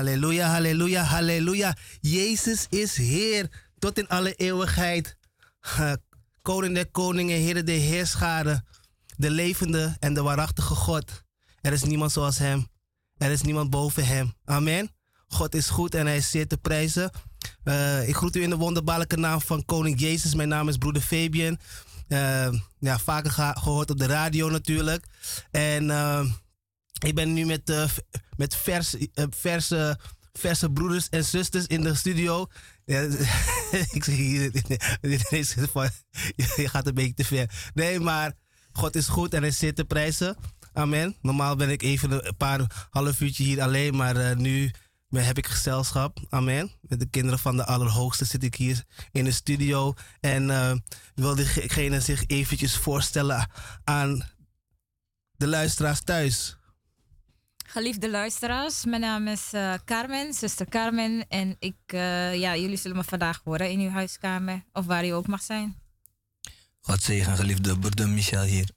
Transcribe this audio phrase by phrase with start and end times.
[0.00, 1.76] Halleluja, halleluja, halleluja.
[2.00, 3.48] Jezus is Heer
[3.78, 5.16] tot in alle eeuwigheid.
[6.42, 8.64] Koning der koningen, Heer de heerschade,
[9.16, 11.24] de levende en de waarachtige God.
[11.60, 12.68] Er is niemand zoals Hem.
[13.16, 14.34] Er is niemand boven Hem.
[14.44, 14.90] Amen.
[15.28, 17.10] God is goed en Hij is zeer te prijzen.
[17.64, 20.34] Uh, ik groet u in de wonderbaarlijke naam van Koning Jezus.
[20.34, 21.58] Mijn naam is broeder Fabian.
[22.08, 22.48] Uh,
[22.78, 25.06] ja, vaker gehoord op de radio natuurlijk.
[25.50, 26.24] En uh,
[27.04, 27.84] ik ben nu met, uh,
[28.36, 29.98] met vers, uh, verse,
[30.32, 32.46] verse broeders en zusters in de studio.
[33.90, 34.50] Ik zeg hier,
[36.56, 37.70] je gaat een beetje te ver.
[37.74, 38.32] Nee, maar
[38.72, 40.36] God is goed en hij zit te prijzen.
[40.72, 41.16] Amen.
[41.22, 44.70] Normaal ben ik even een paar half uurtje hier alleen, maar uh, nu
[45.10, 46.18] heb ik gezelschap.
[46.28, 46.70] Amen.
[46.80, 49.94] Met de kinderen van de Allerhoogste zit ik hier in de studio.
[50.20, 50.46] En
[51.14, 53.50] wil diegene zich eventjes voorstellen
[53.84, 54.28] aan
[55.36, 56.59] de luisteraars thuis.
[57.72, 61.28] Geliefde luisteraars, mijn naam is uh, Carmen, zuster Carmen.
[61.28, 65.08] En ik, uh, ja, jullie zullen me vandaag horen in uw huiskamer of waar u
[65.08, 65.76] ook mag zijn.
[66.80, 68.70] God zegen, geliefde broeder Michel hier.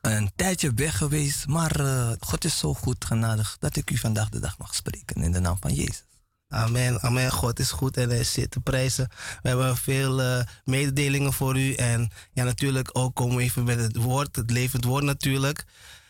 [0.00, 4.28] Een tijdje weg geweest, maar uh, God is zo goed genadig dat ik u vandaag
[4.28, 6.04] de dag mag spreken in de naam van Jezus.
[6.48, 7.30] Amen, amen.
[7.30, 9.08] God is goed en hij zit te prijzen.
[9.42, 11.74] We hebben veel uh, mededelingen voor u.
[11.74, 15.64] En ja, natuurlijk ook komen we even met het woord, het levend woord natuurlijk.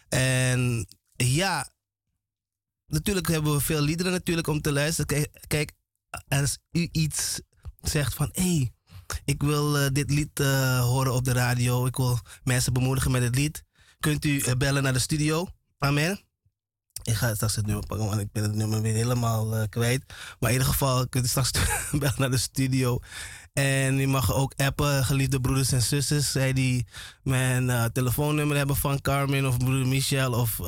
[0.08, 0.86] En
[1.16, 1.72] ja,
[2.94, 5.28] natuurlijk hebben we veel liederen natuurlijk om te luisteren.
[5.46, 5.72] Kijk,
[6.28, 7.40] als u iets
[7.80, 8.28] zegt van...
[8.32, 8.72] hé, hey,
[9.24, 11.86] ik wil uh, dit lied uh, horen op de radio.
[11.86, 13.64] Ik wil mensen bemoedigen met het lied.
[14.00, 15.46] Kunt u uh, bellen naar de studio.
[15.78, 16.20] Amen.
[17.02, 20.04] Ik ga straks het nummer pakken, want ik ben het nummer weer helemaal kwijt.
[20.38, 21.50] Maar in ieder geval kunt u straks
[22.00, 22.98] bellen naar de studio.
[23.52, 26.32] En u mag ook appen, geliefde broeders en zusters.
[26.32, 26.86] Zij die
[27.22, 30.60] mijn telefoonnummer hebben van Carmen of broeder Michel of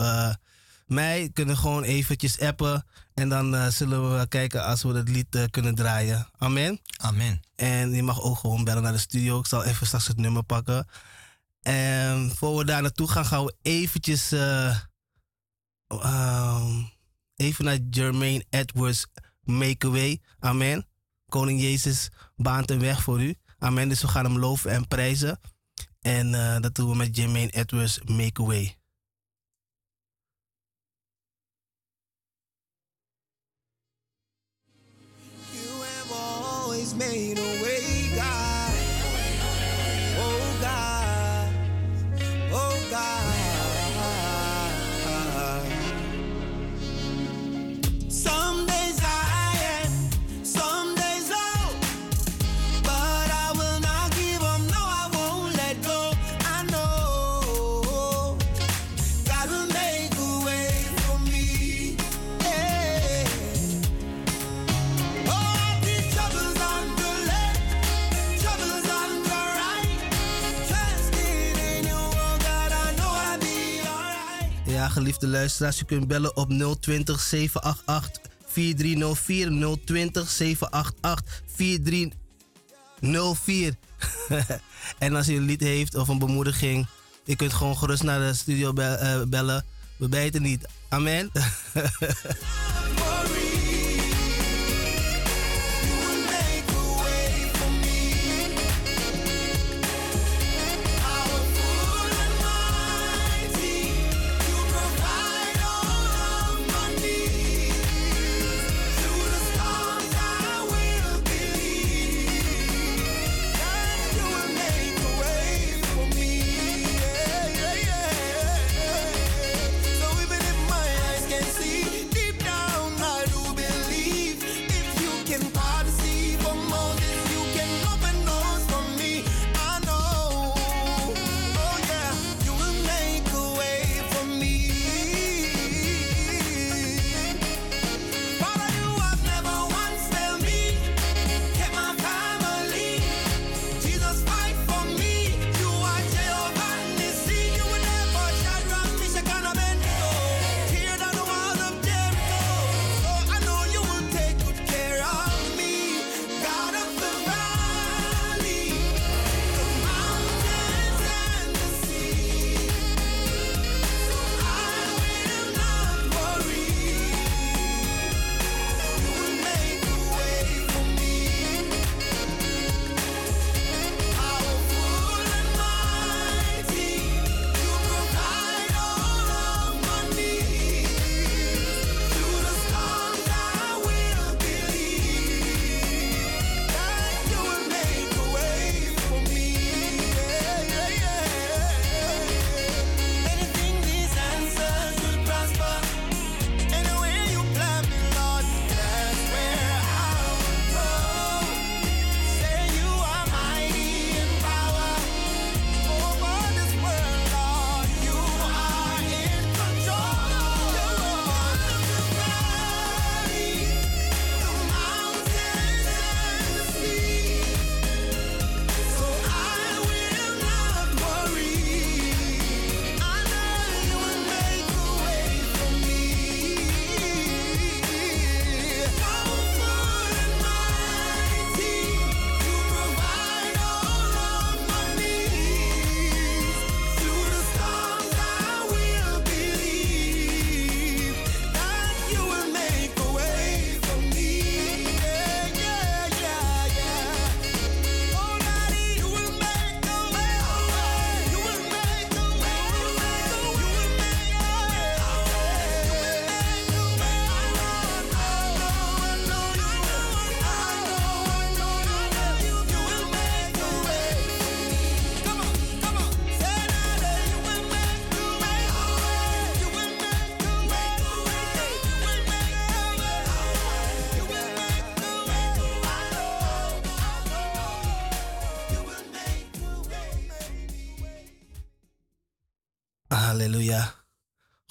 [0.87, 2.87] mij kunnen gewoon eventjes appen.
[3.15, 6.29] En dan uh, zullen we kijken als we het lied uh, kunnen draaien.
[6.38, 6.81] Amen.
[6.97, 7.41] Amen.
[7.55, 9.38] En je mag ook gewoon bellen naar de studio.
[9.38, 10.87] Ik zal even straks het nummer pakken.
[11.62, 14.77] En voor we daar naartoe gaan, gaan we eventjes uh,
[17.37, 19.06] even naar Jermaine Edwards
[19.43, 20.21] Make Away.
[20.38, 20.87] Amen.
[21.29, 23.35] Koning Jezus baant een weg voor u.
[23.59, 23.88] Amen.
[23.88, 25.41] Dus we gaan hem loven en prijzen.
[26.00, 28.43] En dat doen we met Jermaine Edwards Make
[74.96, 76.50] geliefde luisteraars, u kunt bellen op
[76.81, 83.75] 020 788 4304 020 788 4304.
[84.98, 86.87] en als u een lied heeft of een bemoediging,
[87.25, 89.64] je kunt gewoon gerust naar de studio eh, bellen.
[89.96, 90.69] We bijten niet.
[90.88, 91.31] Amen.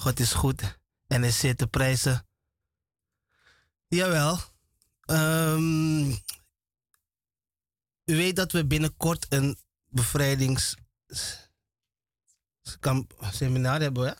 [0.05, 2.27] God is goed en is zeer te prijzen.
[3.87, 4.39] Jawel.
[5.05, 6.09] Um,
[8.05, 9.57] u weet dat we binnenkort een
[9.89, 10.75] bevrijdings
[13.31, 14.13] seminar hebben, hè?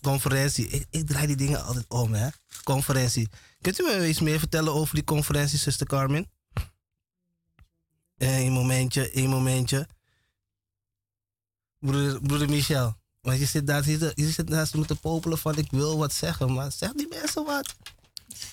[0.00, 0.86] Conferentie.
[0.90, 2.28] Ik, draai die dingen altijd om, hè?
[2.62, 3.28] Conferentie.
[3.60, 6.30] Kunt u me iets meer vertellen over die conferentie, zuster Carmen?
[8.16, 9.88] Een eh, momentje, een momentje.
[11.78, 13.00] Broeder, broeder Michel.
[13.22, 16.52] Want je zit daar, je zit naast me te popelen van ik wil wat zeggen,
[16.52, 17.74] maar zeg die mensen wat.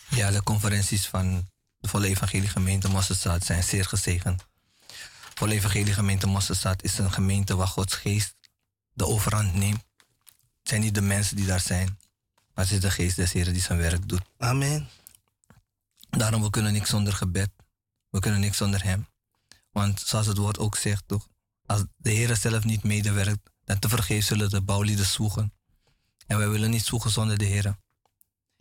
[0.10, 4.46] Ja, de conferenties van de Volle Evangelie Gemeente Mosselstad zijn zeer gezegend.
[5.34, 8.36] Volle Evangelie Gemeente Mosselstad is een gemeente waar Gods geest
[8.94, 9.84] de overhand neemt.
[10.60, 12.00] Het zijn niet de mensen die daar zijn,
[12.54, 14.22] maar het is de geest des Heren die zijn werk doet.
[14.38, 14.90] Amen.
[16.10, 17.50] Daarom we kunnen niks zonder gebed.
[18.10, 19.08] We kunnen niks zonder hem.
[19.72, 21.28] Want zoals het woord ook zegt, toch,
[21.66, 25.54] als de Heer zelf niet medewerkt, dan te vergeefs zullen de bouwlieden zwoegen.
[26.28, 27.78] En wij willen niet zwoegen zonder de Heer.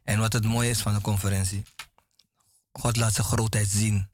[0.05, 1.62] En wat het mooie is van de conferentie,
[2.73, 4.11] God laat zijn grootheid zien.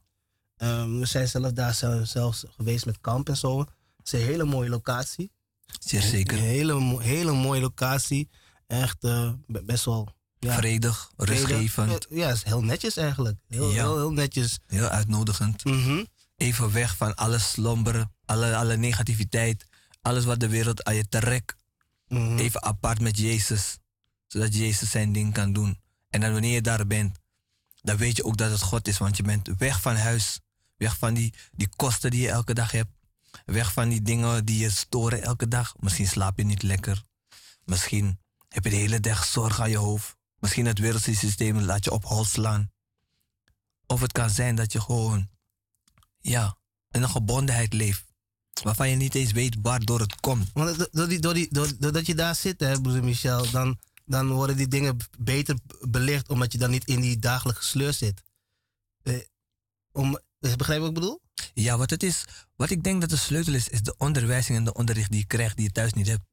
[0.57, 3.59] Um, we zijn zelf daar zelfs geweest met kamp en zo.
[3.59, 3.69] Het
[4.03, 5.31] is een hele mooie locatie.
[5.79, 6.37] Zeer zeker.
[6.37, 8.29] Een hele, hele mooie locatie.
[8.67, 10.55] Echt uh, best wel ja.
[10.55, 12.07] Vredig, rustgevend.
[12.09, 13.37] Ja, is heel netjes eigenlijk.
[13.47, 14.59] Heel, heel, heel, netjes.
[14.67, 15.65] Heel uitnodigend.
[15.65, 19.65] Mm Even weg van alle slomberen, alle, alle negativiteit,
[20.01, 21.55] alles wat de wereld aan je trekt.
[22.07, 23.77] Mm Even apart met Jezus,
[24.27, 25.79] zodat Jezus zijn ding kan doen.
[26.09, 27.19] En dan wanneer je daar bent,
[27.81, 30.39] dan weet je ook dat het God is, want je bent weg van huis,
[30.77, 32.91] weg van die, die kosten die je elke dag hebt,
[33.45, 35.73] weg van die dingen die je storen elke dag.
[35.79, 37.03] Misschien slaap je niet lekker,
[37.65, 40.16] misschien heb je de hele dag zorg aan je hoofd.
[40.39, 42.71] Misschien het wereldse systeem laat je op hol slaan.
[43.85, 45.29] Of het kan zijn dat je gewoon,
[46.19, 46.57] ja,
[46.91, 48.05] in een gebondenheid leeft.
[48.63, 50.49] Waarvan je niet eens weet waardoor het komt.
[50.53, 51.47] Want door die, door die,
[51.79, 56.51] doordat je daar zit, hè, broeder Michel, dan, dan worden die dingen beter belicht, omdat
[56.51, 58.23] je dan niet in die dagelijkse sleur zit.
[59.03, 59.19] Eh,
[59.91, 61.21] om, begrijp je wat ik bedoel?
[61.53, 62.25] Ja, wat het is,
[62.55, 65.27] wat ik denk dat de sleutel is, is de onderwijzing en de onderricht die je
[65.27, 66.23] krijgt, die je thuis niet hebt.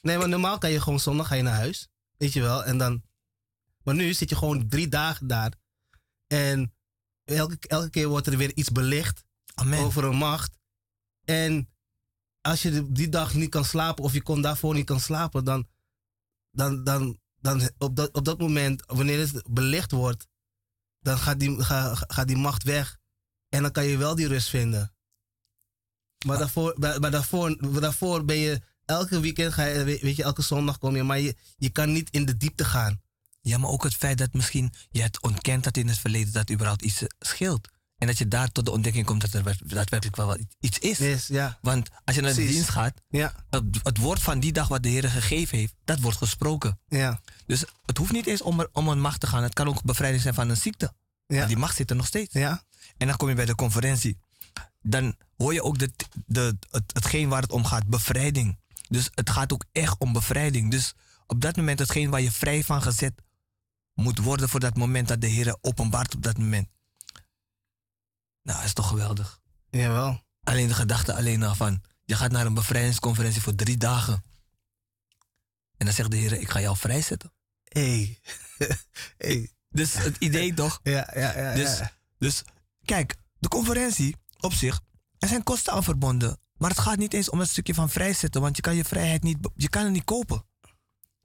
[0.00, 1.88] Nee, maar normaal kan je gewoon zondag ga je naar huis.
[2.16, 3.02] Weet je wel, en dan
[3.86, 5.52] maar nu zit je gewoon drie dagen daar.
[6.26, 6.74] En
[7.24, 9.24] elke, elke keer wordt er weer iets belicht
[9.54, 9.78] Amen.
[9.78, 10.58] over een macht.
[11.24, 11.68] En
[12.40, 15.68] als je die dag niet kan slapen of je kon daarvoor niet kan slapen, dan,
[16.50, 20.26] dan, dan, dan op, dat, op dat moment, wanneer het belicht wordt,
[20.98, 22.98] dan gaat die, gaat die macht weg.
[23.48, 24.94] En dan kan je wel die rust vinden.
[26.26, 26.40] Maar, ah.
[26.40, 30.96] daarvoor, maar daarvoor, daarvoor ben je elke weekend, ga je, weet je, elke zondag kom
[30.96, 33.04] je, maar je, je kan niet in de diepte gaan.
[33.46, 36.50] Ja, maar ook het feit dat misschien je het ontkent dat in het verleden dat
[36.50, 37.68] überhaupt iets scheelt.
[37.98, 40.98] En dat je daar tot de ontdekking komt dat er daadwerkelijk wel iets is.
[40.98, 41.58] Yes, ja.
[41.60, 43.34] Want als je naar de dienst gaat, ja.
[43.50, 46.80] het, het, woord van die dag wat de Heer gegeven heeft, dat wordt gesproken.
[46.88, 47.20] Ja.
[47.46, 49.42] Dus het hoeft niet eens om, er, om een macht te gaan.
[49.42, 50.92] Het kan ook bevrijding zijn van een ziekte.
[51.26, 51.38] Ja.
[51.38, 52.32] Maar die macht zit er nog steeds.
[52.34, 52.62] Ja.
[52.96, 54.18] En dan kom je bij de conferentie.
[54.82, 55.92] Dan hoor je ook de,
[56.26, 58.58] de, het, hetgeen waar het om gaat, bevrijding.
[58.88, 60.70] Dus het gaat ook echt om bevrijding.
[60.70, 60.94] Dus
[61.26, 63.24] op dat moment hetgeen waar je vrij van gezet
[63.96, 66.68] moet worden voor dat moment dat de Heer openbaart op dat moment.
[68.42, 69.40] Nou, is toch geweldig.
[69.70, 70.24] Jawel.
[70.42, 74.24] Alleen de gedachte alleen al van, je gaat naar een bevrijdingsconferentie voor drie dagen.
[75.76, 77.32] En dan zegt de Heer, ik ga jou vrijzetten.
[77.64, 78.20] Hey.
[79.18, 79.50] hey.
[79.68, 80.80] Dus het idee toch?
[80.82, 81.54] Ja, ja, ja.
[81.54, 81.92] Dus, ja.
[82.18, 82.42] dus
[82.84, 84.80] kijk, de conferentie op zich,
[85.18, 86.40] er zijn kosten aan verbonden.
[86.56, 89.22] Maar het gaat niet eens om een stukje van vrijzetten, want je kan je vrijheid
[89.22, 90.45] niet, je kan het niet kopen.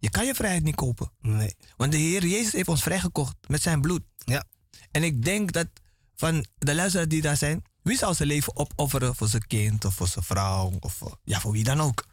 [0.02, 1.12] Je kan je vrijheid niet kopen.
[1.20, 1.56] Nee.
[1.78, 4.02] Want de Heer Jezus heeft ons vrijgekocht met zijn bloed.
[4.18, 4.44] Ja.
[4.92, 5.68] En ik denk dat
[6.16, 9.96] van de luisteraars die daar zijn, wie zou zijn leven opofferen voor zijn kind of
[9.96, 12.06] voor zijn vrouw of voor, ja, voor wie dan ook?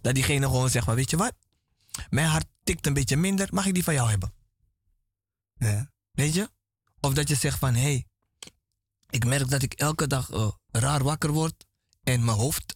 [0.00, 1.32] Dat diegene gewoon zegt van, weet je wat?
[2.10, 4.32] Mijn hart tikt een beetje minder, mag ik die van jou hebben?
[5.54, 5.90] Ja.
[6.12, 6.50] Weet je?
[7.00, 8.06] Of dat je zegt van, hé, hey,
[9.10, 11.66] ik merk dat ik elke dag eh, raar wakker word
[12.02, 12.74] en mijn hoofd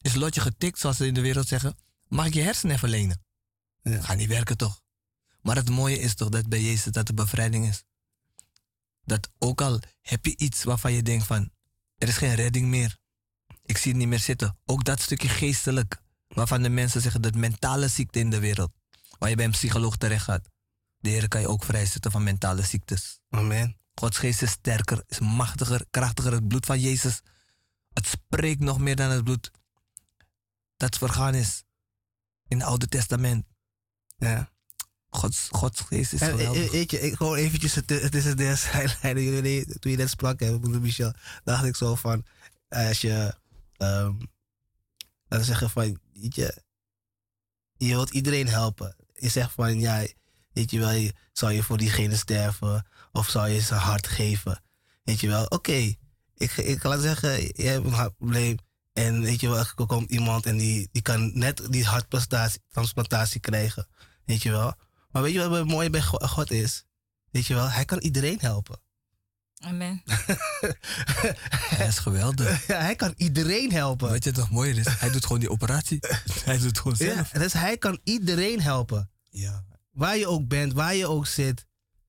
[0.00, 1.76] is lotje getikt, zoals ze in de wereld zeggen.
[2.08, 3.22] Mag ik je hersenen even lenen?
[3.82, 4.00] Ja.
[4.00, 4.80] Gaat niet werken toch?
[5.40, 7.84] Maar het mooie is toch dat bij Jezus dat de bevrijding is.
[9.04, 11.50] Dat ook al heb je iets waarvan je denkt van,
[11.96, 12.98] er is geen redding meer.
[13.64, 14.58] Ik zie het niet meer zitten.
[14.64, 18.72] Ook dat stukje geestelijk, waarvan de mensen zeggen dat mentale ziekte in de wereld,
[19.18, 20.48] waar je bij een psycholoog terecht gaat.
[20.98, 23.20] De Heer kan je ook vrijzetten van mentale ziektes.
[23.28, 23.76] Amen.
[23.94, 26.32] Gods geest is sterker, is machtiger, krachtiger.
[26.32, 27.20] Het bloed van Jezus,
[27.92, 29.50] het spreekt nog meer dan het bloed
[30.76, 31.64] dat vergaan is
[32.48, 33.44] in het Oude Testament.
[34.22, 34.50] Ja.
[35.08, 36.70] Gods, Gods geest is eh, geweldig.
[36.70, 37.76] weet je, ik, gewoon eventjes,
[38.14, 39.22] is het zijlijnen.
[39.32, 41.12] Jullie- Toen je net sprak, hè, broeder Michel,
[41.44, 42.24] dacht ik zo van,
[42.68, 43.34] als je,
[43.76, 44.14] ehm
[45.28, 46.62] laten we zeggen van, weet je,
[47.76, 48.96] je wilt iedereen helpen.
[49.14, 50.06] Je zegt van, ja,
[50.52, 54.62] weet je wel, zou je voor diegene sterven of zou je zijn hart geven?
[55.04, 55.94] Weet je wel, oké,
[56.34, 58.56] ik, ik kan zeggen, je hebt een hartprobleem
[58.92, 63.86] en weet je wel, er komt iemand en die, die kan net die harttransplantatie krijgen.
[64.24, 64.74] Weet je wel.
[65.10, 66.84] Maar weet je wat het mooie bij Go- God is?
[67.30, 68.80] Weet je wel, hij kan iedereen helpen.
[69.58, 70.02] Amen.
[71.76, 72.66] Hij is geweldig.
[72.66, 74.10] Ja, hij kan iedereen helpen.
[74.10, 74.86] Weet je wat nog mooier is?
[74.88, 75.98] Hij doet gewoon die operatie.
[76.44, 77.28] Hij doet het gewoon Ja, zelf.
[77.28, 79.10] dus hij kan iedereen helpen.
[79.30, 79.64] Ja.
[79.90, 81.66] Waar je ook bent, waar je ook zit.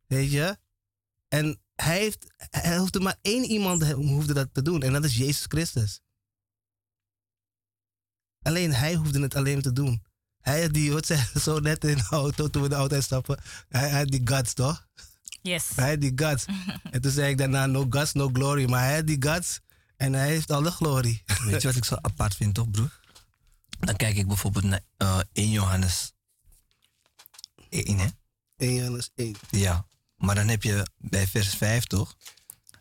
[0.08, 0.58] Weet je?
[1.28, 4.82] En hij heeft, hij hoefde maar één iemand hoefde dat te doen.
[4.82, 6.02] En dat is Jezus Christus.
[8.41, 10.04] Alleen hij hoefde het alleen te doen.
[10.43, 13.39] Hij had die, wat zei zo net in de auto, toen we de auto uitstappen.
[13.69, 14.88] Hij had die guts, toch?
[15.41, 15.69] Yes.
[15.75, 16.45] Hij had die guts.
[16.91, 18.69] en toen zei ik daarna, no guts, no glory.
[18.69, 19.60] Maar hij had die guts
[19.97, 21.23] en hij heeft alle glorie.
[21.45, 22.99] Weet je wat ik zo apart vind, toch, broer?
[23.79, 26.13] Dan kijk ik bijvoorbeeld naar eh 1 Johannes
[27.69, 28.08] 1, hè?
[28.58, 29.36] 1 Johannes 1.
[29.49, 29.86] Ja.
[30.15, 32.15] Maar dan heb je bij vers 5, toch?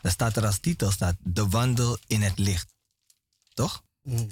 [0.01, 2.75] Dan staat er als titel, staat de wandel in het licht.
[3.55, 3.85] Toch?
[4.03, 4.31] Mm.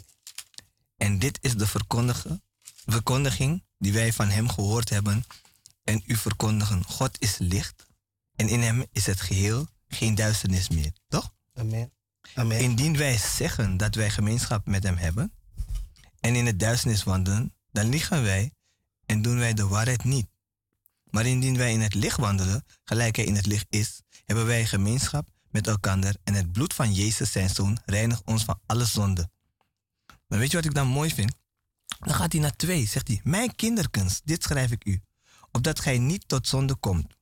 [0.97, 2.43] En dit is de verkondigen,
[2.91, 5.25] verkondiging die wij van hem gehoord hebben
[5.85, 6.85] en u verkondigen.
[6.85, 7.87] God is licht
[8.37, 10.93] en in hem is het geheel geen duisternis meer.
[11.09, 11.33] Toch?
[11.55, 11.93] Amen.
[12.35, 12.59] Amen.
[12.59, 15.33] Indien wij zeggen dat wij gemeenschap met hem hebben
[16.21, 18.53] en in het duisternis wandelen, dan liegen wij
[19.07, 20.27] en doen wij de waarheid niet.
[21.11, 24.67] Maar indien wij in het licht wandelen, gelijk hij in het licht is, hebben wij
[24.67, 29.31] gemeenschap met elkaar en het bloed van Jezus zijn zoon reinigt ons van alle zonde.
[30.27, 31.35] Maar weet je wat ik dan mooi vind?
[32.01, 35.01] Dan gaat hij naar twee, zegt hij, mijn kinderkens, dit schrijf ik u,
[35.51, 37.19] opdat gij niet tot zonde komt.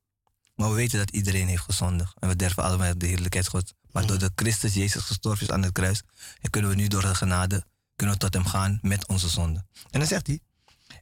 [0.54, 3.74] Maar we weten dat iedereen heeft gezondigd en we derven allemaal de heerlijkheid God.
[3.90, 6.02] Maar doordat Christus Jezus gestorven is aan het kruis,
[6.40, 7.66] en kunnen we nu door de genade
[7.98, 9.64] kunnen we tot hem gaan met onze zonde.
[9.90, 10.40] En dan zegt hij,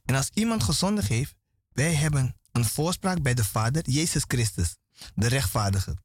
[0.05, 1.35] en als iemand gezondigd heeft,
[1.71, 4.75] wij hebben een voorspraak bij de Vader, Jezus Christus,
[5.15, 5.97] de rechtvaardige.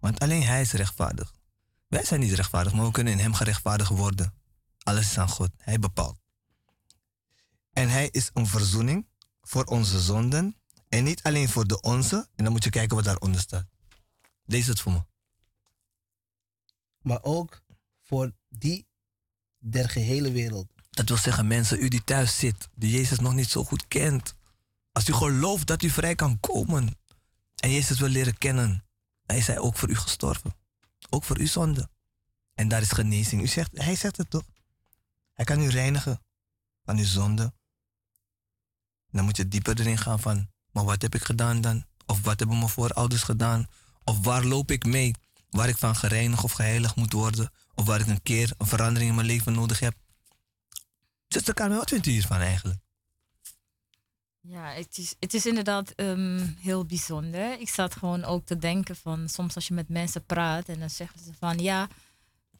[0.00, 1.32] Want alleen hij is rechtvaardig.
[1.88, 4.34] Wij zijn niet rechtvaardig, maar we kunnen in hem gerechtvaardigd worden.
[4.82, 6.21] Alles is aan God, hij bepaalt.
[7.72, 9.06] En hij is een verzoening
[9.40, 10.56] voor onze zonden
[10.88, 12.28] en niet alleen voor de onze.
[12.34, 13.66] En dan moet je kijken wat daaronder staat.
[14.44, 15.04] Lees het voor me.
[17.02, 17.62] Maar ook
[18.02, 18.86] voor die
[19.58, 20.72] der gehele wereld.
[20.90, 24.34] Dat wil zeggen, mensen, u die thuis zit, die Jezus nog niet zo goed kent.
[24.92, 26.98] Als u gelooft dat u vrij kan komen
[27.56, 28.84] en Jezus wil leren kennen,
[29.26, 30.54] hij is hij ook voor u gestorven.
[31.10, 31.90] Ook voor uw zonde.
[32.54, 33.42] En daar is genezing.
[33.42, 34.44] U zegt, hij zegt het toch?
[35.32, 36.22] Hij kan u reinigen
[36.84, 37.52] van uw zonde.
[39.12, 41.84] Dan moet je dieper erin gaan van, maar wat heb ik gedaan dan?
[42.06, 43.66] Of wat hebben mijn voorouders gedaan?
[44.04, 45.14] Of waar loop ik mee?
[45.50, 47.50] Waar ik van gereinigd of geheiligd moet worden?
[47.74, 49.94] Of waar ik een keer een verandering in mijn leven nodig heb?
[51.28, 52.80] Zuster Carmen, wat vindt u hiervan eigenlijk?
[54.40, 57.60] Ja, het is, het is inderdaad ehm, heel bijzonder.
[57.60, 60.90] Ik zat gewoon ook te denken van soms als je met mensen praat en dan
[60.90, 61.88] zeggen ze van ja,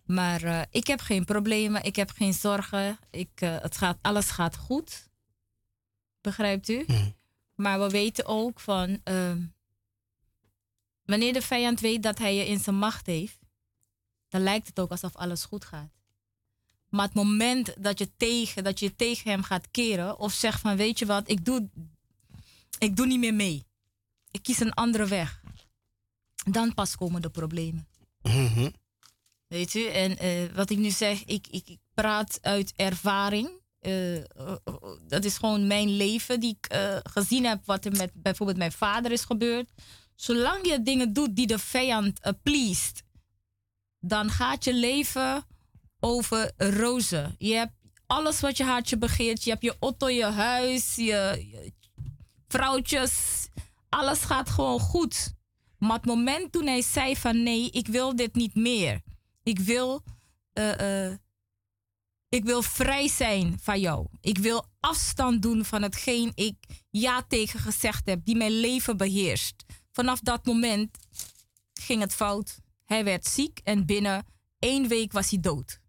[0.05, 4.31] maar eh, ik heb geen problemen, ik heb geen zorgen, ik, eh, het gaat, alles
[4.31, 5.11] gaat goed.
[6.23, 6.85] Begrijpt u?
[6.87, 7.15] Mm.
[7.55, 9.43] Maar we weten ook van ehm,
[11.05, 13.39] wanneer de vijand weet dat hij je in zijn macht heeft,
[14.29, 15.93] dan lijkt het ook alsof alles goed gaat.
[16.89, 20.77] Maar het moment dat je tegen, dat je tegen hem gaat keren of zegt van
[20.77, 21.69] weet je wat, ik doe,
[22.79, 23.67] ik doe niet meer mee.
[24.31, 25.43] Ik kies een andere weg.
[26.51, 27.89] Dan pas komen de problemen.
[28.23, 28.71] Mhm.
[29.47, 33.62] Weet u, en eh, wat ik nu zeg, ik, ik, ik praat uit ervaring.
[33.83, 34.25] Eh, eh,
[35.07, 38.73] dat is gewoon mijn leven die ik eh, gezien heb wat er met bijvoorbeeld mijn
[38.73, 39.71] vader is gebeurd.
[40.15, 43.03] Zolang je dingen doet die de vijand pleased,
[44.01, 45.47] dan gaat je leven
[46.01, 47.35] over rozen.
[47.39, 47.73] Je hebt
[48.07, 49.45] alles wat je hartje begeert.
[49.45, 51.73] Je hebt je auto, je huis, je, je
[52.49, 53.47] vrouwtjes.
[53.89, 55.35] Alles gaat gewoon goed.
[55.79, 59.01] Maar het moment toen hij zei van nee, ik wil dit niet meer.
[59.43, 60.03] Ik wil,
[62.33, 64.07] ik wil vrij zijn van jou.
[64.21, 66.55] Ik wil afstand doen van hetgeen ik
[66.91, 69.65] ja tegen gezegd heb, die mijn leven beheerst.
[69.91, 70.99] Vanaf dat moment
[71.73, 72.59] ging het fout.
[72.85, 74.27] Hij werd ziek en binnen
[74.59, 75.81] één week was hij dood.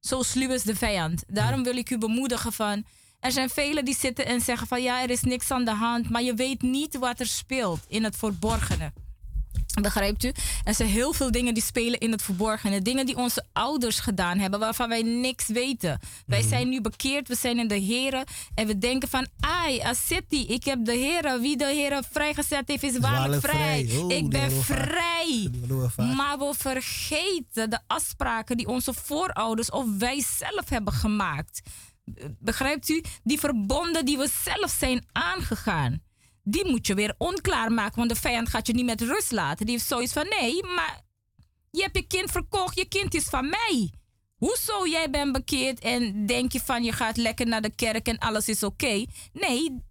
[0.00, 1.24] Zo sluw is de vijand.
[1.26, 2.84] Daarom wil ik u bemoedigen van...
[3.20, 6.10] Er zijn velen die zitten en zeggen van ja, er is niks aan de hand.
[6.10, 8.92] Maar je weet niet wat er speelt in het verborgene.
[9.74, 10.32] Begrijpt u?
[10.64, 12.82] Er zijn heel veel dingen die spelen in het verborgene.
[12.82, 15.98] Dingen die onze ouders gedaan hebben, waarvan wij niks weten.
[16.26, 18.24] Wij zijn nu bekeerd, we zijn in de Heren.
[18.54, 21.40] En we denken van, ai, Asiti, ik heb de Heren.
[21.40, 23.86] Wie de Heren vrijgezet heeft, is waarlijk vrij.
[23.86, 23.98] vrij.
[23.98, 25.50] Oh, ik ben vrij.
[25.96, 31.60] Maar we vergeten de afspraken die onze voorouders of wij zelf hebben gemaakt.
[32.38, 33.02] Begrijpt u?
[33.22, 36.02] Die verbonden die we zelf zijn aangegaan.
[36.42, 39.66] Die moet je weer onklaar maken, want de vijand gaat je niet met rust laten.
[39.66, 41.00] Die heeft zoiets van: nee, maar
[41.70, 43.92] je hebt je kind verkocht, je kind is van mij.
[44.36, 48.18] Hoezo jij bent bekeerd en denk je van je gaat lekker naar de kerk en
[48.18, 49.04] alles is oké?
[49.32, 49.82] Nee,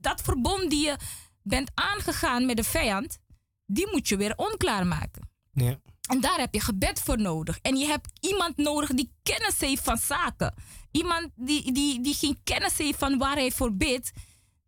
[0.00, 0.96] dat verbond die je
[1.42, 3.18] bent aangegaan met de vijand,
[3.66, 5.28] die moet je weer onklaar maken.
[5.52, 5.80] Ja.
[6.08, 7.58] En daar heb je gebed voor nodig.
[7.62, 10.54] En je hebt iemand nodig die kennis heeft van zaken.
[10.90, 14.12] Iemand die, die, die geen kennis heeft van waar hij voor bidt.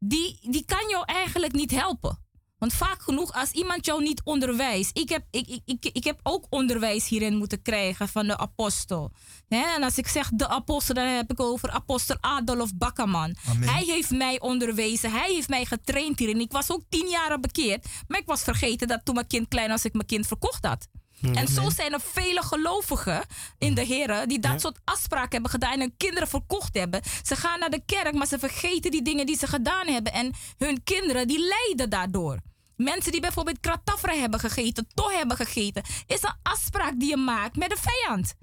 [0.09, 2.25] Die, die kan jou eigenlijk niet helpen.
[2.59, 4.99] Want vaak genoeg, als iemand jou niet onderwijst.
[4.99, 9.13] Ik heb, ik, ik, ik, ik heb ook onderwijs hierin moeten krijgen van de apostel.
[9.49, 13.37] En als ik zeg de apostel, dan heb ik over apostel Adolf Bakkerman.
[13.49, 13.69] Amen.
[13.69, 15.11] Hij heeft mij onderwezen.
[15.11, 16.41] Hij heeft mij getraind hierin.
[16.41, 17.87] Ik was ook tien jaar bekeerd.
[18.09, 20.89] Maar ik was vergeten dat toen mijn kind klein was, ik mijn kind verkocht had.
[21.21, 23.25] En zo zijn er vele gelovigen
[23.59, 27.01] in de Heren die dat soort afspraken hebben gedaan en hun kinderen verkocht hebben.
[27.23, 30.13] Ze gaan naar de kerk, maar ze vergeten die dingen die ze gedaan hebben.
[30.13, 32.41] En hun kinderen die lijden daardoor.
[32.77, 37.57] Mensen die bijvoorbeeld kratafra hebben gegeten, toch hebben gegeten, is een afspraak die je maakt
[37.57, 38.35] met de vijand.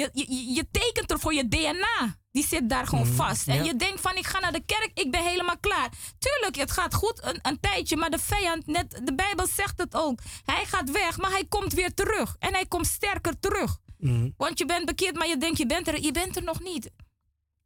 [0.00, 2.18] Je, je, je- je tekent er voor je DNA.
[2.32, 3.48] Die zit daar gewoon vast.
[3.48, 3.62] En ja.
[3.62, 5.88] je denkt van ik ga naar de kerk, ik ben helemaal klaar.
[6.18, 9.94] Tuurlijk, het gaat goed een, een tijdje, maar de vijand, net, de Bijbel zegt het
[9.94, 10.20] ook.
[10.44, 12.36] Hij gaat weg, maar hij komt weer terug.
[12.38, 13.78] En hij komt sterker terug.
[13.98, 14.30] Mhm.
[14.36, 16.90] Want je bent bekeerd, maar je denkt je bent er, je bent er nog niet.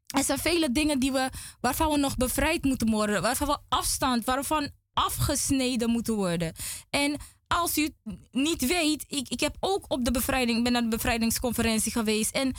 [0.07, 1.29] Er zijn vele dingen die we,
[1.61, 3.23] waarvan we nog bevrijd moeten worden.
[3.23, 6.55] Waarvan we afstand, waarvan afgesneden moeten worden.
[6.90, 7.16] En
[7.49, 10.83] als u het niet weet, ik, ik heb ook op de bevrijding, ik ben naar
[10.83, 12.35] de bevrijdingsconferentie geweest.
[12.35, 12.55] En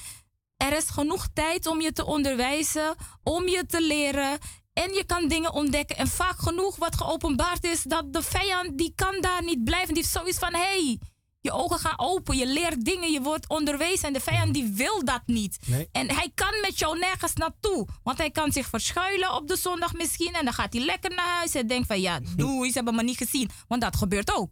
[0.58, 4.38] er is genoeg tijd om je te onderwijzen, om je te leren.
[4.74, 5.98] En je kan dingen ontdekken.
[5.98, 9.93] En vaak genoeg wat geopenbaard is, dat de vijand die kan daar niet blijven.
[9.93, 11.00] Die heeft zoiets van, hé, hey,
[11.45, 14.08] je ogen gaan open, je leert dingen, je wordt onderwezen.
[14.08, 15.58] En de vijand die wil dat niet.
[15.65, 15.89] Nee.
[15.91, 17.88] En hij kan met jou nergens naartoe.
[18.04, 20.34] Want hij kan zich verschuilen op de zondag misschien.
[20.34, 23.04] En dan gaat hij lekker naar huis en denkt van, ja, doei, ze hebben me
[23.04, 23.50] niet gezien.
[23.67, 24.52] Want dat gebeurt ook.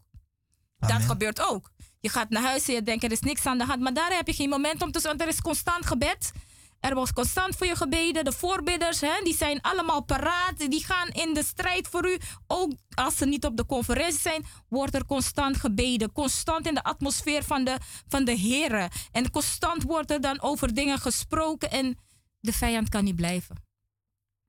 [0.87, 1.71] Dat gebeurt ook.
[1.99, 3.81] Je gaat naar huis en je denkt er is niks aan de hand.
[3.81, 6.31] Maar daar heb je geen moment om te want er is constant gebed.
[6.79, 8.23] Er wordt constant voor je gebeden.
[8.23, 10.57] De voorbidders, hè, die zijn allemaal paraat.
[10.57, 12.17] Die gaan in de strijd voor u.
[12.47, 16.11] Ook als ze niet op de conferentie zijn, wordt er constant gebeden.
[16.11, 18.89] Constant in de atmosfeer van de, van de Heren.
[19.11, 21.71] En constant wordt er dan over dingen gesproken.
[21.71, 21.97] En
[22.39, 23.55] de vijand kan niet blijven.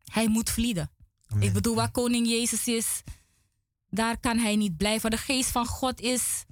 [0.04, 0.90] Hij moet vlieden.
[1.26, 1.46] Amen.
[1.46, 3.02] Ik bedoel, waar koning Jezus is,
[3.94, 5.10] daar kan hij niet blijven.
[5.10, 6.44] De geest van God is,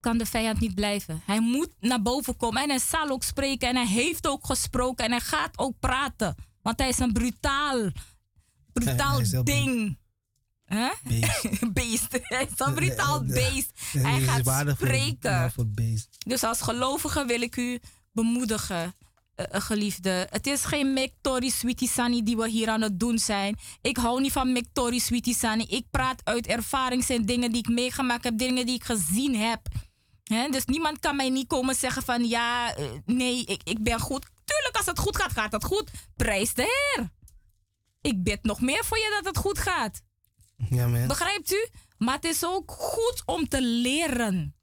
[0.00, 1.22] kan de vijand niet blijven.
[1.24, 5.04] Hij moet naar boven komen en hij zal ook spreken en hij heeft ook gesproken
[5.04, 6.34] en hij gaat ook praten.
[6.62, 7.90] Want hij is een brutaal,
[8.72, 9.98] brutaal ding.
[10.64, 10.88] Hè?
[11.04, 11.72] Beest.
[11.72, 12.18] beest.
[12.22, 13.72] Hij is een brutaal beest.
[13.92, 15.30] Hij gaat voor- spreken.
[15.30, 16.08] ja, voor beest.
[16.26, 17.80] Dus als gelovige wil ik u
[18.12, 18.94] bemoedigen,
[19.50, 20.26] geliefde.
[20.30, 23.56] Het is geen Mektori Sweetie Sani die we hier aan het doen zijn.
[23.80, 25.64] Ik hou niet van Mektori Sweetie Sani.
[25.68, 29.60] Ik praat uit ervaring en dingen die ik meegemaakt heb, dingen die ik gezien heb.
[30.28, 34.26] Dus niemand kan mij niet komen zeggen van ja, eh, nee, ik, ik ben goed.
[34.44, 35.90] Tuurlijk, als het goed gaat, gaat het goed.
[36.16, 37.10] Prijs de Heer.
[38.00, 40.02] Ik bid nog meer voor je dat het goed gaat.
[40.70, 41.06] Ja, man.
[41.06, 41.68] Begrijpt u?
[41.98, 44.56] Maar het is ook goed om te leren.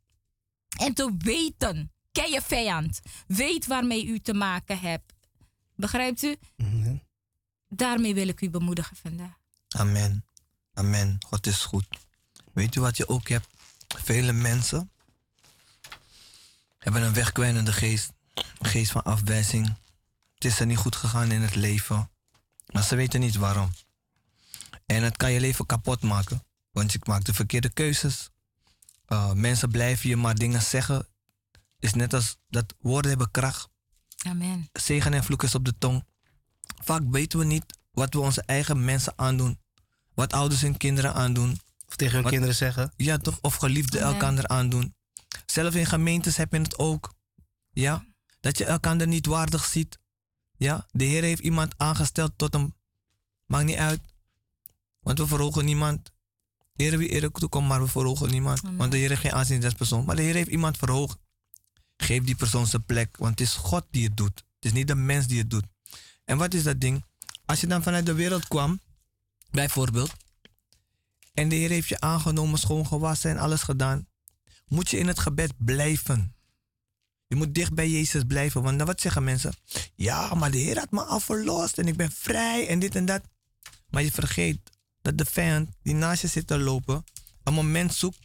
[0.78, 5.14] En te weten, ken je vijand, weet waarmee u te maken hebt.
[5.76, 6.36] Begrijpt u?
[6.58, 6.96] Mhm.
[7.70, 9.38] Daarmee wil ik u bemoedigen vandaag.
[9.68, 10.26] Amen.
[10.74, 11.18] Amen.
[11.28, 11.86] God is goed.
[12.54, 13.48] Weet u wat je ook hebt?
[13.88, 14.92] Vele mensen
[16.78, 18.12] hebben een wegkwijnende geest.
[18.34, 19.76] Een geest van afwijzing.
[20.34, 22.10] Het is er niet goed gegaan in het leven.
[22.72, 23.72] Maar ze weten niet waarom.
[24.86, 26.44] En het kan je leven kapot maken.
[26.72, 28.30] Want je maakt de verkeerde keuzes.
[29.08, 31.08] Uh, mensen blijven je maar dingen zeggen.
[31.86, 33.70] Is net als dat woorden hebben kracht.
[34.28, 34.70] Amen.
[34.74, 36.06] Zegen en vloek is op de tong.
[36.84, 39.60] Vaak weten we niet wat we onze eigen mensen aandoen.
[40.14, 41.60] Wat ouders hun kinderen aandoen.
[41.88, 42.94] Of tegen hun Wat- kinderen zeggen.
[42.98, 43.38] Ja, toch?
[43.42, 44.14] Of geliefden Amen.
[44.14, 44.96] elkander aandoen.
[45.46, 47.14] Zelf in gemeentes heb je het ook.
[47.72, 48.06] Ja?
[48.40, 50.00] Dat je elkander niet waardig ziet.
[50.58, 50.86] Ja?
[50.92, 52.74] De Heer heeft iemand aangesteld tot een...
[53.46, 54.02] Maakt niet uit.
[55.00, 56.12] Want we verhogen niemand.
[56.76, 58.64] Heer wie eer toekomt, maar we verhogen niemand.
[58.64, 58.78] Amen.
[58.78, 60.06] Want de Heer heeft geen aanzien des persoon.
[60.06, 61.18] Maar de Heer heeft iemand verhoogd.
[61.98, 63.18] Geef die persoon zijn plek.
[63.18, 64.38] Want het is God die het doet.
[64.38, 65.66] Het is niet de mens die het doet.
[66.26, 67.04] En wat is dat ding?
[67.46, 68.80] Als je dan vanuit de wereld kwam,
[69.52, 70.14] bijvoorbeeld,
[71.34, 74.08] en de Heer heeft je aangenomen, schoongewassen en alles gedaan,
[74.68, 76.36] moet je in het gebed blijven.
[77.28, 78.64] Je moet dicht bij Jezus blijven.
[78.64, 79.54] Want dan wat zeggen mensen?
[79.96, 83.06] Ja, maar de Heer had me al verlost en ik ben vrij en dit en
[83.06, 83.22] dat.
[83.90, 84.60] Maar je vergeet
[85.02, 87.04] dat de vijand die naast je zit te lopen,
[87.44, 88.20] een moment zoekt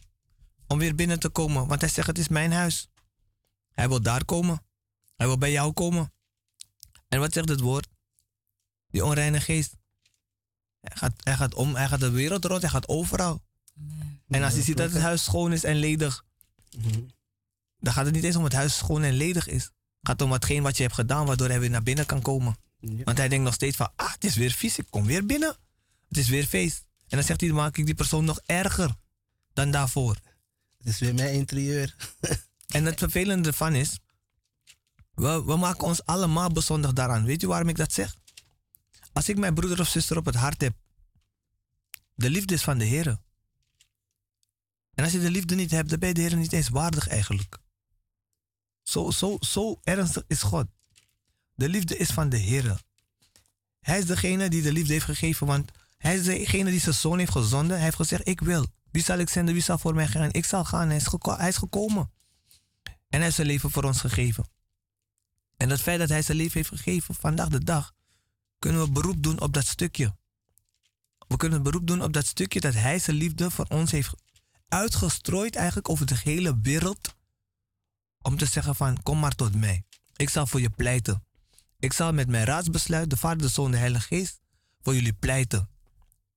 [0.67, 1.67] om weer binnen te komen.
[1.67, 2.89] Want hij zegt: Het is mijn huis.
[3.73, 4.61] Hij wil daar komen.
[5.15, 6.13] Hij wil bij jou komen.
[7.07, 7.87] En wat zegt het woord?
[8.89, 9.75] Die onreine geest.
[10.79, 13.41] Hij gaat, hij gaat om, hij gaat de wereld rond, hij gaat overal.
[14.27, 16.25] En als hij ziet dat het huis schoon is en ledig,
[16.77, 16.99] Mhm.
[17.79, 19.63] dan gaat het niet eens om het huis schoon en ledig is.
[19.63, 19.71] Het
[20.09, 22.55] gaat om hetgeen wat je hebt gedaan, waardoor hij weer naar binnen kan komen.
[22.79, 23.03] Ja.
[23.03, 25.57] Want hij denkt nog steeds van, ah, het is weer vies, ik kom weer binnen.
[26.07, 26.85] Het is weer feest.
[27.07, 28.95] En dan zegt hij, dan maak ik die persoon nog erger
[29.53, 30.17] dan daarvoor.
[30.77, 31.95] Het is weer mijn interieur.
[32.71, 33.99] En het vervelende ervan is,
[35.13, 37.25] we, maken ons allemaal bezondig daaraan.
[37.25, 38.15] Weet je waarom ik dat zeg?
[39.13, 40.73] Als ik mijn broeder of zuster op het hart heb,
[42.15, 43.17] de liefde is van de Heer.
[44.93, 47.07] En als je de liefde niet hebt, dan ben je de Heer niet eens waardig
[47.07, 47.57] eigenlijk.
[48.83, 50.67] Zo, zo, zo ernstig is God.
[51.53, 52.81] De liefde is van de Heer.
[53.79, 57.19] Hij is degene die de liefde heeft gegeven, want hij is degene die zijn zoon
[57.19, 57.75] heeft gezonden.
[57.75, 58.65] Hij heeft gezegd, ik wil.
[58.91, 59.53] Wie zal ik zenden?
[59.53, 60.31] Wie zal voor mij gaan?
[60.31, 60.87] Ik zal gaan.
[60.87, 62.11] Hij is, hij is gekomen.
[63.11, 64.49] En hij heeft zijn leven voor ons gegeven.
[65.57, 67.93] En het feit dat hij zijn leven heeft gegeven vandaag de dag,
[68.59, 70.15] kunnen we beroep doen op dat stukje.
[71.27, 74.13] We kunnen beroep doen op dat stukje dat hij zijn liefde voor ons heeft
[74.67, 77.15] uitgestrooid eigenlijk over de hele wereld.
[78.21, 79.83] Om te zeggen van, kom maar tot mij.
[80.15, 81.23] Ik zal voor je pleiten.
[81.79, 84.39] Ik zal met mijn raadsbesluit, de Vader, de Zoon, de Heilige Geest,
[84.81, 85.69] voor jullie pleiten.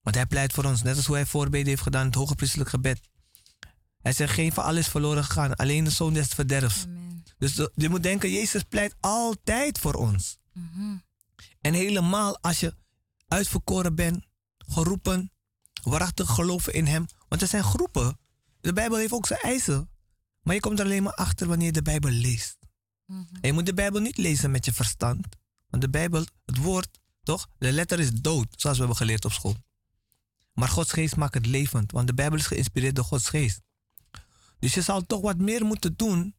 [0.03, 2.35] Want hij pleit voor ons, net als hoe hij voorbeden heeft gedaan in het hoge
[2.35, 3.01] priestelijk gebed.
[4.05, 6.85] Hij zegt, geen van alles is verloren gegaan, alleen de Zoon des verderfs.
[6.85, 7.25] Amen.
[7.39, 10.39] Dus je moet denken, Jezus pleit altijd voor ons.
[10.53, 10.97] Mhm.
[11.61, 12.75] En helemaal als je
[13.29, 14.27] uitverkoren bent,
[14.59, 15.33] geroepen,
[15.83, 17.07] waarachtig geloven in Hem.
[17.29, 18.19] Want er zijn groepen.
[18.61, 19.91] De Bijbel heeft ook zijn eisen.
[20.43, 22.59] Maar je komt er alleen maar achter wanneer je de Bijbel leest.
[23.07, 23.19] Mhm.
[23.19, 25.27] En je moet de Bijbel niet lezen met je verstand.
[25.69, 27.49] Want de Bijbel, het woord, toch?
[27.59, 29.57] De letter is dood, zoals we hebben geleerd op school.
[30.53, 33.63] Maar Gods geest maakt het levend, want de Bijbel is geïnspireerd door Gods geest.
[34.65, 36.37] Dus je zal toch wat meer moeten doen,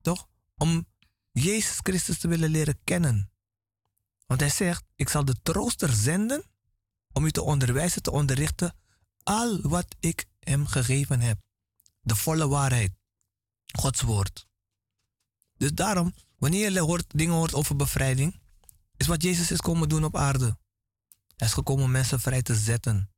[0.00, 0.28] toch?
[0.56, 0.86] Om
[1.32, 3.30] Jezus Christus te willen leren kennen.
[4.26, 6.42] Want hij zegt, ik zal de trooster zenden
[7.12, 8.76] om u te onderwijzen, te onderrichten,
[9.22, 11.38] al wat ik hem gegeven heb.
[12.00, 12.92] De volle waarheid.
[13.66, 14.46] Gods woord.
[15.56, 18.40] Dus daarom, wanneer je dingen hoort over bevrijding,
[18.96, 20.58] is wat Jezus is komen doen op aarde.
[21.36, 23.10] Hij is gekomen om mensen vrij te zetten.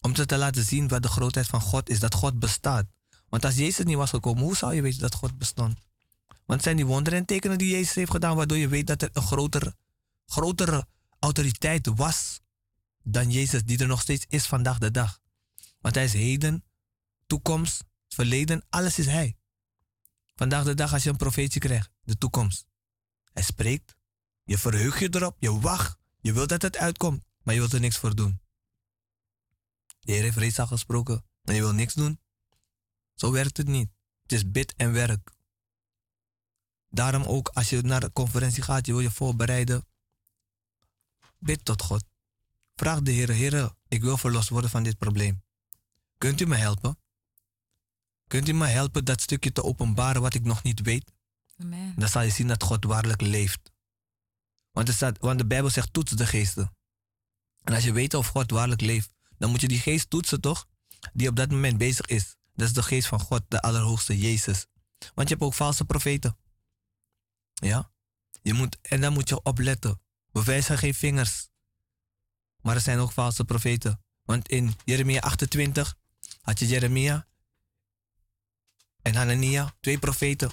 [0.00, 2.94] Om ze te laten zien wat de grootheid van God is, dat God bestaat.
[3.36, 5.78] Want als Jezus niet was gekomen, hoe zou je weten dat God bestond?
[6.26, 9.02] Want het zijn die wonderen en tekenen die Jezus heeft gedaan, waardoor je weet dat
[9.02, 9.76] er een grotere,
[10.26, 10.86] grotere
[11.18, 12.40] autoriteit was
[13.02, 15.20] dan Jezus, die er nog steeds is vandaag de dag.
[15.80, 16.64] Want hij is heden,
[17.26, 19.36] toekomst, verleden, alles is hij.
[20.34, 22.66] Vandaag de dag als je een profetie krijgt, de toekomst.
[23.32, 23.96] Hij spreekt,
[24.44, 27.80] je verheugt je erop, je wacht, je wilt dat het uitkomt, maar je wilt er
[27.80, 28.40] niks voor doen.
[30.00, 32.20] De Heer heeft reeds al gesproken en je wil niks doen.
[33.16, 33.90] Zo werkt het niet.
[34.22, 35.34] Het is bid en werk.
[36.88, 39.86] Daarom ook als je naar de conferentie gaat, je wil je voorbereiden.
[41.38, 42.04] Bid tot God.
[42.74, 45.42] Vraag de Heer, Heer, ik wil verlost worden van dit probleem.
[46.18, 46.98] Kunt u me helpen?
[48.26, 51.12] Kunt u me helpen dat stukje te openbaren wat ik nog niet weet?
[51.58, 51.94] Amen.
[51.96, 53.72] Dan zal je zien dat God waarlijk leeft.
[54.70, 56.76] Want, staat, want de Bijbel zegt toets de geesten.
[57.62, 60.66] En als je weet of God waarlijk leeft, dan moet je die geest toetsen toch?
[61.12, 62.36] Die op dat moment bezig is.
[62.56, 64.66] Dat is de geest van God, de Allerhoogste Jezus.
[65.14, 66.36] Want je hebt ook valse profeten.
[67.52, 67.90] Ja?
[68.42, 70.00] Je moet, en dan moet je opletten.
[70.32, 71.48] We wijzen geen vingers.
[72.60, 74.04] Maar er zijn ook valse profeten.
[74.22, 75.96] Want in Jeremia 28
[76.40, 77.26] had je Jeremia
[79.02, 80.50] en Hanania, twee profeten.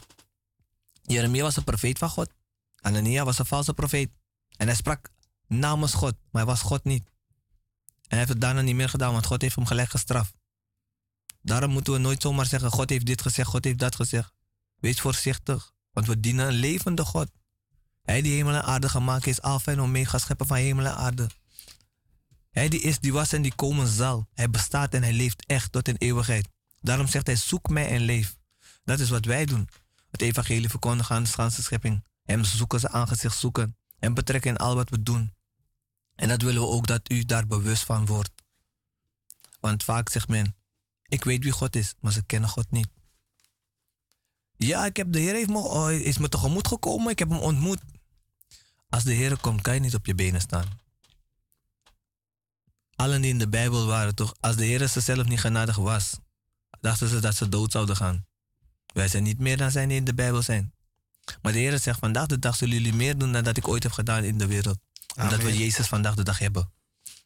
[1.01, 2.33] Jeremia was een profeet van God.
[2.75, 4.11] Hanania was een valse profeet.
[4.57, 5.09] En hij sprak
[5.47, 7.03] namens God, maar hij was God niet.
[7.03, 10.33] En hij heeft het daarna niet meer gedaan, want God heeft hem gelijk gestraft.
[11.43, 14.33] Daarom moeten we nooit zomaar zeggen: God heeft dit gezegd, God heeft dat gezegd.
[14.79, 17.31] Wees voorzichtig, want we dienen een levende God.
[18.01, 21.29] Hij die hemel en aarde gemaakt is, Alpha en Omega, schepper van hemel en aarde.
[22.49, 24.27] Hij die is, die was en die komen zal.
[24.33, 26.49] Hij bestaat en hij leeft echt tot in eeuwigheid.
[26.81, 28.37] Daarom zegt hij: zoek mij en leef.
[28.83, 29.69] Dat is wat wij doen.
[30.11, 32.03] Het evangelie verkondigen aan de ganse schepping.
[32.23, 33.77] Hem zoeken ze aangezicht zoeken.
[33.99, 35.33] Hem betrekken in al wat we doen.
[36.15, 38.31] En dat willen we ook dat u daar bewust van wordt.
[39.59, 40.55] Want vaak zegt men,
[41.13, 42.87] ik weet wie God is, maar ze kennen God niet.
[44.55, 47.39] Ja, ik heb de Heer heeft me, oh, is me tegemoet gekomen, ik heb hem
[47.39, 47.81] ontmoet.
[48.89, 50.79] Als de Heer komt, kan je niet op je benen staan.
[52.95, 56.19] Allen die in de Bijbel waren toch, als de Heer zelf niet genadig was,
[56.81, 58.25] dachten ze dat ze dood zouden gaan.
[58.93, 60.73] Wij zijn niet meer dan zijn die in de Bijbel zijn.
[61.41, 63.83] Maar de Heer zegt, vandaag de dag zullen jullie meer doen dan dat ik ooit
[63.83, 64.79] heb gedaan in de wereld.
[65.15, 66.71] Omdat we Jezus vandaag de dag hebben.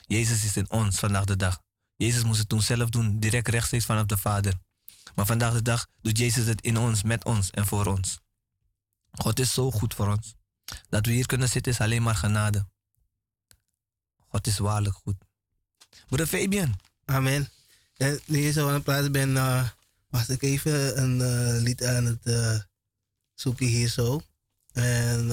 [0.08, 1.66] Jezus is in ons vandaag de dag.
[1.98, 4.54] Jezus moest het toen zelf doen, direct rechtstreeks vanaf de Vader.
[5.16, 8.20] Maar vandaag de dag doet Jezus het in ons, met ons en voor ons.
[9.12, 10.36] God is zo goed voor ons.
[10.90, 12.68] Dat we hier kunnen zitten is alleen maar genade.
[14.28, 15.16] God is waarlijk goed.
[16.06, 16.80] Broeder Fabian.
[17.06, 17.50] Amen.
[17.98, 19.70] En nu je zo aan het praten ben, uh,
[20.08, 22.60] was ik even een uh, lied aan het uh,
[23.34, 24.22] zoeken hier zo.
[24.74, 25.30] En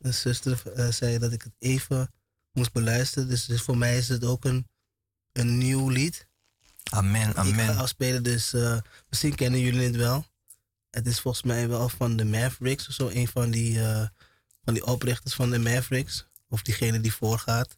[0.00, 2.12] een zuster zei dat ik het even
[2.52, 3.28] moest beluisteren.
[3.28, 4.66] Dus, dus, voor mij is het ook een,
[5.38, 6.26] een nieuw lied.
[6.90, 7.58] Amen, amen.
[7.58, 8.54] Ik ga afspelen, dus
[9.08, 10.26] misschien kennen jullie het wel.
[10.90, 13.08] Het is volgens mij wel van de Mavericks of zo.
[13.08, 13.80] Een van die,
[14.64, 16.26] van die oprichters van de Mavericks.
[16.48, 17.76] Of diegene die voorgaat.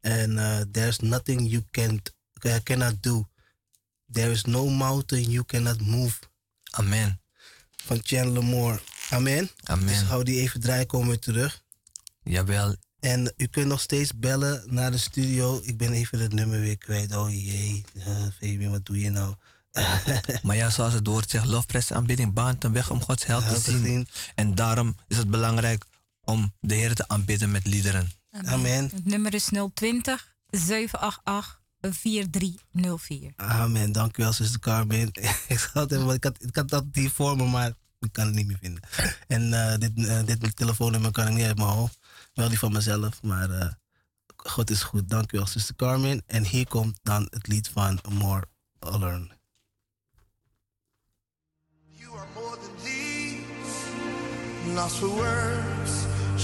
[0.00, 2.14] En there's nothing you can't,
[2.62, 3.26] cannot do
[4.12, 6.18] There is no mountain you cannot move.
[6.70, 7.20] Amen.
[7.84, 8.80] Van Chandler Moore.
[9.10, 9.50] Amen.
[9.64, 9.86] Amen.
[9.86, 11.62] Dus hou die even draaien, komen we terug.
[12.22, 12.76] Jawel.
[13.06, 15.60] En u kunt nog steeds bellen naar de studio.
[15.62, 17.16] Ik ben even het nummer weer kwijt.
[17.16, 17.84] Oh jee,
[18.40, 19.34] uh, wat doe je nou?
[20.42, 23.60] maar ja, zoals het woord zegt, lofprijs aanbidding baant een weg om Gods held te
[23.60, 24.08] zien.
[24.34, 25.84] En daarom is het belangrijk
[26.24, 28.10] om de Heer te aanbidden met liederen.
[28.30, 28.52] Amen.
[28.52, 28.90] Amen.
[28.94, 33.32] Het nummer is 020 788 4304.
[33.36, 35.10] Amen, dank u wel, zuster Carmen.
[35.48, 38.46] ik, had ik, had, ik had dat hier voor me, maar ik kan het niet
[38.46, 38.82] meer vinden.
[39.26, 41.98] En uh, dit, uh, dit telefoonnummer kan ik niet uit mijn hoofd.
[42.36, 43.68] Wel die van mezelf, maar uh,
[44.36, 45.08] God is goed.
[45.08, 46.22] Dank u wel, zuster Carmen.
[46.26, 48.44] En hier komt dan het lied van More
[48.80, 49.32] Learn.
[51.88, 53.40] You are more than these,
[54.74, 55.92] not for words,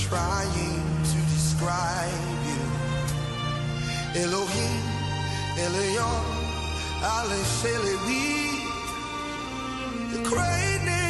[0.09, 2.61] trying to describe you.
[4.23, 4.83] Elohim.
[5.57, 6.25] Elion,
[7.03, 8.31] Ale Shelewi.
[10.13, 11.02] The greatness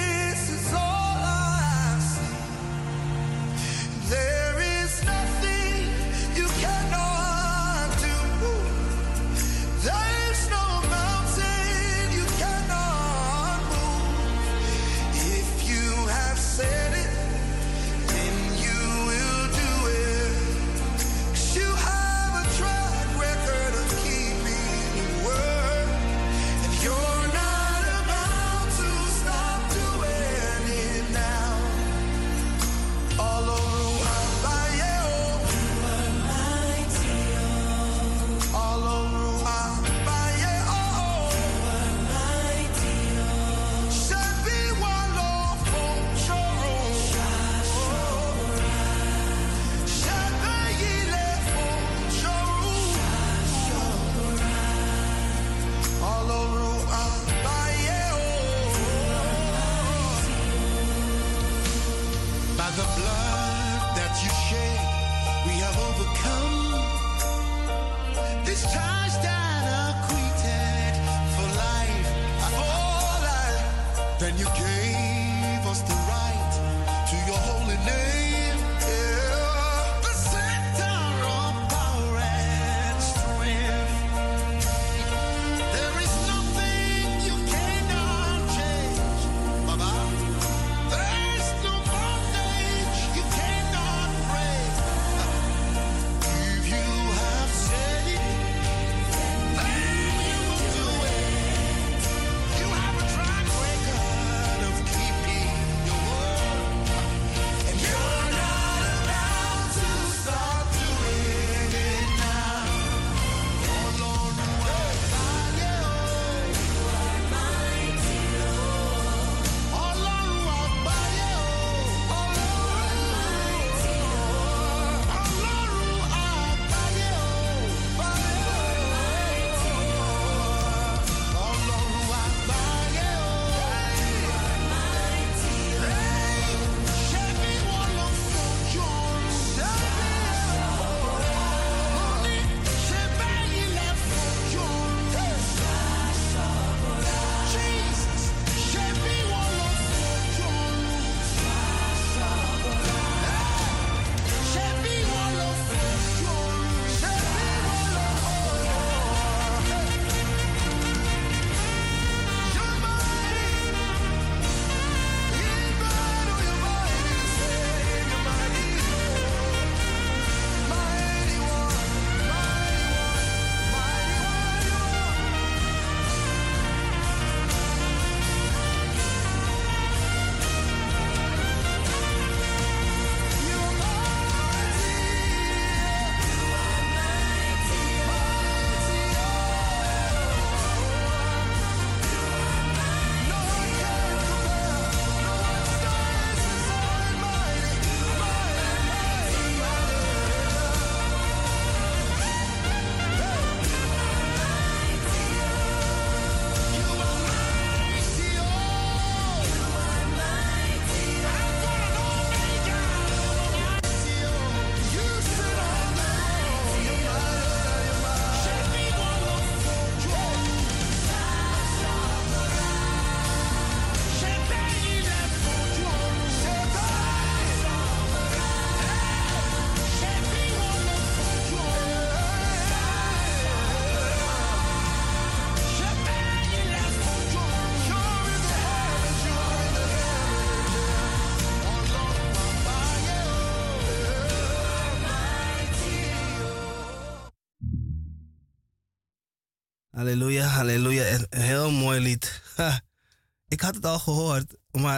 [68.53, 69.02] It's time.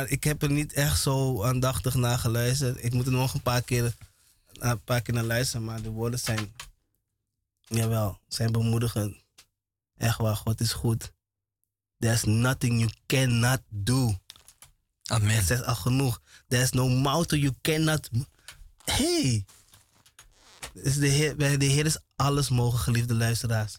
[0.05, 2.85] Maar ik heb er niet echt zo aandachtig naar geluisterd.
[2.85, 3.95] Ik moet er nog een paar keer,
[4.53, 6.55] een paar keer naar luisteren, maar de woorden zijn,
[7.61, 9.17] jawel, zijn bemoedigend.
[9.97, 11.13] Echt waar, God is goed.
[11.99, 14.19] There's nothing you cannot do.
[15.05, 15.35] Amen.
[15.35, 16.21] Het zegt al genoeg.
[16.49, 18.11] There's no mountain you cannot.
[18.85, 19.45] Hey!
[20.73, 23.79] Dus de, Heer, bij de Heer is alles mogelijk, geliefde luisteraars.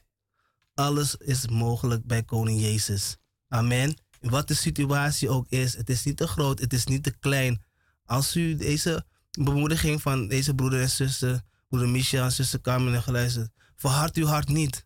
[0.73, 3.17] Alles is mogelijk bij Koning Jezus.
[3.47, 3.97] Amen.
[4.29, 7.63] Wat de situatie ook is, het is niet te groot, het is niet te klein.
[8.05, 13.03] Als u deze bemoediging van deze broeder en zuster, broeder Michel en zuster Carmen heeft
[13.03, 14.85] geluisterd, verhard uw hart niet.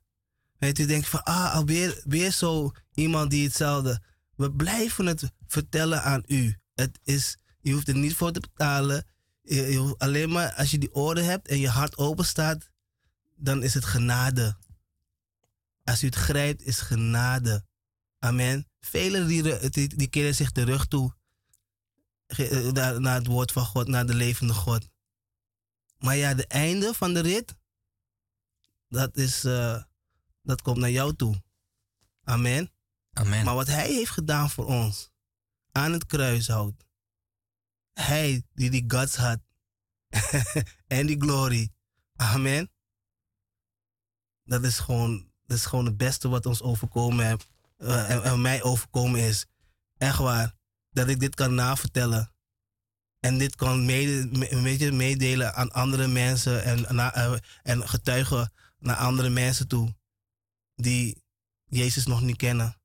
[0.58, 4.02] Weet u denkt van, ah, alweer weer zo iemand die hetzelfde.
[4.36, 6.58] We blijven het vertellen aan u.
[6.76, 9.06] Het is, je hoeft er niet voor te betalen.
[9.42, 12.70] Je, alleen maar als je die oren hebt en je hart open staat,
[13.36, 14.58] dan is het genade.
[15.84, 17.66] Als u het grijpt, is genade.
[18.20, 18.69] Amen.
[18.80, 21.16] Velen die, die, die keren zich terug toe
[22.28, 24.90] ge- naar, naar het woord van God, naar de levende God.
[25.98, 27.56] Maar ja, de einde van de rit,
[28.88, 29.84] dat, is, eh,
[30.42, 31.44] dat komt naar jou toe.
[32.24, 32.72] Amen.
[33.14, 33.46] Amen.
[33.46, 35.10] Maar wat hij heeft gedaan voor ons,
[35.72, 36.88] aan het kruishout.
[37.94, 39.40] Hij die die guts had
[40.88, 41.70] en die glory.
[42.16, 42.72] Amen.
[44.44, 47.48] Dat is gewoon, dat is gewoon het beste wat ons overkomen heeft.
[47.80, 49.46] Eh, en, mij overkomen is.
[49.98, 50.56] Echt waar.
[50.90, 52.34] Dat ik dit kan navertellen.
[53.20, 56.64] En dit kan een beetje meedelen aan andere mensen.
[56.64, 59.96] En, na- eh, en getuigen naar andere mensen toe.
[60.76, 61.24] Die
[61.66, 62.82] Jezus nog niet kennen.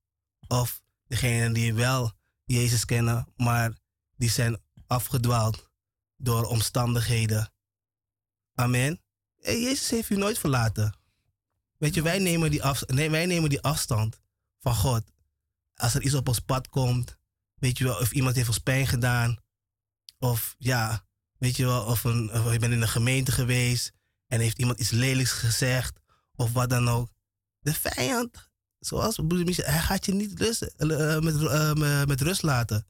[0.49, 2.13] Of degenen die wel
[2.45, 3.73] Jezus kennen, maar
[4.17, 5.71] die zijn afgedwaald
[6.17, 7.53] door omstandigheden.
[8.55, 9.01] Amen.
[9.43, 10.95] En Jezus heeft u nooit verlaten.
[11.79, 14.21] Weet je, wij nemen, die af, nee, wij nemen die afstand
[14.65, 15.03] van God.
[15.75, 17.17] Als er iets op ons pad komt,
[17.55, 19.37] weet je wel, of iemand heeft ons pijn gedaan.
[20.19, 21.07] Of ja,
[21.39, 23.93] weet je wel, of, een, of je bent in een gemeente geweest
[24.27, 26.01] en heeft iemand iets lelijks gezegd,
[26.35, 27.09] of wat dan ook.
[27.61, 28.49] De vijand
[28.79, 32.87] zoals broeder Michel, hij gaat je niet rust, eh, met, eh, met- rust laten.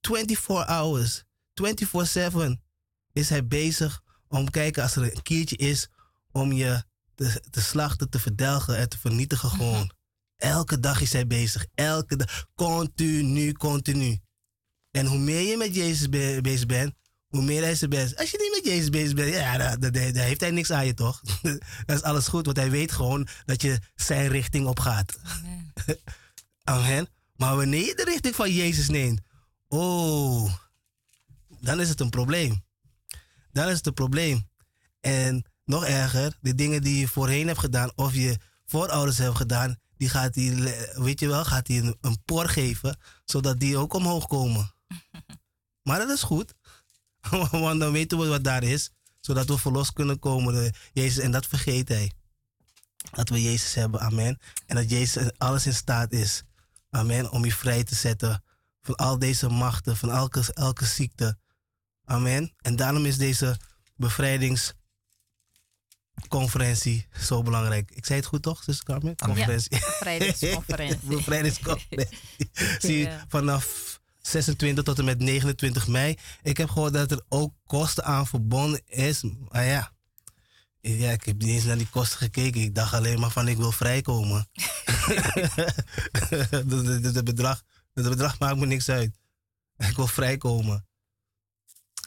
[0.00, 1.24] 24 hours,
[1.54, 2.62] 24-7
[3.12, 5.88] is hij bezig om te kijken als er een keertje is
[6.32, 9.90] om je te, te slachten, te verdelgen en te vernietigen gewoon.
[10.42, 14.18] Elke dag is hij bezig, elke dag, continu, continu.
[14.90, 16.94] En hoe meer je met Jezus be- bezig bent,
[17.28, 18.16] hoe meer hij zijn best.
[18.16, 20.86] Als je niet met Jezus bezig bent, ja, dan, dan- dan heeft hij niks aan
[20.86, 21.20] je toch?
[21.86, 25.18] dat is alles goed, want hij weet gewoon dat je zijn richting op gaat.
[25.22, 25.72] Amen.
[26.64, 27.08] Amen.
[27.36, 29.20] Maar wanneer je de richting van Jezus neemt,
[29.68, 30.54] oh,
[31.60, 32.64] dan is het een probleem.
[33.52, 34.48] Dan is het een probleem.
[35.00, 38.36] En nog erger, de dingen die je voorheen hebt gedaan of je
[38.66, 42.98] voorouders hebben gedaan, die gaat le- weet je wel, gaat hij een, een por geven,
[43.24, 44.72] zodat die ook omhoog komen.
[45.82, 46.54] Maar dat is goed,
[47.50, 48.90] want dan weten we wat daar is,
[49.20, 50.54] zodat we verlost kunnen komen.
[50.54, 52.12] door Jezus, en dat vergeet hij.
[53.10, 54.38] Dat we Jezus hebben, amen.
[54.66, 56.42] En dat Jezus alles in staat is,
[56.90, 58.42] amen, om je vrij te zetten
[58.82, 61.38] van al deze machten, van elke, elke ziekte.
[62.04, 62.54] Amen.
[62.60, 63.58] En daarom is deze
[66.18, 67.90] bevrijdingsconferentie zo belangrijk.
[67.90, 69.16] Ik zei het goed toch, Carmen?
[69.16, 69.78] Conferentie.
[69.80, 70.98] Vrijdagsconferentie.
[71.16, 72.18] bevrijdingsconferentie.
[72.78, 73.24] Zie je, Ja.
[73.28, 76.16] vanaf 26 tot en met 29 mei.
[76.42, 79.22] Ik heb gehoord dat er ook kosten aan verbonden is.
[79.48, 79.92] Maar ja,
[80.80, 82.60] ja, ik heb niet eens naar die kosten gekeken.
[82.60, 84.48] Ik dacht alleen maar van ik wil vrijkomen.
[86.50, 87.62] Het bedrag,
[87.94, 89.18] het bedrag maakt me niks uit.
[89.76, 90.87] Ik wil vrijkomen.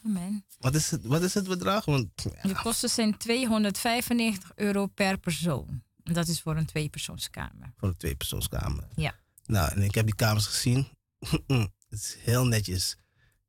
[0.05, 0.45] Amen.
[0.59, 1.85] Wat is het, wat is het bedrag?
[1.85, 5.83] Want De kosten zijn 295 euro per persoon.
[6.03, 7.73] En dat is voor een tweepersoonskamer.
[7.77, 8.87] voor een tweepersoonskamer.
[8.95, 9.15] Ja.
[9.45, 10.87] Nou, en ik heb die kamers gezien.
[11.47, 12.97] het is heel netjes.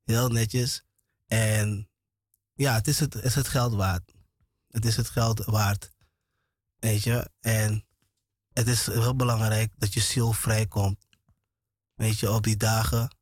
[0.05, 0.83] Heel netjes.
[1.27, 1.89] En
[2.53, 4.13] ja, het is het, is het geld waard.
[4.69, 5.93] Het is het geld waard.
[6.79, 7.31] Weet je?
[7.41, 7.85] En
[8.53, 11.07] het is heel belangrijk dat je ziel vrijkomt.
[11.95, 13.17] Weet je, op die dagen.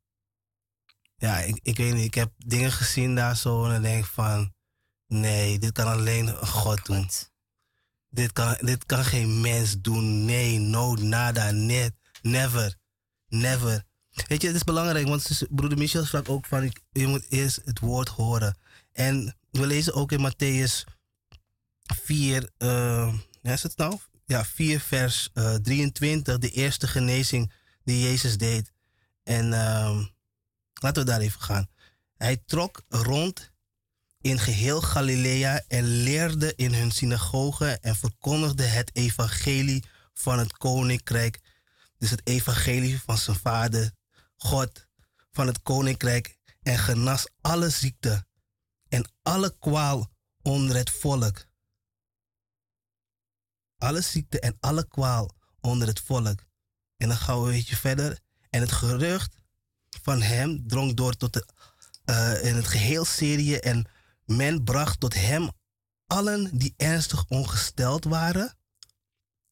[1.21, 2.05] Ja, ik, ik weet niet.
[2.05, 4.53] Ik heb dingen gezien daar zo en dan denk ik van...
[5.07, 7.09] Nee, dit kan alleen God doen.
[8.09, 10.25] Dit kan, dit kan geen mens doen.
[10.25, 11.93] Nee, no, nada, net,
[12.23, 12.77] never,
[13.29, 13.85] never.
[14.27, 17.61] Weet je, het is belangrijk, want broeder Michel sprak ook van, ik- je moet eerst
[17.65, 18.59] het woord horen.
[18.93, 20.85] En we lezen ook in Matthäus
[22.03, 23.99] 4, eh, ja, is het nou?
[24.25, 27.53] Ja, 4 vers eh, 23, de eerste genezing
[27.85, 28.73] die Jezus deed.
[29.23, 30.05] En ehm,
[30.83, 31.69] laten we daar even gaan.
[32.17, 33.53] Hij trok rond
[34.21, 41.41] in geheel Galilea en leerde in hun synagogen en verkondigde het evangelie van het koninkrijk.
[41.99, 43.93] Dus het evangelie van zijn vader,
[44.37, 44.87] God,
[45.31, 46.39] van het koninkrijk.
[46.63, 48.27] En genas alle ziekte
[48.89, 50.11] en alle kwaal
[50.43, 51.49] onder het volk.
[53.79, 56.45] Alle ziekte en alle kwaal onder het volk.
[56.97, 58.21] En dan gaan we een beetje verder.
[58.51, 59.40] En het gerucht
[60.03, 61.47] van hem drong door tot de,
[62.07, 63.55] uh, in het geheel Syrië.
[63.55, 63.87] En
[64.25, 65.51] men bracht tot hem
[66.07, 68.57] allen die ernstig ongesteld waren.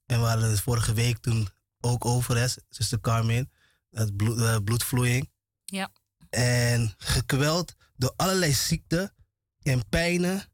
[0.06, 1.48] En we hadden het vorige week toen
[1.80, 3.50] ook over, hè, zuster Carmen,
[3.90, 5.30] het bloed, uh, bloedvloeiing.
[5.64, 5.90] Ja.
[6.30, 9.14] En gekweld door allerlei ziekten
[9.62, 10.44] en pijnen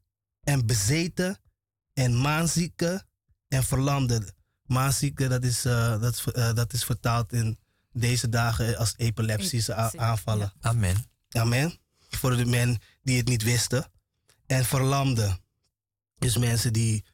[0.43, 1.39] en bezeten
[1.93, 3.07] en maanzieken
[3.47, 4.35] en verlamden.
[4.63, 7.59] Maanzieken, dat is, uh, dat, uh, dat is vertaald in
[7.95, 10.53] deze dagen als epileptische aanvallen.
[10.61, 11.05] Amen.
[11.29, 11.79] Amen.
[12.09, 13.91] Voor de mensen die het niet wisten.
[14.45, 15.39] En verlamden.
[16.17, 17.05] Dus mensen die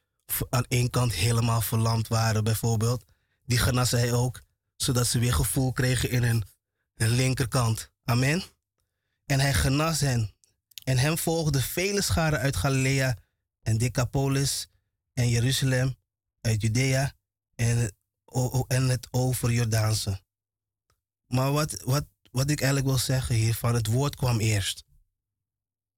[0.50, 3.06] aan één kant helemaal verlamd waren, bijvoorbeeld.
[3.46, 4.42] Die genas hij ook,
[4.76, 6.44] zodat ze weer gevoel kregen in hun,
[6.96, 7.92] hun linkerkant.
[8.04, 8.44] Amen.
[9.26, 10.34] En hij genas hen.
[10.84, 13.18] En hem volgden vele scharen uit Galilea
[13.62, 14.68] en Decapolis
[15.14, 15.96] en Jeruzalem,
[16.42, 17.14] uit Judea
[17.56, 17.96] en,
[18.68, 20.22] en het over Jordaanse.
[21.32, 24.84] Maar wat, wat, wat ik eigenlijk wil zeggen hier, van het woord kwam eerst.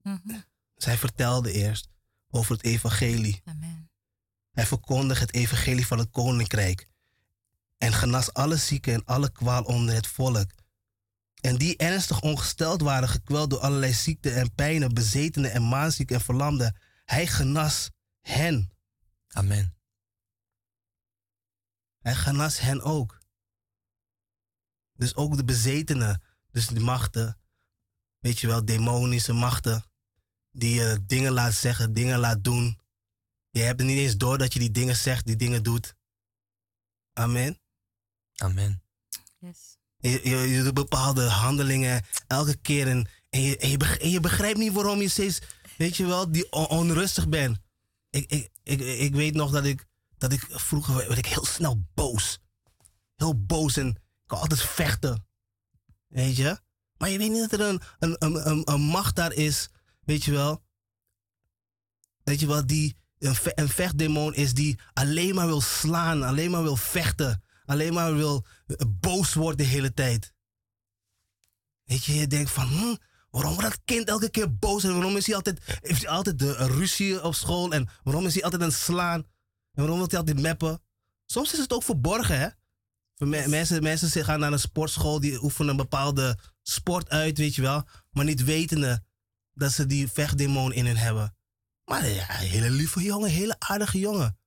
[0.02, 0.44] Mm
[0.76, 1.90] Zij vertelde eerst
[2.30, 3.42] over het evangelie.
[3.46, 3.92] Amen.
[4.52, 6.88] Hij verkondigde het evangelie van het koninkrijk.
[7.78, 10.52] En genas alle zieken en alle kwaal onder het volk.
[11.42, 16.22] En die ernstig ongesteld waren, gekweld door allerlei ziekten en pijnen, bezetenen en maanzieken en
[16.22, 16.80] verlamden.
[17.06, 17.90] Hij genas
[18.22, 18.72] hen.
[19.28, 19.76] Amen.
[22.00, 23.23] Hij genas hen ook.
[25.04, 27.38] Dus ook de bezetenen, dus de machten,
[28.20, 29.84] weet je wel, demonische machten,
[30.52, 32.80] die je dingen laat zeggen, dingen laat doen.
[33.50, 35.96] Je hebt er niet eens door dat je die dingen zegt, die dingen doet.
[37.14, 37.60] Amen.
[38.36, 38.84] Amen.
[39.40, 39.78] Yes.
[39.98, 44.20] Je, je, je doet bepaalde handelingen elke keer en, en, je, en, je, en je
[44.20, 45.40] begrijpt niet waarom je steeds,
[45.78, 47.60] weet je wel, die on- onrustig bent.
[48.10, 49.86] Ik, ik, ik, ik weet nog dat ik,
[50.18, 52.40] dat ik vroeger werd ik heel snel boos.
[53.16, 55.26] Heel boos en kon altijd vechten.
[56.08, 56.60] Weet je?
[56.98, 59.70] Maar je weet niet dat er een, een, een, een, een macht daar is,
[60.02, 60.64] weet je wel.
[62.24, 66.52] Weet je wel, die een, ve- een vechtdemon is die alleen maar wil slaan, alleen
[66.52, 70.34] maar wil vechten, alleen maar wil eh, boos worden de hele tijd.
[71.84, 72.96] Weet je, je denkt van, hm,
[73.30, 76.40] waarom wordt dat kind elke keer boos en waarom is hij altijd, heeft hij altijd
[76.40, 79.20] de ruzie op school en waarom is hij altijd aan het slaan
[79.72, 80.82] en waarom wil hij altijd meppen?
[81.26, 82.48] Soms is het ook verborgen, hè?
[83.18, 88.26] Mensen, gaan naar een sportschool, die oefenen een bepaalde sport uit, weet je wel, maar
[88.26, 89.04] niet wetende
[89.54, 91.36] dat ze die vechtdemon in hun hebben.
[91.86, 94.38] Maar ja, een hele lieve jongen, hele aardige jongen.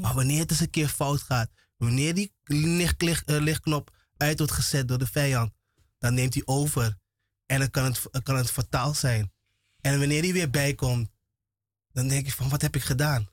[0.00, 4.38] Maar wanneer het eens een keer fout gaat, wanneer die licht, licht, eh, lichtknop uit
[4.38, 5.52] wordt gezet door de vijand,
[5.98, 6.98] dan neemt hij over.
[7.46, 9.32] En dan kan het, kan het fataal zijn.
[9.80, 11.10] En wanneer hij weer bijkomt,
[11.92, 13.28] dan denk je van, wat heb ik gedaan?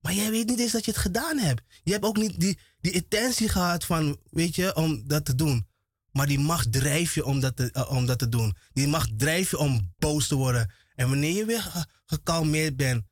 [0.00, 1.62] Maar jij weet niet eens dat je het gedaan hebt.
[1.82, 5.68] Je hebt ook niet die, die intentie gehad van, weet je, om dat te doen.
[6.12, 8.56] Maar die macht drijft je om dat te, eh, om dat te doen.
[8.72, 10.72] Die macht drijft je om boos te worden.
[10.94, 13.04] En wanneer je weer ge- gekalmeerd bent,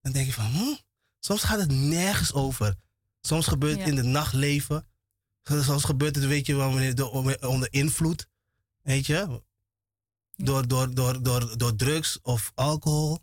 [0.00, 0.74] dan denk je van, hm,
[1.20, 2.74] soms gaat het nergens over.
[3.20, 3.86] Soms gebeurt het Ja.
[3.90, 4.86] in het nachtleven.
[5.42, 7.10] Soms gebeurt het, weet je wanneer door-
[7.40, 8.28] onder invloed.
[8.82, 9.42] Weet je?
[10.34, 13.18] Door, door, door, door, door drugs of alcohol.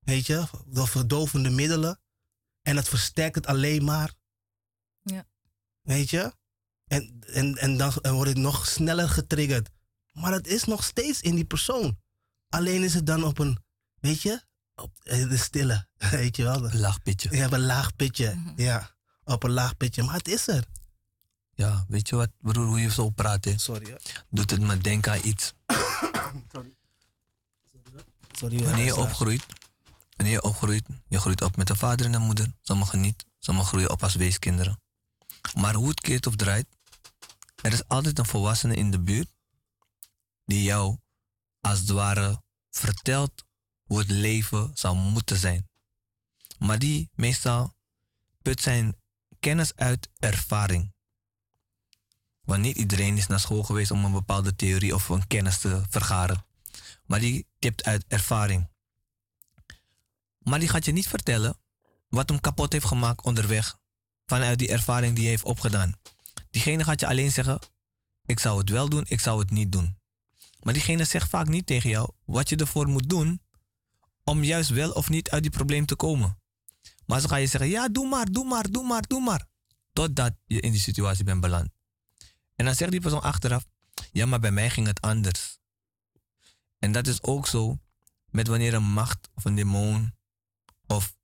[0.00, 0.44] Weet je?
[0.66, 2.00] Door verdovende middelen.
[2.62, 4.12] En het versterkt het alleen maar.
[5.90, 6.32] Weet je?
[6.86, 9.68] En, en, en dan en wordt het nog sneller getriggerd.
[10.12, 11.98] Maar het is nog steeds in die persoon.
[12.48, 13.58] Alleen is het dan op een,
[14.00, 14.42] weet je,
[14.74, 15.86] op eh, de stille.
[16.10, 16.60] Weet je wel?
[16.72, 17.36] Laag pitje.
[17.36, 18.34] Ja, op een laag pitje.
[18.34, 18.62] Mhm.
[18.62, 18.90] Ja,
[19.24, 20.02] op een laag pitje.
[20.02, 20.64] Maar het is er.
[21.54, 23.58] Ja, weet je wat, broer, hoe je zo praat, hè?
[23.58, 23.90] Sorry.
[23.90, 24.00] hoor.
[24.30, 25.52] doet het me denken aan iets.
[28.32, 28.58] Sorry.
[28.58, 29.46] hoor, Wanneer je opgroeit,
[30.16, 32.52] wanneer je opgroeit, je groeit op met een vader en een moeder.
[32.60, 34.78] Sommigen niet, sommigen groeien op als weeskinderen.
[35.54, 36.66] Maar hoe het keert of draait,
[37.62, 39.28] er is altijd een volwassene in de buurt
[40.44, 40.98] die jou
[41.60, 43.44] als het ware vertelt
[43.82, 45.68] hoe het leven zou moeten zijn.
[46.58, 47.74] Maar die meestal
[48.42, 48.96] put zijn
[49.40, 50.92] kennis uit ervaring.
[52.40, 55.82] Want niet iedereen is naar school geweest om een bepaalde theorie of een kennis te
[55.88, 56.46] vergaren.
[57.04, 58.68] Maar die tipt uit ervaring.
[60.38, 61.58] Maar die gaat je niet vertellen
[62.08, 63.78] wat hem kapot heeft gemaakt onderweg.
[64.30, 65.94] Vanuit die ervaring die hij heeft opgedaan.
[66.50, 67.58] Diegene gaat je alleen zeggen:
[68.24, 69.98] Ik zou het wel doen, ik zou het niet doen.
[70.62, 73.40] Maar diegene zegt vaak niet tegen jou wat je ervoor moet doen
[74.24, 76.38] om juist wel of niet uit die probleem te komen.
[77.06, 79.46] Maar ze gaan je zeggen: Ja, doe maar, doe maar, doe maar, doe maar.
[79.92, 81.68] Totdat je in die situatie bent beland.
[82.56, 83.64] En dan zegt die persoon achteraf,
[84.12, 85.58] ja, maar bij mij ging het anders.
[86.78, 87.78] En dat is ook zo
[88.26, 90.14] met wanneer een macht of een demon
[90.86, 91.16] of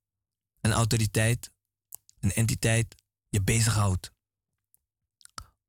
[0.61, 1.51] een autoriteit,
[2.19, 2.95] een entiteit
[3.29, 4.11] je bezighoudt.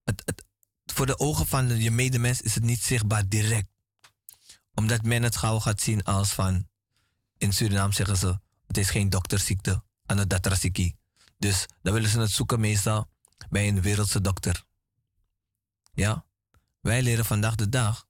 [0.05, 0.45] Het, het,
[0.87, 3.69] voor de ogen van je medemens is het niet zichtbaar direct.
[4.75, 6.69] Omdat men het gauw gaat zien als van,
[7.37, 10.97] in Suriname zeggen ze, het is geen dokterziekte, aan het datrasiki.
[11.39, 13.11] Dus dan willen ze het zoeken meestal
[13.51, 14.65] bij een wereldse dokter.
[15.93, 16.25] Ja,
[16.81, 18.07] wij leren vandaag de dag,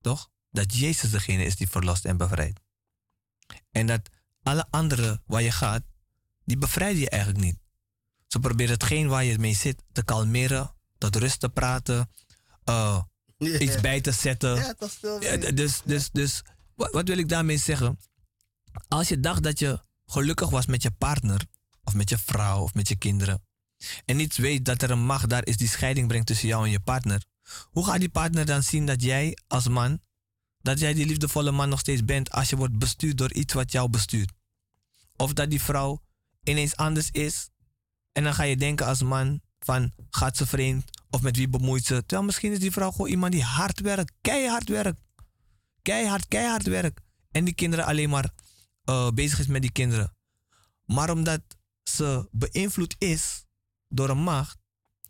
[0.00, 0.30] toch?
[0.50, 2.60] Dat Jezus degene is die verlost en bevrijdt.
[3.70, 4.10] En dat
[4.42, 5.82] alle anderen waar je gaat,
[6.44, 7.58] die bevrijden je eigenlijk niet.
[8.34, 12.10] Ze proberen hetgeen waar je mee zit te kalmeren, tot rust te praten,
[12.64, 13.02] uh,
[13.38, 14.54] iets bij te zetten.
[14.56, 14.74] Ja,
[15.36, 16.42] dat is dus, dus, dus
[16.74, 17.98] wat, wat wil ik daarmee zeggen?
[18.88, 21.46] Als je dacht dat je gelukkig was met je partner,
[21.84, 23.44] of met je vrouw, of met je kinderen,
[24.04, 26.70] en niet weet dat er een macht daar is die scheiding brengt tussen jou en
[26.70, 27.24] je partner,
[27.70, 30.00] hoe gaat die partner dan zien dat jij als man,
[30.58, 33.72] dat jij die liefdevolle man nog steeds bent als je wordt bestuurd door iets wat
[33.72, 34.32] jou bestuurt?
[35.16, 36.02] Of dat die vrouw
[36.42, 37.52] ineens anders is
[38.14, 41.84] en dan ga je denken als man van gaat ze vreemd of met wie bemoeit
[41.84, 41.94] ze?
[41.94, 45.00] Terwijl misschien is die vrouw gewoon iemand die hard werkt, keihard werkt.
[45.82, 47.00] Keihard, keihard werkt.
[47.30, 48.30] En die kinderen alleen maar
[48.84, 50.16] uh, bezig is met die kinderen.
[50.84, 51.40] Maar omdat
[51.82, 53.44] ze beïnvloed is
[53.88, 54.56] door een macht,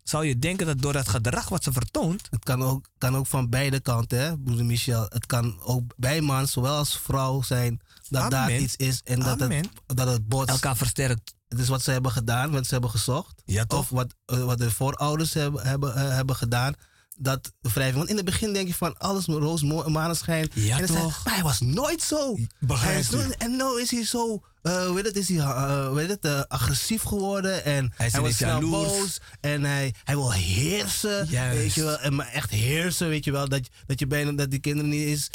[0.03, 2.27] zou je denken dat door dat gedrag wat ze vertoont.
[2.31, 5.07] Het kan ook, kan ook van beide kanten, hè, broeder Michel.
[5.09, 9.41] Het kan ook bij man, zowel als vrouw zijn, dat daar iets is en dat
[9.41, 10.51] het, dat het botst.
[10.51, 11.34] Elkaar versterkt.
[11.59, 13.43] Is wat ze hebben gedaan, wat ze hebben gezocht.
[13.45, 13.65] Ja?
[13.69, 16.75] Of wat, uh, wat de voorouders hebben, hebben, uh, hebben gedaan.
[17.17, 17.97] Dat wrijving.
[17.97, 20.51] Want in het begin denk je van alles roos, maneschijn.
[20.55, 20.97] Ja, en toch?
[20.97, 22.37] Zei, maar hij was nooit zo.
[22.59, 23.35] Begrijp je?
[23.39, 27.03] En nu is hij zo uh, weet het, is hij uh, weet het, uh, agressief
[27.03, 31.59] geworden en hij, hij was snel boos en hij, hij wil heersen, Juist.
[31.59, 34.51] weet je wel, en maar echt heersen, weet je wel, dat, dat je bijna dat
[34.51, 35.31] die kinderen niet eens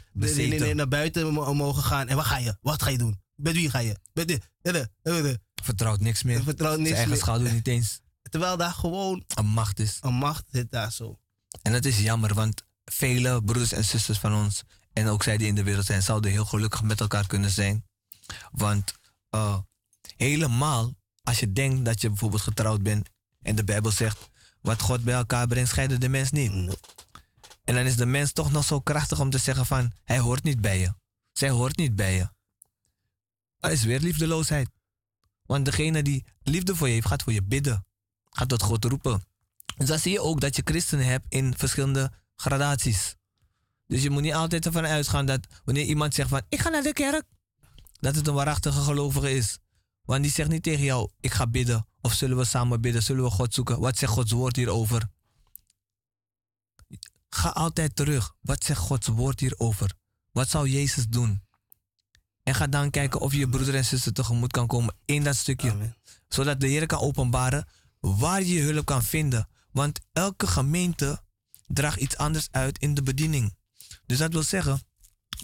[0.74, 2.07] naar buiten mogen gaan.
[2.07, 2.57] En wat ga je?
[2.61, 3.22] Wat ga je doen?
[3.36, 3.95] Met wie ga je?
[4.13, 6.43] Met de, Vertrouwt niks meer.
[6.43, 7.99] Vertrouwt niks Zijn eigen schaduw niet eens.
[8.30, 9.97] Terwijl daar gewoon een macht is.
[10.01, 11.20] Een macht zit daar zo.
[11.62, 15.47] En dat is jammer, want vele broeders en zusters van ons en ook zij die
[15.47, 17.86] in de wereld zijn, zouden heel gelukkig met elkaar kunnen zijn.
[18.51, 18.93] Want
[19.36, 19.57] uh,
[20.18, 20.93] helemaal
[21.24, 23.10] als je denkt dat je bijvoorbeeld getrouwd bent
[23.41, 24.30] en de Bijbel zegt,
[24.62, 26.78] wat God bij elkaar brengt, scheiden de mens niet.
[27.64, 30.43] En dan is de mens toch nog zo krachtig om te zeggen van, hij hoort
[30.43, 30.93] niet bij je.
[31.32, 32.30] Zij hoort niet bij je.
[33.60, 34.70] Dat is weer liefdeloosheid.
[35.50, 37.86] Want degene die liefde voor je heeft, gaat voor je bidden.
[38.30, 39.24] Gaat tot God roepen.
[39.78, 43.16] Dus dan zie je ook dat je christenen hebt in verschillende gradaties.
[43.88, 46.84] Dus je moet niet altijd ervan uitgaan dat wanneer iemand zegt van ik ga naar
[46.84, 47.24] de kerk,
[48.00, 49.58] dat het een waarachtige gelovige is.
[50.02, 51.88] Want die zegt niet tegen jou, ik ga bidden.
[52.02, 53.80] Of zullen we samen bidden, zullen we God zoeken.
[53.80, 55.10] Wat zegt Gods woord hierover?
[57.30, 58.34] Ga altijd terug.
[58.41, 59.93] Wat zegt Gods woord hierover?
[60.32, 61.41] Wat zou Jezus doen?
[62.50, 65.36] En ga dan kijken of je je broeder en zuster tegemoet kan komen in dat
[65.36, 65.72] stukje.
[65.72, 65.95] Amen.
[66.28, 67.68] Zodat de Heer kan openbaren
[68.00, 69.50] waar je hulp kan vinden.
[69.72, 71.24] Want elke gemeente
[71.68, 73.56] draagt iets anders uit in de bediening.
[74.06, 74.82] Dus dat wil zeggen,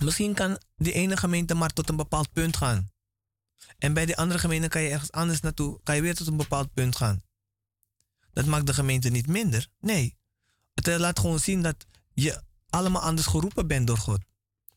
[0.04, 2.92] misschien kan die ene gemeente maar tot een bepaald punt gaan.
[3.78, 6.38] En bij die andere gemeente kan je ergens anders naartoe, kan je weer tot een
[6.38, 7.24] bepaald punt gaan.
[8.34, 9.68] Dat maakt de gemeente niet minder.
[9.80, 10.18] Nee,
[10.74, 14.20] het laat gewoon zien dat je allemaal anders geroepen bent door God.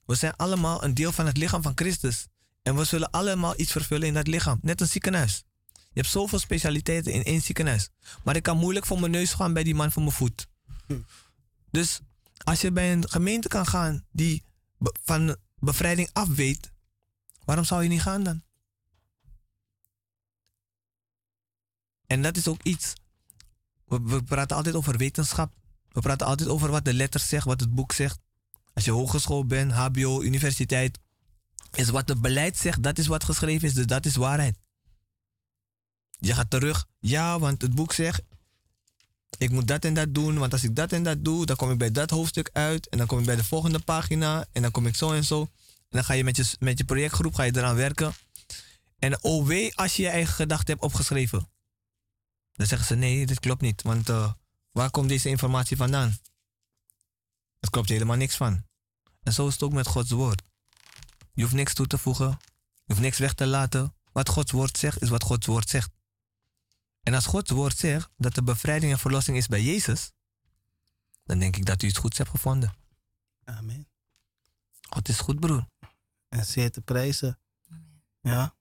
[0.08, 2.26] We zijn allemaal een deel van het lichaam van Christus.
[2.62, 4.58] En we zullen allemaal iets vervullen in dat lichaam.
[4.62, 5.44] Net een ziekenhuis.
[5.72, 7.88] Je hebt zoveel specialiteiten in één ziekenhuis.
[8.24, 10.46] Maar ik kan moeilijk voor mijn neus gaan bij die man voor mijn voet.
[11.70, 12.00] Dus
[12.44, 14.42] als je bij een gemeente kan gaan die
[15.04, 16.72] van bevrijding af weet,
[17.44, 18.42] waarom zou je niet gaan dan?
[22.06, 22.92] En dat is ook iets.
[23.84, 25.52] We, we praten altijd over wetenschap.
[25.88, 28.18] We praten altijd over wat de letters zegt, wat het boek zegt.
[28.74, 30.98] Als je hogeschool bent, HBO, universiteit,
[31.72, 34.58] is wat het beleid zegt, dat is wat geschreven is, dus dat is waarheid.
[36.18, 38.22] Je gaat terug, ja, want het boek zegt,
[39.38, 41.70] ik moet dat en dat doen, want als ik dat en dat doe, dan kom
[41.70, 44.70] ik bij dat hoofdstuk uit en dan kom ik bij de volgende pagina en dan
[44.70, 45.40] kom ik zo en zo.
[45.40, 45.48] En
[45.88, 48.12] dan ga je met je, met je projectgroep ga je eraan werken.
[48.98, 51.50] En oh wee als je je eigen gedachten hebt opgeschreven.
[52.52, 54.32] Dan zeggen ze nee, dit klopt niet, want uh,
[54.72, 56.18] waar komt deze informatie vandaan?
[57.60, 58.64] Het klopt helemaal niks van.
[59.22, 60.42] En zo is het ook met Gods woord.
[61.32, 62.28] Je hoeft niks toe te voegen.
[62.74, 63.94] Je hoeft niks weg te laten.
[64.12, 65.90] Wat Gods woord zegt, is wat Gods woord zegt.
[67.02, 70.12] En als Gods woord zegt dat de bevrijding en verlossing is bij Jezus,
[71.24, 72.74] dan denk ik dat u iets goeds hebt gevonden.
[73.44, 73.88] Amen.
[74.88, 75.68] God is goed, broer.
[76.28, 77.38] En zeer te prijzen.
[78.20, 78.54] Ja.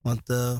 [0.00, 0.58] Want uh,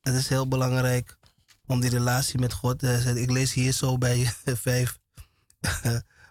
[0.00, 1.18] het is heel belangrijk
[1.66, 2.82] om die relatie met God.
[2.82, 4.98] Uh, ik lees hier zo bij 5,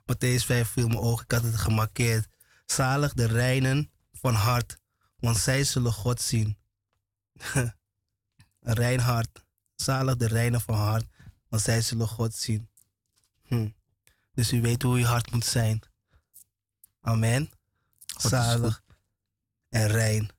[0.07, 2.27] Matthäus 5 viel mijn ogen, ik had het gemarkeerd.
[2.65, 4.79] Zalig de reinen van hart,
[5.19, 6.57] want zij zullen God zien.
[8.59, 9.45] Rein hart.
[9.75, 11.05] Zalig de reinen van hart,
[11.49, 12.69] want zij zullen God zien.
[13.43, 13.69] Hm.
[14.33, 15.81] Dus u weet hoe uw hart moet zijn.
[17.01, 17.51] Amen.
[18.05, 18.83] Zalig
[19.69, 20.29] en rein.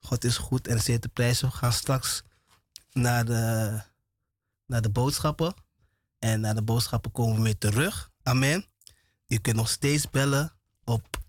[0.00, 1.48] God is goed en zeer te prijzen.
[1.48, 2.22] We gaan straks
[2.92, 3.80] naar de,
[4.66, 5.54] naar de boodschappen.
[6.18, 8.10] En naar de boodschappen komen we weer terug.
[8.28, 8.64] Amen.
[9.26, 10.52] Je kunt nog steeds bellen
[10.84, 11.22] op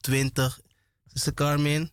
[0.00, 0.60] 020.
[1.12, 1.90] Is Carmen?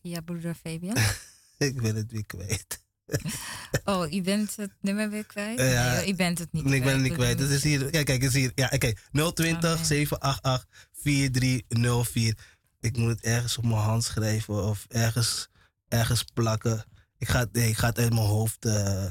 [0.00, 0.96] Ja, broeder Fabian.
[1.58, 2.84] ik ben het weer kwijt.
[3.84, 5.58] oh, u bent het nummer weer kwijt?
[5.58, 7.38] Ja, nee, u bent het niet nee, ik ben het niet kwijt.
[7.38, 7.90] Dat is hier.
[7.90, 8.52] Kijk, kijk, is hier.
[8.54, 8.92] Ja, oké.
[9.32, 12.38] 020 788 4304.
[12.80, 15.48] Ik moet het ergens op mijn hand schrijven of ergens,
[15.88, 16.84] ergens plakken.
[17.18, 19.04] Ik ga, nee, ik ga het uit mijn hoofd uh,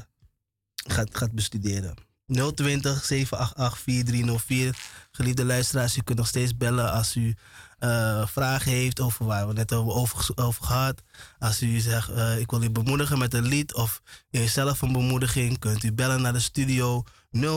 [0.74, 2.07] ga, ga het bestuderen.
[2.28, 4.76] 020 788 4304.
[5.10, 7.34] Geliefde luisteraars, u kunt nog steeds bellen als u
[7.80, 11.02] uh, vragen heeft over waar we net over, over, gehad.
[11.38, 15.58] Als u zegt, uh, ik wil u bemoedigen met een lied of zelf een bemoediging,
[15.58, 17.04] kunt u bellen naar de studio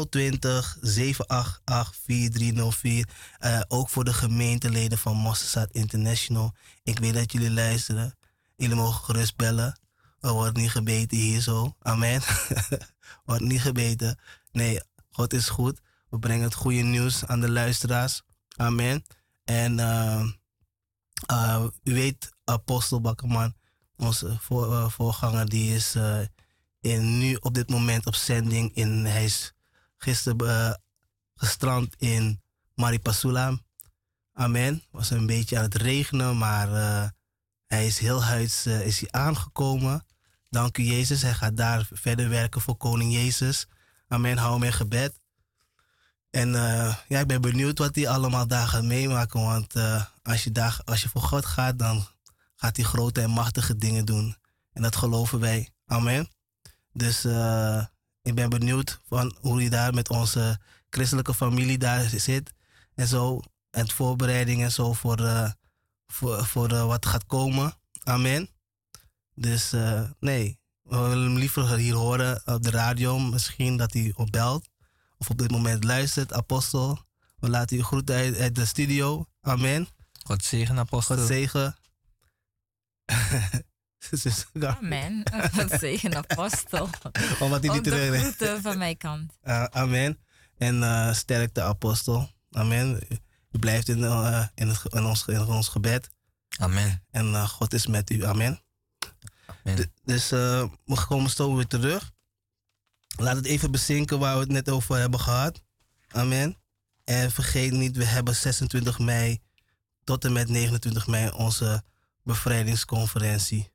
[0.10, 3.08] 020 788 4304.
[3.40, 6.54] Uh, ook voor de gemeenteleden van Mossad International.
[6.84, 8.16] Ik weet dat jullie luisteren.
[8.56, 9.80] Jullie mogen gerust bellen.
[10.20, 11.76] Er wordt niet gebeten hier zo.
[11.82, 12.22] Amen.
[13.26, 14.20] wordt niet gebeten.
[14.52, 15.80] Nee, God is goed.
[16.10, 18.22] We brengen het goede nieuws aan de luisteraars.
[18.56, 19.04] Amen.
[19.44, 20.24] En uh,
[21.32, 23.56] uh, u weet, Apostel Bakkerman,
[23.98, 25.96] onze uh, voorganger, die is
[26.80, 28.76] in, nu op dit moment op zending.
[28.76, 29.54] In, hij is
[29.98, 30.82] gisteren
[31.36, 32.42] gestrand in
[32.76, 33.60] Maripasula.
[34.34, 34.84] Amen.
[34.92, 36.68] was een beetje aan het regenen, maar
[37.68, 40.06] hij is heel huids is hij aangekomen.
[40.50, 41.22] Dank u Jezus.
[41.22, 43.68] Hij gaat daar verder werken voor Koning Jezus.
[44.12, 44.38] Amen.
[44.38, 45.20] Hou in gebed.
[46.30, 49.42] En uh, ja, ik ben benieuwd wat hij allemaal daar gaat meemaken.
[49.42, 52.08] Want uh, als, je daar, als je voor God gaat, dan
[52.56, 54.36] gaat hij grote en machtige dingen doen.
[54.74, 55.70] En dat geloven wij.
[55.86, 56.30] Amen.
[56.94, 57.86] Dus uh,
[58.22, 60.60] ik ben benieuwd van hoe hij daar met onze
[60.90, 62.54] christelijke familie daar zit.
[62.96, 63.40] En zo.
[63.70, 65.54] En voorbereiding en zo voor,
[66.08, 67.74] voor, voor wat gaat komen.
[68.04, 68.50] Amen.
[69.36, 69.74] Dus
[70.20, 70.61] nee,
[70.92, 73.20] we willen hem liever hier horen op de radio.
[73.20, 74.70] Misschien dat hij opbelt
[75.18, 77.00] of op dit moment luistert, apostel.
[77.40, 79.26] We laten u groeten uit, de studio.
[79.42, 79.88] Amen.
[80.24, 81.18] God zegen, apostel.
[81.18, 81.76] God zegen.
[84.80, 85.24] amen.
[85.56, 86.90] God zegen, apostel.
[87.40, 89.38] Omdat hij niet de groeten van mijn kant.
[89.44, 90.20] Uh, amen.
[90.58, 92.30] En uh, sterkte, apostel.
[92.52, 93.00] Amen.
[93.52, 96.10] U blijft in, uh, in, het, in, ons, in ons gebed.
[96.60, 97.04] Amen.
[97.12, 98.26] En God is met u.
[98.26, 98.62] Amen.
[100.04, 100.70] Dus we
[101.08, 102.12] komen zo weer terug.
[103.18, 105.62] Laat het even bezinken waar we het net over hebben gehad.
[106.08, 106.58] Amen.
[107.04, 109.40] En vergeet niet, we hebben 26 mei
[110.04, 111.84] tot en met 29 mei onze
[112.24, 113.72] bevrijdingsconferentie.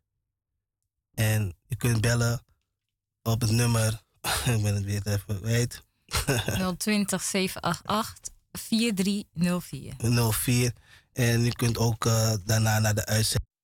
[1.15, 2.45] En je kunt bellen
[3.23, 4.03] op het nummer,
[4.55, 5.85] ik ben het weer even weet.
[6.77, 10.33] 020 788 4304.
[10.33, 10.73] 04.
[11.13, 13.55] En je kunt ook uh, daarna naar de uitzending.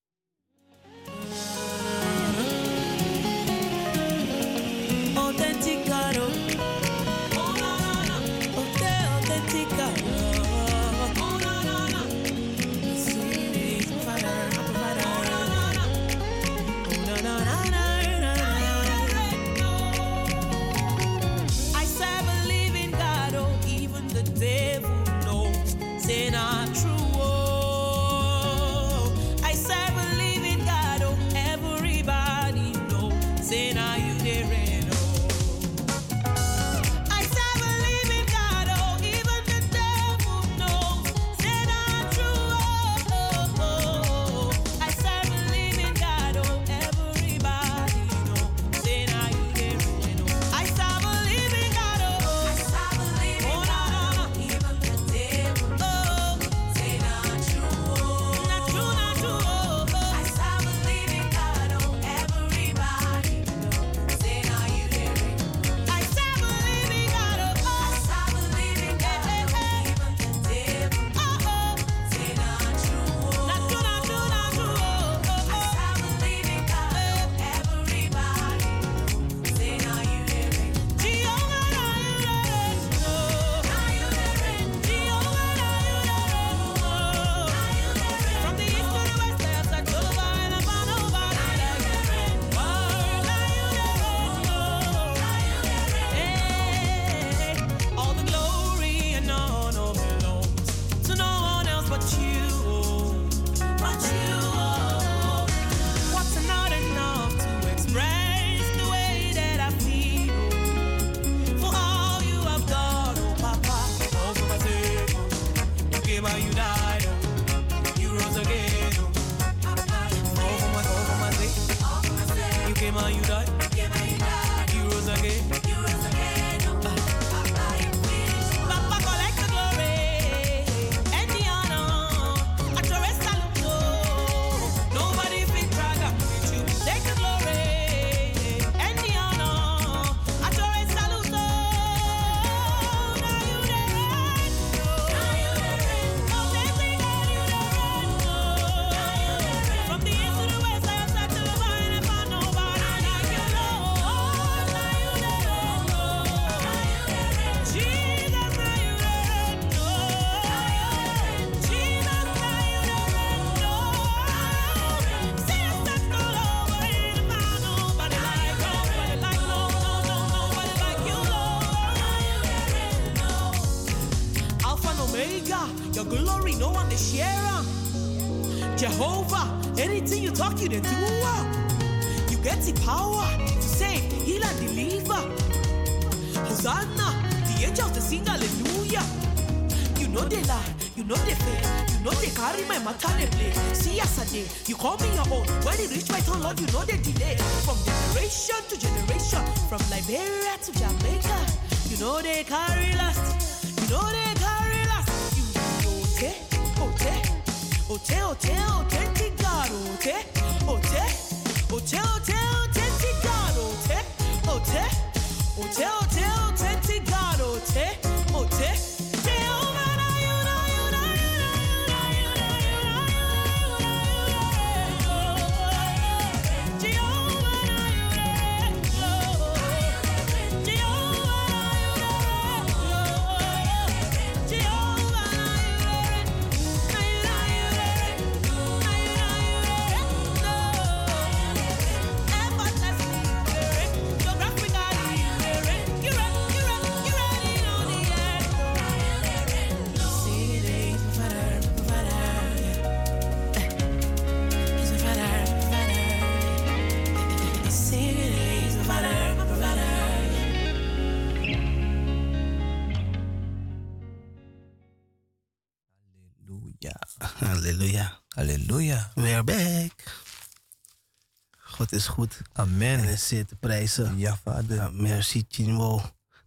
[272.03, 272.43] Is goed.
[272.53, 272.99] Amen.
[272.99, 274.19] En is zeer te prijzen.
[274.19, 274.95] Ja, vader.
[274.95, 276.03] merci, Chinwo.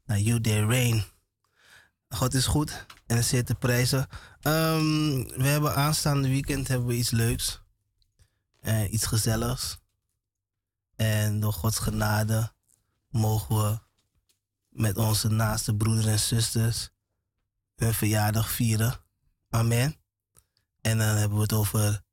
[0.05, 1.03] Naar you there rain.
[2.09, 4.07] God is goed en is zeer te prijzen.
[4.41, 7.61] Um, we hebben aanstaande weekend hebben we iets leuks.
[8.61, 9.77] Uh, iets gezelligs.
[10.95, 12.53] En door Gods genade
[13.09, 13.79] mogen we
[14.69, 16.89] met onze naaste broeders en zusters
[17.75, 18.95] hun verjaardag vieren.
[19.49, 19.95] Amen.
[20.81, 22.04] En dan hebben we het over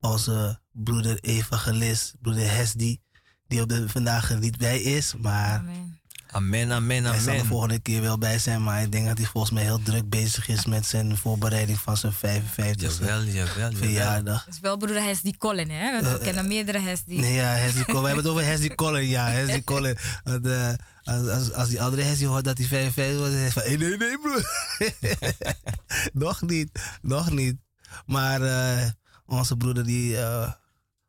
[0.00, 3.00] onze broeder evangelist, broeder Hesdi,
[3.46, 5.58] die op de vandaag er niet bij is, maar...
[5.58, 5.98] Amen.
[6.30, 9.26] Amen, amen, Hij zal de volgende keer wel bij zijn, maar ik denk dat hij
[9.26, 14.44] volgens mij heel druk bezig is met zijn voorbereiding van zijn 55 jawel, jawel, verjaardag.
[14.44, 16.00] Het is wel broeder Hesdi Colin, hè?
[16.02, 17.20] We uh, kennen meerdere Hesdi.
[17.20, 18.00] Nee, ja, Hesdi Colin.
[18.00, 19.96] We hebben het over Hesdi Colin, ja, Hesdi Colin.
[20.24, 20.68] Uh,
[21.02, 23.76] als, als, als, die andere Hesdi hoort dat hij 55 wordt, dan hij van, hey,
[23.76, 24.48] nee, nee, broer.
[26.24, 26.70] nog niet,
[27.02, 27.56] nog niet.
[28.06, 28.88] Maar uh,
[29.28, 30.52] onze broeder die uh,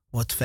[0.09, 0.37] wordt 5-5.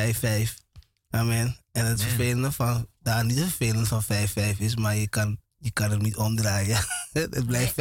[1.11, 1.57] Amen.
[1.73, 5.71] En het vervelende van, daar niet het vervelende van 5-5 is, maar je kan, je
[5.71, 6.79] kan hem niet omdraaien.
[7.13, 7.75] het blijft 5-5.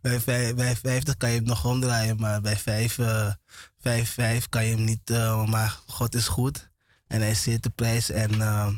[0.24, 3.32] bij, bij 50 kan je hem nog omdraaien, maar bij 5, uh,
[3.78, 5.10] 5, 5 kan je hem niet.
[5.10, 6.70] Uh, maar God is goed
[7.06, 8.10] en hij zeer te prijs.
[8.10, 8.68] En uh,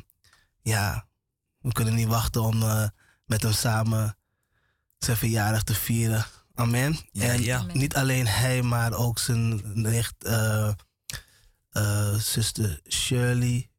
[0.62, 1.06] ja,
[1.58, 2.58] we kunnen niet wachten om
[3.24, 4.16] met hem samen
[4.98, 6.26] zijn verjaardag te vieren.
[6.54, 6.98] Amen.
[7.12, 7.66] Ja, en ja.
[7.72, 10.72] niet alleen hij, maar ook zijn nicht, uh,
[11.72, 13.70] uh, zuster Shirley,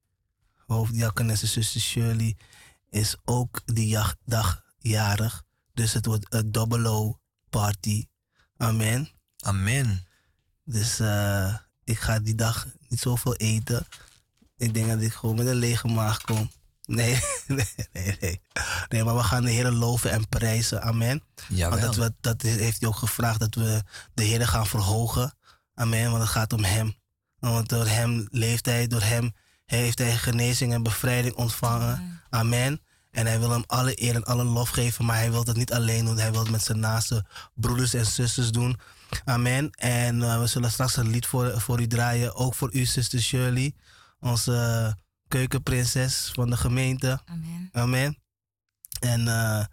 [0.65, 2.38] hoofddiakonesse zuster Shirley,
[2.89, 5.43] is ook die dag jarig.
[5.73, 7.17] Dus het wordt een double
[7.49, 8.07] party.
[8.57, 9.09] Amen.
[9.39, 10.07] Amen.
[10.63, 13.86] Dus uh, ik ga die dag niet zoveel eten.
[14.57, 16.51] Ik denk dat ik gewoon met een lege maag kom.
[16.86, 18.41] Nee, nee, nee, nee.
[18.88, 20.81] Nee, maar we gaan de Heer loven en prijzen.
[20.81, 21.23] Amen.
[21.47, 23.83] Ja, want dat, we, dat heeft hij ook gevraagd dat we
[24.13, 25.33] de Heer gaan verhogen.
[25.73, 26.95] Amen, want het gaat om Hem.
[27.39, 29.33] Want door Hem leeft Hij, door Hem
[29.65, 32.21] heeft Hij genezing en bevrijding ontvangen.
[32.29, 32.81] Amen.
[33.11, 35.73] En Hij wil Hem alle eer en alle lof geven, maar Hij wil dat niet
[35.73, 36.17] alleen doen.
[36.17, 38.79] Hij wil het met zijn naaste broeders en zusters doen.
[39.25, 39.71] Amen.
[39.71, 43.21] En uh, we zullen straks een lied voor, voor u draaien, ook voor u, zuster
[43.21, 43.73] Shirley.
[44.19, 44.97] Onze...
[45.28, 47.21] Keukenprinses van de gemeente.
[47.26, 47.69] Amen.
[47.71, 48.17] Amen.
[48.99, 49.65] En, uh,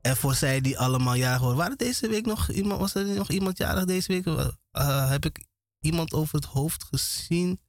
[0.00, 1.58] en voor zij die allemaal jarig worden.
[1.58, 4.26] Waren deze week nog iemand, was er nog iemand jarig deze week?
[4.26, 5.44] Uh, heb ik
[5.80, 7.60] iemand over het hoofd gezien?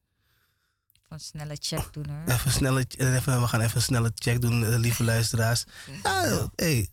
[1.11, 2.35] een snelle check doen hoor.
[2.35, 5.63] Even snelle, even, we gaan even een snelle check doen, eh, lieve luisteraars.
[6.01, 6.89] Ah, hey,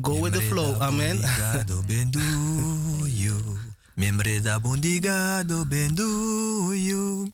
[0.00, 1.16] go with the flow, amen.
[1.16, 1.82] Bundigado.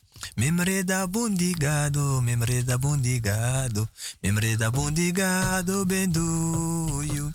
[0.41, 3.87] Membreda bundigado, membreda bundigado.
[4.23, 7.31] Membreda bundigado benduyo.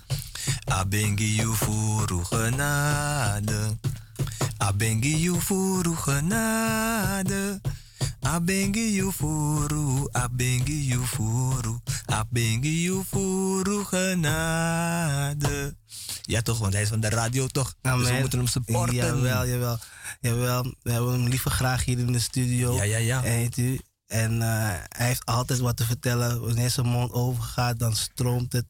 [0.65, 3.77] Abengi you furu genade.
[4.57, 7.61] Abengi you furu genade.
[8.25, 15.75] Abengi you furu, abengi you furu, abengi you furu genade.
[16.21, 17.75] Ja toch, want hij is van de radio toch?
[17.81, 18.19] Dus we Amen.
[18.19, 18.95] moeten hem supporten.
[18.95, 19.77] Jawel, jawel,
[20.19, 20.73] jawel.
[20.81, 22.75] We hebben hem liever graag hier in de studio.
[22.75, 23.23] Ja, ja, ja.
[23.55, 24.47] U, en eh,
[24.87, 26.41] hij heeft altijd wat te vertellen.
[26.41, 28.65] Wanneer zijn mond overgaat, dan stroomt het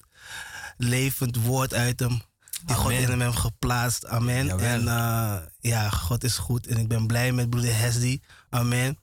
[0.78, 2.22] levend woord uit hem.
[2.66, 3.02] Die God Amen.
[3.02, 4.06] in hem heeft geplaatst.
[4.06, 4.46] Amen.
[4.46, 4.68] Jawel.
[4.68, 6.68] En eh, ja, God is goed.
[6.68, 8.20] En ik ben blij met broeder Hesdy.
[8.50, 8.98] Amen.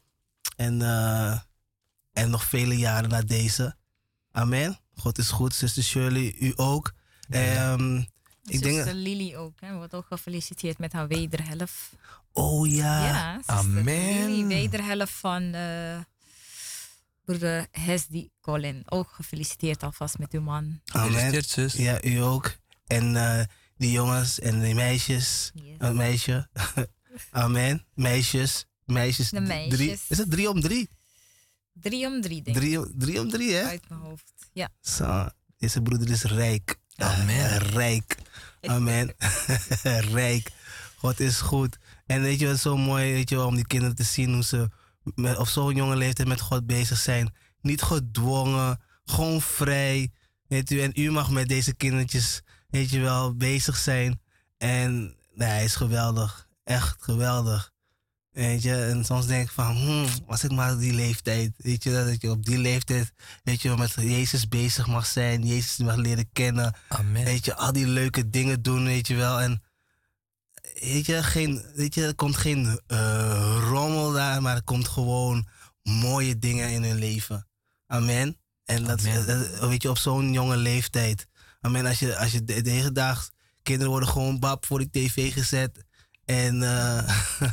[0.57, 1.39] En, eh,
[2.13, 3.77] en nog vele jaren na deze.
[4.31, 4.81] Amen.
[4.95, 5.55] God is goed.
[5.55, 6.93] Zuster Shirley, u ook.
[7.29, 7.97] Ehm,
[8.45, 8.75] ik denk...
[8.75, 11.91] Zuster Lily ook, hè, wordt ook gefeliciteerd met haar wederhelft.
[12.33, 13.05] Oh ja.
[13.05, 14.31] ja, Amen.
[14.31, 15.99] Lily, wederhelft van eh
[17.25, 18.83] broeder Hesdy Colin.
[18.87, 20.81] Ook gefeliciteerd alvast met uw man.
[20.85, 21.13] Amen.
[21.13, 21.73] Gefeliciteerd, zus.
[21.73, 22.57] Ja, u ook.
[22.87, 23.45] En eh,
[23.77, 25.51] die jongens en die meisjes.
[25.55, 25.75] Yes.
[25.79, 26.49] Een meisje.
[27.31, 27.87] Amen.
[27.95, 28.67] Meisjes.
[28.93, 29.31] Meisjes.
[29.31, 29.75] De meisjes.
[29.77, 29.99] Drie.
[30.09, 30.89] Is het drie om drie?
[31.73, 33.63] Drie om drie, denk ik, Drie, om- drie om drie, hè?
[33.63, 34.33] uit mijn hoofd.
[34.53, 34.69] Ja.
[34.81, 35.29] Zo.
[35.59, 36.77] Deze broeder is rijk.
[36.97, 37.59] Amen.
[37.59, 38.17] Rijk.
[38.61, 39.15] Amen.
[40.13, 40.51] rijk.
[40.97, 41.79] God is goed.
[42.07, 44.45] En weet je wat zo mooi, weet je wel, om die kinderen te zien hoe
[44.45, 44.69] ze
[45.15, 47.35] met, op zo'n jonge leeftijd met God bezig zijn.
[47.61, 50.11] Niet gedwongen, gewoon vrij.
[50.49, 54.21] Weet u, en u mag met deze kindertjes, weet je wel, bezig zijn.
[54.59, 56.49] En nee, hij is geweldig.
[56.65, 57.72] Echt geweldig.
[58.33, 61.53] Weet je, en soms denk ik van, hmm, was ik maar op die leeftijd.
[61.57, 63.13] Weet je, dat je op die leeftijd,
[63.45, 65.47] weet je, met Jezus bezig mag zijn.
[65.47, 66.75] Jezus mag leren kennen.
[66.89, 67.25] Amen.
[67.25, 69.41] Weet je, al die leuke dingen doen, weet je wel.
[69.41, 69.63] En
[70.81, 75.49] weet je, geen, weet je er komt geen eh, rommel daar, maar er komt gewoon
[75.83, 77.49] mooie dingen in hun leven.
[77.87, 78.37] Amen.
[78.65, 79.27] En dat, Amen.
[79.27, 81.27] dat- weet je, op zo'n jonge leeftijd.
[81.61, 81.87] Amen.
[81.87, 83.31] Als je, als je de, deze dag,
[83.63, 85.85] kinderen worden gewoon bab voor die tv gezet.
[86.25, 87.19] En eh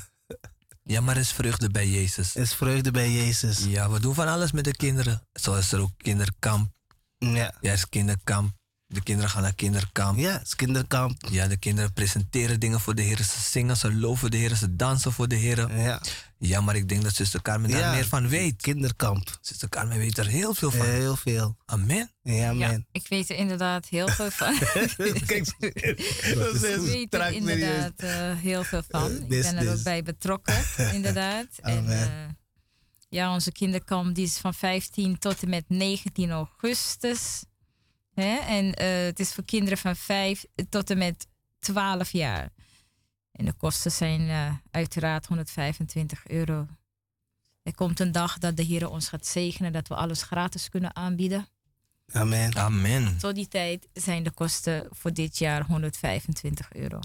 [0.92, 2.36] Ja, maar er is vreugde bij Jezus.
[2.36, 3.64] er is vreugde bij Jezus.
[3.66, 5.22] Ja, we doen van alles met de kinderen.
[5.34, 6.72] Zo is er ook kinderkamp.
[7.18, 8.54] Ja, Ja, er is kinderkamp.
[8.92, 10.18] De kinderen gaan naar kinderkamp.
[10.20, 11.28] ja het is kinderkamp.
[11.32, 13.18] Ja, de kinderen presenteren dingen voor de Heer.
[13.18, 15.78] Ze zingen, ze loven de Heer, ze dansen voor de Heer.
[15.82, 16.02] Ja,
[16.38, 17.92] Ja, maar ik denk dat zuster Carmen daar Ja.
[17.92, 18.62] meer van weet.
[18.62, 19.38] kinderkamp.
[19.42, 20.86] Zuster Carmen weet er heel veel van.
[20.86, 21.58] Heel veel.
[21.66, 22.12] Amen.
[22.22, 22.86] Ja, Ja, amen.
[22.92, 24.58] ik weet er inderdaad heel veel van.
[25.26, 25.46] Kijk,
[26.36, 29.12] dat is Ik weet er inderdaad eh, heel veel van.
[29.12, 30.64] Ik This, ben er ook bij betrokken,
[30.98, 31.48] inderdaad.
[31.62, 32.02] En Amen.
[32.02, 32.34] eh,
[33.10, 37.44] ja, onze kinderkamp die is van 15 tot en met 19 augustus.
[38.20, 38.38] Hè?
[38.38, 41.28] En eh, het is voor kinderen van 5 tot en met
[41.60, 42.50] 12 jaar.
[43.32, 46.68] En de kosten zijn eh, uiteraard 125 euro.
[47.64, 50.96] Er komt een dag dat de Heer ons gaat zegenen, dat we alles gratis kunnen
[50.96, 51.48] aanbieden.
[52.12, 52.56] Amen.
[52.56, 53.18] Amen.
[53.18, 57.00] Tot die tijd zijn de kosten voor dit jaar 125 euro.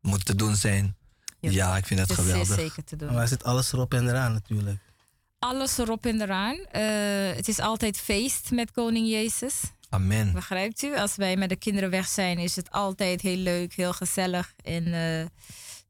[0.00, 0.96] Moet te doen zijn.
[1.40, 1.50] Ja.
[1.50, 2.58] Ja, ik vind het Het is zeer geweldig.
[2.64, 3.12] zeker te doen.
[3.12, 4.80] Maar er zit alles erop en eraan natuurlijk.
[5.38, 6.56] Alles erop en eraan.
[6.56, 9.60] Eh, het is altijd feest met Koning Jezus.
[9.94, 10.32] Amen.
[10.32, 10.96] Begrijpt u?
[10.96, 14.54] Als wij met de kinderen weg zijn, is het altijd heel leuk, heel gezellig.
[14.62, 15.26] En eh,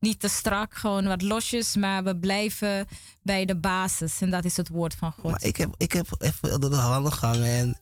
[0.00, 1.76] niet te strak, gewoon wat losjes.
[1.76, 2.86] Maar we blijven
[3.22, 4.20] bij de basis.
[4.20, 5.30] En dat is het woord van God.
[5.30, 7.78] Maar ik heb, ik heb even door de wandelgangen en,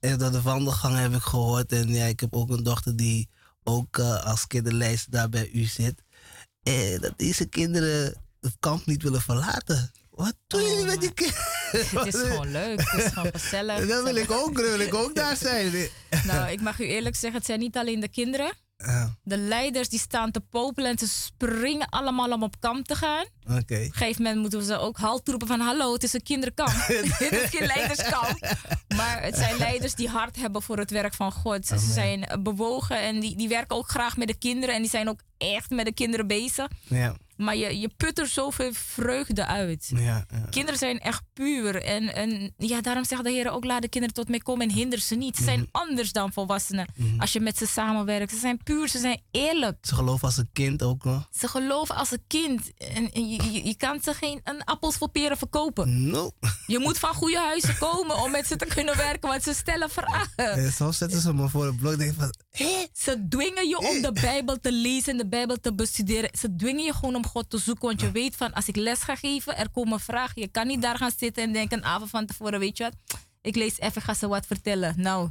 [0.00, 1.72] en door de wandelgangen heb ik gehoord.
[1.72, 3.28] En ja, ik heb ook een dochter die
[3.64, 6.02] ook eh, als kinderlijst daar bij u zit.
[6.62, 9.90] En dat deze kinderen het kamp niet willen verlaten.
[10.16, 11.44] Wat doen Oh, jullie met die kinderen?
[12.04, 12.80] Het is gewoon leuk.
[12.90, 13.86] Het is gewoon gezellig.
[13.88, 15.72] Dan wil ik ook, wil ik ook daar zijn.
[16.26, 18.52] Nou, ik mag u eerlijk zeggen, het zijn niet alleen de kinderen.
[18.76, 22.94] Ja, De leiders die staan te popelen en ze springen allemaal om op kamp te
[22.94, 23.24] gaan.
[23.44, 23.54] Oké.
[23.58, 25.60] Op een gegeven moment moeten we ze ook halt roepen van...
[25.60, 26.84] hallo, het is een kinderkamp.
[27.18, 28.56] Dit is geen leiderskamp.
[28.96, 31.66] Maar het zijn leiders die hart hebben voor het werk van God.
[31.66, 34.74] Ze zijn bewogen en die, die werken ook graag met de kinderen.
[34.74, 36.68] En die zijn ook echt met de kinderen bezig.
[36.82, 39.90] Ja, Maar je, je put er zoveel vreugde uit.
[39.94, 40.24] ja, ja.
[40.50, 41.82] Kinderen zijn echt puur.
[41.82, 44.74] En, en ja, daarom zegt de Heer ook: laat de kinderen tot mij komen en
[44.74, 45.36] hinder ze niet.
[45.36, 45.50] Ze Mhm.
[45.50, 46.86] zijn anders dan volwassenen.
[47.18, 48.30] Als je met ze samenwerkt.
[48.32, 49.78] Ze zijn puur, ze zijn eerlijk.
[49.86, 51.28] Ze geloven als een kind ook nog.
[51.38, 52.72] Ze geloven als een kind.
[52.76, 56.10] En, en je, je, je kan ze geen een appels voor peren verkopen.
[56.10, 56.30] No.
[56.66, 59.90] Je moet van goede huizen komen om met ze te kunnen werken, want ze stellen
[59.90, 60.52] vragen.
[60.52, 61.98] En soms zetten ze me voor een blok.
[61.98, 62.34] Denk van,
[62.92, 66.30] Ze dwingen je om de Bijbel te lezen en de Bijbel te bestuderen.
[66.38, 67.88] Ze dwingen je gewoon om God te zoeken.
[67.88, 70.40] Want je weet van, als ik les ga geven, er komen vragen.
[70.40, 73.20] Je kan niet daar gaan zitten en denken een avond van tevoren, weet je wat?
[73.40, 74.94] Ik lees even, ga ze wat vertellen.
[74.96, 75.30] Nou,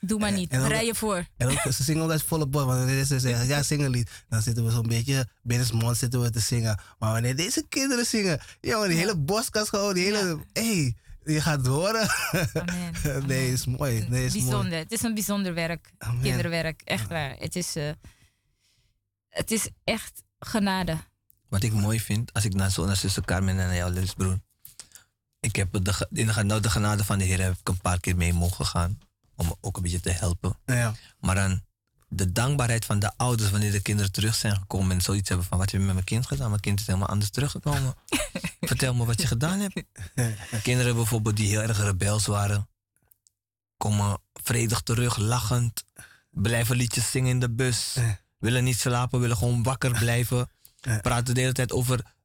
[0.00, 0.52] doe maar niet.
[0.52, 1.26] Rij je voor.
[1.36, 2.64] En ook, ze zingen altijd volle bord.
[2.64, 4.10] Want wanneer ze zeggen, ja, zing een lied.
[4.28, 6.80] Dan zitten we zo'n beetje binnen zitten we te zingen.
[6.98, 11.66] Maar wanneer deze kinderen zingen, jongen, die hele boskast gewoon, die hele, hey, je gaat
[11.66, 12.08] horen.
[12.52, 13.26] Amen.
[13.26, 14.06] nee, is mooi.
[14.08, 14.62] Nee, is bijzonder.
[14.62, 14.82] Mooi.
[14.82, 15.90] Het is een bijzonder werk.
[16.22, 16.82] Kinderwerk.
[16.84, 17.36] Echt waar.
[17.38, 17.90] Het is, uh,
[19.28, 20.98] het is echt genade.
[21.48, 24.16] Wat ik mooi vind, als ik naar, zo naar zuster Carmen en naar jou luister,
[24.16, 24.40] broer.
[25.40, 28.00] Ik heb de, in de, nou, de genade van de Heer heb ik een paar
[28.00, 28.98] keer mee mogen gaan.
[29.36, 30.58] Om ook een beetje te helpen.
[30.66, 30.94] Ja.
[31.20, 31.62] Maar dan
[32.08, 35.58] de dankbaarheid van de ouders wanneer de kinderen terug zijn gekomen en zoiets hebben van
[35.58, 36.48] wat heb je met mijn kind gedaan?
[36.48, 37.94] Mijn kind is helemaal anders teruggekomen.
[38.60, 39.82] Vertel me wat je gedaan hebt.
[40.62, 42.68] kinderen bijvoorbeeld die heel erg rebels waren,
[43.76, 45.84] komen vredig terug, lachend,
[46.30, 47.96] blijven liedjes zingen in de bus,
[48.38, 50.50] willen niet slapen, willen gewoon wakker blijven,
[51.02, 52.16] praten de hele tijd over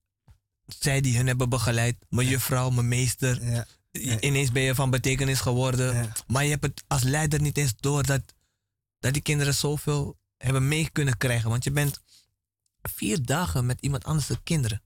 [0.68, 3.66] zij die hun hebben begeleid, mijn juffrouw, mijn meester.
[4.20, 8.06] Ineens ben je van betekenis geworden, maar je hebt het als leider niet eens door
[8.06, 8.22] dat
[9.00, 11.50] dat die kinderen zoveel hebben mee kunnen krijgen.
[11.50, 12.02] Want je bent
[12.82, 14.82] vier dagen met iemand anders de kinderen.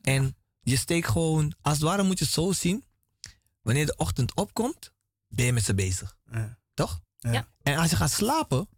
[0.00, 2.84] En je steekt gewoon, als het ware moet je het zo zien.
[3.62, 4.92] Wanneer de ochtend opkomt,
[5.28, 6.16] ben je met ze bezig.
[6.74, 7.00] Toch?
[7.62, 8.68] En als je gaat slapen,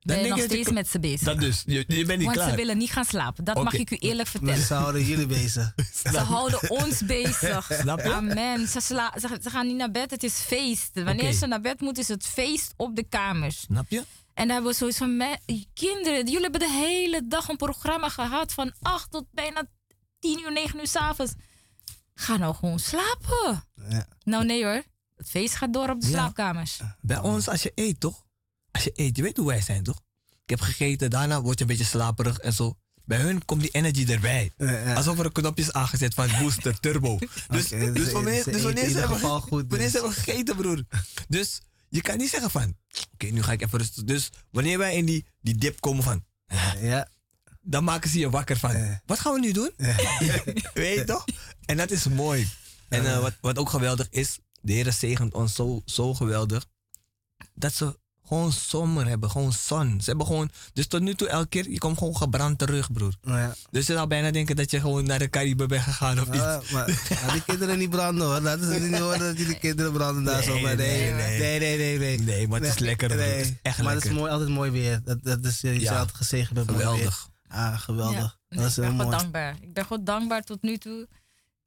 [0.00, 1.20] dan ben je nog steeds met ze bezig.
[1.20, 2.50] Dat dus, je, je bent niet Want klaar.
[2.50, 3.44] ze willen niet gaan slapen.
[3.44, 4.64] Dat mag ik u eerlijk vertellen.
[4.64, 5.74] Ze houden jullie bezig.
[6.12, 7.70] ze houden ons bezig.
[7.80, 8.12] Snap je?
[8.12, 8.68] Amen.
[8.68, 11.02] Ze, sla, ze, gaan niet naar bed, het is feest.
[11.02, 13.60] Wanneer ze naar bed moeten, is het feest op de kamers.
[13.60, 14.04] Snap je?
[14.34, 15.22] En dan hebben we zoiets van,
[15.74, 19.62] kinderen, jullie hebben de hele dag een programma gehad van 8 tot bijna
[20.18, 21.32] 10 uur, 9 uur s'avonds.
[22.14, 23.64] Ga nou gewoon slapen.
[23.88, 24.06] Ja.
[24.24, 24.82] Nou nee hoor,
[25.16, 26.80] het feest gaat door op de slaapkamers.
[27.00, 28.28] Bij ons, als je eet toch?
[28.70, 30.00] Als je eet, je weet hoe wij zijn toch?
[30.30, 32.76] Ik heb gegeten, daarna word je een beetje slaperig en zo.
[33.04, 34.52] Bij hun komt die energy erbij.
[34.94, 37.18] Alsof er een knopje is aangezet van booster, turbo.
[37.48, 39.20] Dus, dus, dus wanneer, dus wanneer, ze hebben,
[39.68, 40.84] wanneer ze hebben gegeten, broer.
[41.28, 42.76] Dus je kan niet zeggen van,
[43.12, 44.06] oké, nu ga ik even rusten.
[44.06, 46.24] Dus wanneer wij in die, die dip komen van,
[46.80, 47.08] ja.
[47.60, 49.70] dan maken ze je wakker van, wat gaan we nu doen?
[50.74, 51.24] Weet je toch?
[51.64, 52.48] En dat is mooi.
[52.88, 56.66] En uh, wat, wat ook geweldig is, de Heer zegent ons zo, zo geweldig,
[57.54, 57.98] dat ze
[58.30, 60.00] gewoon zomer hebben, gewoon zon.
[60.00, 63.14] Ze hebben gewoon, dus tot nu toe elke keer, je komt gewoon gebrand terug, broer.
[63.22, 63.54] Ja.
[63.70, 66.70] Dus je zou bijna denken dat je gewoon naar de Cariben bent gegaan of iets.
[66.72, 68.42] maar die kinderen niet branden hoor.
[68.42, 70.60] Dat is niet hoor dat die kinderen branden daar zo.
[70.60, 71.98] Maar nee, nee, nee, nee, nee.
[71.98, 73.20] Nee, nee maar het is lekker, broer.
[73.20, 75.00] Het is echt maar het is mooi, altijd mooi weer.
[75.04, 75.98] Dat, dat is, je ja.
[75.98, 77.28] altijd gezegend met Geweldig.
[77.48, 78.38] Ah, geweldig.
[78.48, 79.56] dat is ik ben God dankbaar.
[79.60, 81.08] Ik ben God dankbaar tot nu toe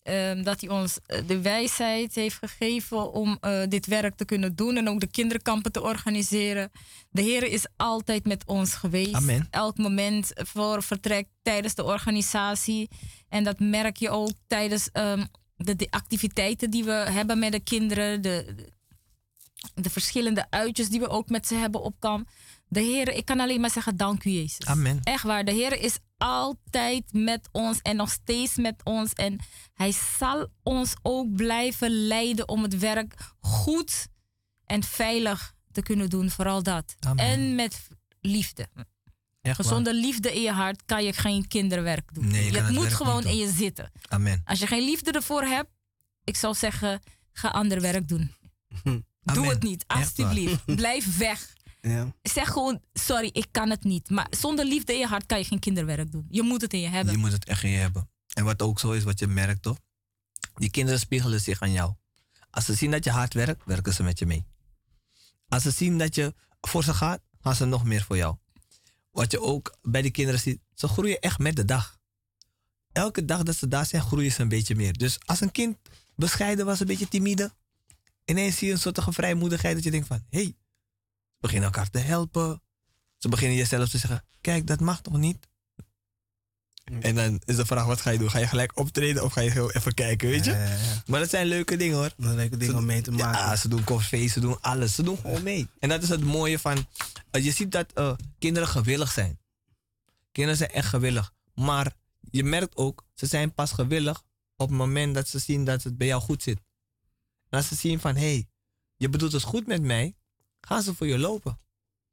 [0.04, 4.56] Ehm, dat hij ons eh, de wijsheid heeft gegeven om uh, dit werk te kunnen
[4.56, 6.72] doen en ook de kinderkampen te organiseren.
[7.10, 9.14] De Heer is altijd met ons geweest.
[9.14, 9.48] Amen.
[9.50, 12.90] Elk moment voor vertrek tijdens de organisatie.
[13.30, 17.60] En dat merk je ook tijdens um, de, de, activiteiten die we hebben met de
[17.60, 18.22] kinderen.
[18.22, 18.56] De,
[19.76, 22.30] de, verschillende uitjes die we ook met ze hebben op kamp.
[22.74, 24.66] De Heer, ik kan alleen maar zeggen dank u Jezus.
[24.66, 25.00] Amen.
[25.04, 29.14] Echt waar, de Heer is altijd met ons en nog steeds met ons.
[29.14, 29.40] En
[29.74, 34.08] hij zal ons ook blijven leiden om het werk goed
[34.66, 36.30] en veilig te kunnen doen.
[36.30, 36.95] Vooral dat.
[37.00, 37.26] Amen.
[37.26, 37.88] En met
[38.22, 38.68] liefde.
[39.41, 42.28] Echt Zonder liefde in je hart kan je geen kinderwerk doen.
[42.28, 43.91] Nee, je, je moet gewoon in je zitten.
[44.08, 44.41] Amen.
[44.45, 45.70] Als je geen liefde ervoor hebt,
[46.24, 47.02] ik zou zeggen,
[47.32, 48.36] ga ander werk doen.
[49.34, 50.66] Doe het niet, alsjeblieft.
[50.66, 51.54] Blijf weg.
[51.88, 52.15] Ja.
[52.22, 54.10] Zeg gewoon, sorry, ik kan het niet.
[54.10, 56.26] Maar zonder liefde in je hart kan je geen kinderwerk doen.
[56.30, 57.14] Je moet het in je hebben.
[57.14, 58.10] Je moet het echt in je hebben.
[58.34, 59.77] En wat ook zo is, wat je merkt toch?
[60.53, 61.93] Die kinderen spiegelen zich aan jou.
[62.49, 64.45] Als ze zien dat je hard werkt, werken ze met je mee.
[65.47, 68.35] Als ze zien dat je voor ze gaat, gaan ze nog meer voor jou.
[69.11, 71.99] Wat je ook bij die kinderen ziet, ze groeien echt met de dag.
[72.91, 74.93] Elke dag dat ze daar zijn, groeien ze een beetje meer.
[74.93, 75.77] Dus als een kind
[76.15, 77.51] bescheiden was, een beetje timide,
[78.26, 80.55] ineens zie je een soort vrijmoedigheid dat je denkt van, hé, hey,
[81.44, 82.61] beginnen elkaar te helpen.
[83.18, 85.48] Ze beginnen jezelf te zeggen: Kijk, dat mag toch niet?
[86.84, 88.30] En dan is de vraag: wat ga je doen?
[88.30, 90.52] Ga je gelijk optreden of ga je heel even kijken, weet je?
[90.52, 92.14] Ja, ja, maar dat zijn leuke dingen hoor.
[92.18, 93.40] Dat leuke dingen om mee te maken.
[93.40, 94.95] Ja, ze doen koffie, ze doen alles.
[94.95, 95.68] Ze doen gewoon mee.
[95.80, 96.88] En dat is het mooie van:
[97.32, 99.40] uh, je ziet dat uh, kinderen gewillig zijn.
[100.32, 101.34] Kinderen zijn echt gewillig.
[101.53, 101.95] Maar
[102.32, 104.24] je merkt ook, ze zijn pas gewillig
[104.56, 106.57] op het moment dat ze zien dat het bij jou goed zit.
[107.49, 108.48] En als ze zien van: hé, hey,
[108.95, 110.15] je bedoelt het goed met mij,
[110.68, 111.60] Gaan ze voor je lopen.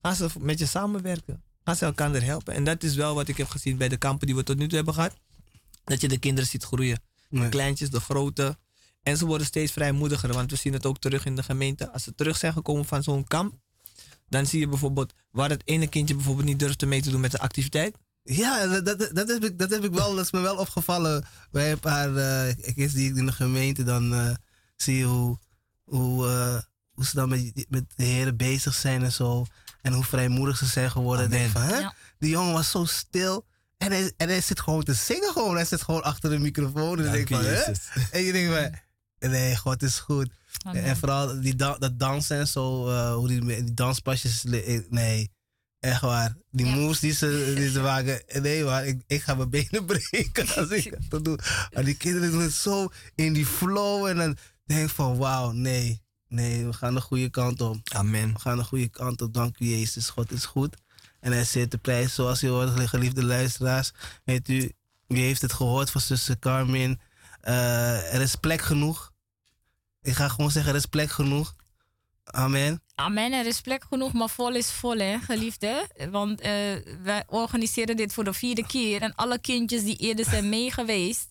[0.03, 1.43] Gaan ze met je samenwerken.
[1.65, 2.55] Gaan ze elkaar helpen.
[2.55, 4.67] En dat is wel wat ik heb gezien bij de kampen die we tot nu
[4.67, 5.17] toe hebben gehad.
[5.85, 7.03] Dat je de kinderen ziet groeien.
[7.29, 8.59] De kleintjes, de grote.
[9.03, 10.33] En ze worden steeds vrijmoediger.
[10.33, 11.93] Want we zien het ook terug in de gemeente.
[11.93, 13.55] Als ze terug zijn gekomen van zo'n kamp.
[14.29, 17.31] Dan zie je bijvoorbeeld waar het ene kindje bijvoorbeeld niet durfde mee te doen met
[17.31, 17.97] de activiteit.
[18.23, 21.25] Ja, dat, dat, dat, heb ik, dat heb ik wel, dat is me wel opgevallen
[21.51, 24.35] bij een paar uh, kids die ik in de gemeente dan uh,
[24.77, 25.39] zie hoe,
[25.85, 26.61] hoe, uh,
[27.01, 29.47] hoe ze dan met, met de heren bezig zijn en zo.
[29.83, 31.25] En hoe vrijmoedig ze zijn geworden.
[31.25, 31.89] En denk van, hè?
[32.19, 33.47] Die jongen was zo stil.
[33.79, 35.55] En hij, en hij zit gewoon te zingen gewoon.
[35.55, 36.99] Hij zit gewoon achter de microfoon.
[36.99, 37.63] En, denk van, hè?
[38.11, 38.55] en je denkt
[39.19, 40.31] van, nee, God is goed.
[40.73, 44.45] En vooral die dat dansen en zo, hoe die, die danspasjes,
[44.89, 45.31] nee.
[45.79, 46.37] Echt waar.
[46.51, 48.23] Die moves die ze, die ze maken.
[48.43, 51.39] Nee, maar ik, ik ga mijn benen breken als ik dat doe.
[51.73, 54.07] Maar die kinderen doen het zo in die flow.
[54.07, 56.03] En dan denk ik van, wauw, nee.
[56.31, 57.77] Nee, we gaan de goede kant op.
[57.93, 58.33] Amen.
[58.33, 59.35] We gaan de goede kant op.
[59.35, 60.09] Dank u, Jezus.
[60.09, 60.77] God is goed.
[61.21, 63.93] En hij zit de prijs zoals u hoort, geliefde luisteraars.
[64.25, 64.73] Weet u,
[65.07, 67.01] wie heeft het gehoord van zuster Carmen?
[67.45, 69.13] Uh, er is plek genoeg.
[70.03, 71.55] Ik ga gewoon zeggen, er is plek genoeg.
[72.25, 72.83] Amen.
[72.95, 73.33] Amen.
[73.33, 75.89] Er is plek genoeg, maar vol is vol, hè, geliefde.
[76.11, 76.47] Want uh,
[77.03, 79.03] wij organiseren dit voor de vierde keer.
[79.03, 81.29] En alle kindjes die eerder zijn meegeweest.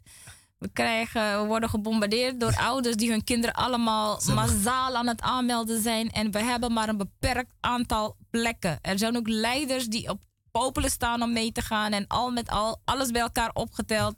[0.59, 5.81] We, krijgen, we worden gebombardeerd door ouders die hun kinderen allemaal massaal aan het aanmelden
[5.81, 6.11] zijn.
[6.11, 8.79] En we hebben maar een beperkt aantal plekken.
[8.81, 10.21] Er zijn ook leiders die op
[10.51, 11.91] popelen staan om mee te gaan.
[11.91, 14.15] En al met al, alles bij elkaar opgeteld.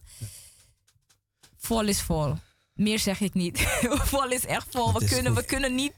[1.58, 2.34] Vol is vol.
[2.74, 3.60] Meer zeg ik niet.
[4.12, 4.94] vol is echt vol.
[4.94, 5.94] We kunnen, we kunnen niet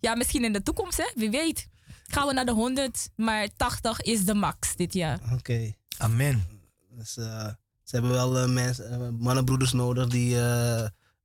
[0.00, 1.10] ja, misschien in de toekomst, hè?
[1.14, 1.68] wie weet.
[2.06, 5.20] Gaan we naar de 100, maar 80 is de max dit jaar.
[5.32, 5.74] Oké.
[5.98, 6.60] Amen.
[6.90, 7.48] Dus, uh,
[7.84, 10.36] ze hebben wel uh, mensen, uh, mannenbroeders nodig die,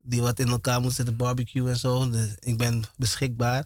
[0.01, 2.09] die wat in elkaar moeten zetten, barbecue en zo.
[2.09, 3.65] Dus ik ben beschikbaar.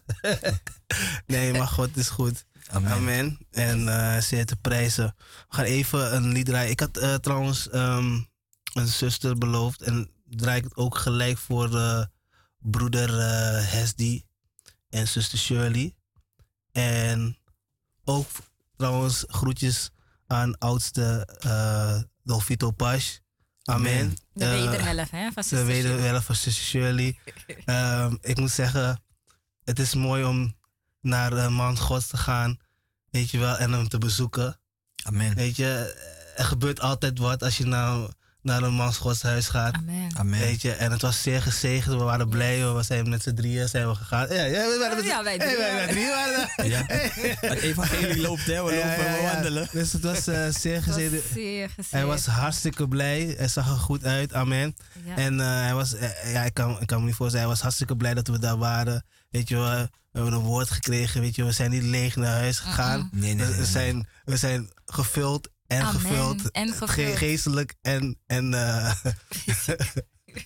[1.26, 2.44] nee, maar God is goed.
[2.70, 2.92] Amen.
[2.92, 3.38] Amen.
[3.50, 5.14] En uh, zeer te prijzen.
[5.18, 6.70] We gaan even een lied draaien.
[6.70, 8.28] Ik had trouwens um,
[8.72, 11.70] een zuster beloofd en draai ik het ook gelijk voor
[12.58, 13.10] broeder
[13.70, 14.22] Hesdy
[14.88, 15.94] en zuster Shirley.
[16.72, 17.38] En
[18.04, 18.26] ook
[18.76, 19.90] trouwens groetjes
[20.26, 23.18] aan oudste uh, Dolfito Pasch.
[23.64, 24.16] Amen.
[24.32, 25.30] De wederhelft, hè?
[25.32, 27.18] Van de wederhelft van zuster Shirley.
[27.66, 29.02] um, ik moet zeggen,
[29.64, 30.56] het is mooi om
[31.00, 32.58] naar de man Gods te gaan.
[33.10, 34.60] Weet je wel, en hem te bezoeken.
[35.02, 35.34] Amen.
[35.34, 35.94] Weet je,
[36.36, 38.08] er gebeurt altijd wat als je naar
[38.44, 39.74] naar een mansgodshuis gaat.
[39.74, 40.16] Amen.
[40.16, 40.40] Amen.
[40.40, 41.96] Weet je, en het was zeer gezegend.
[41.96, 42.72] We waren blij.
[42.72, 44.26] We zijn met z'n drieën zijn we gegaan.
[44.28, 45.60] Ja, ja, we waren met, ja wij drieën.
[45.60, 46.82] Hey, wij drieën waren ja.
[47.48, 48.52] Het evangelie loopt, hè.
[48.64, 49.68] We lopen, ja, we wandelen.
[49.72, 51.90] Dus het was uh, zeer gezegend.
[51.90, 53.34] Hij was hartstikke blij.
[53.36, 54.32] Hij zag er goed uit.
[54.32, 54.76] Amen.
[55.16, 57.46] En uh, hij was, uh, ja, ik kan, ik kan me niet voorstellen.
[57.46, 59.04] Hij was hartstikke blij dat we daar waren.
[59.30, 61.20] Weet je we hebben een woord gekregen.
[61.20, 63.08] Weet je, we zijn niet leeg naar huis gegaan.
[63.12, 66.50] Nee, nee, nee, we, zijn, we zijn gevuld en gevuld.
[66.50, 67.16] En gevuld.
[67.16, 68.92] geestelijk en, en uh,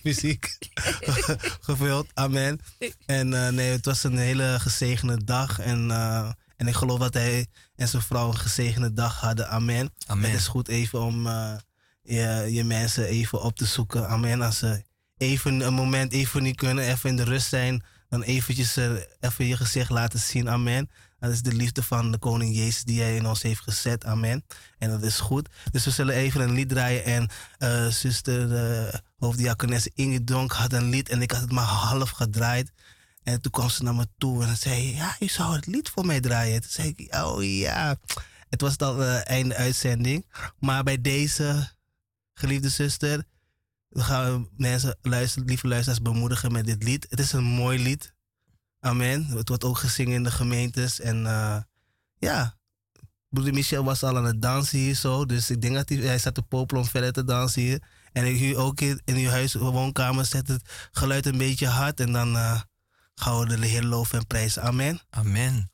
[0.01, 0.57] fysiek
[1.67, 2.07] gevuld.
[2.13, 2.59] Amen.
[3.05, 5.59] En uh, nee, het was een hele gezegende dag.
[5.59, 9.49] En, uh, en ik geloof dat hij en zijn vrouw een gezegende dag hadden.
[9.49, 9.93] Amen.
[10.07, 10.29] Amen.
[10.29, 11.27] Het is goed even om
[12.01, 14.07] je, je mensen even op te zoeken.
[14.07, 14.41] Amen.
[14.41, 14.83] Als ze
[15.17, 18.77] even een moment even niet kunnen, even in de rust zijn, dan eventjes
[19.19, 20.49] even je gezicht laten zien.
[20.49, 20.89] Amen.
[21.19, 24.05] Dat is de liefde van de koning Jezus die hij in ons heeft gezet.
[24.05, 24.45] Amen.
[24.77, 25.49] En dat is goed.
[25.71, 27.03] Dus we zullen even een lied draaien.
[27.05, 27.29] En
[27.59, 32.09] uh, zuster uh, hoofddiakones Inge Donk had een lied en ik had het maar half
[32.09, 32.71] gedraaid.
[33.23, 36.05] En toen kwam ze naar me toe en zei: Ja, je zou het lied voor
[36.05, 36.61] mij draaien.
[36.61, 37.97] Toen zei ik: Oh ja.
[38.49, 40.25] Het was dan uh, einde uitzending.
[40.59, 41.69] Maar bij deze
[42.33, 43.23] geliefde zuster,
[43.89, 47.05] we gaan mensen, luister, lieve luisteraars, bemoedigen met dit lied.
[47.09, 48.13] Het is een mooi lied.
[48.79, 49.25] Amen.
[49.25, 50.99] Het wordt ook gezingen in de gemeentes.
[50.99, 51.57] En uh,
[52.17, 52.57] ja,
[53.29, 55.25] broeder Michel was al aan het dansen hier zo.
[55.25, 57.83] Dus ik denk dat hij, hij zat te popelen om verder te dansen hier.
[58.11, 61.99] En ik ook in, uw huis, woonkamer, zet het geluid een beetje hard.
[61.99, 62.61] En dan uh,
[63.15, 64.63] gaan we de Heer loven en prijzen.
[64.63, 64.99] Amen.
[65.09, 65.71] Amen.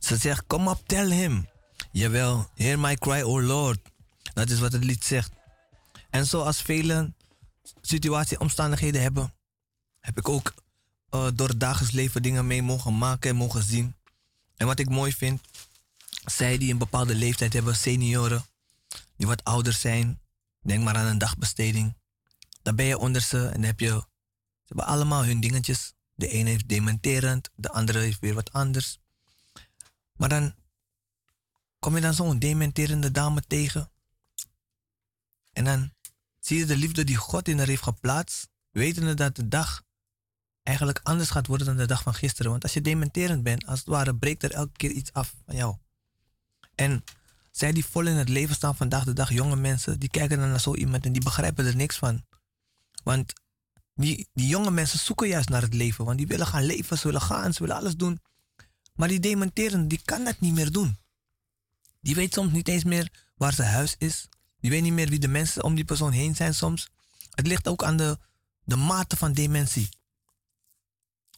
[0.00, 1.48] Ze zegt, kom op, tell him.
[1.92, 3.78] Jawel, hear my cry, oh Lord.
[4.34, 5.32] Dat is wat het lied zegt.
[6.10, 7.12] En zoals vele
[7.80, 9.34] situatie, omstandigheden hebben,
[10.00, 10.54] heb ik ook
[11.10, 13.94] uh, door het dagelijks leven dingen mee mogen maken en mogen zien.
[14.56, 15.40] En wat ik mooi vind,
[16.24, 18.44] zij die een bepaalde leeftijd hebben, senioren,
[19.16, 20.20] die wat ouder zijn,
[20.60, 21.94] denk maar aan een dagbesteding.
[22.62, 24.04] Dan ben je onder ze en heb je, ze
[24.66, 25.94] hebben allemaal hun dingetjes.
[26.14, 28.98] De ene heeft dementerend, de andere heeft weer wat anders.
[30.22, 30.54] Maar dan
[31.78, 33.90] kom je dan zo'n dementerende dame tegen.
[35.52, 35.92] En dan
[36.38, 39.82] zie je de liefde die God in haar heeft geplaatst, wetende dat de dag
[40.62, 42.50] eigenlijk anders gaat worden dan de dag van gisteren.
[42.50, 45.56] Want als je dementerend bent, als het ware, breekt er elke keer iets af van
[45.56, 45.76] jou.
[46.74, 47.04] En
[47.50, 50.48] zij die vol in het leven staan vandaag de dag, jonge mensen, die kijken dan
[50.48, 52.24] naar zo iemand en die begrijpen er niks van.
[53.04, 53.32] Want
[53.94, 57.06] die, die jonge mensen zoeken juist naar het leven, want die willen gaan leven, ze
[57.06, 58.20] willen gaan, ze willen alles doen.
[59.02, 60.98] Maar die dementerende, die kan dat niet meer doen.
[62.00, 64.28] Die weet soms niet eens meer waar zijn huis is.
[64.60, 66.88] Die weet niet meer wie de mensen om die persoon heen zijn soms.
[67.30, 68.18] Het ligt ook aan de,
[68.64, 69.88] de mate van dementie.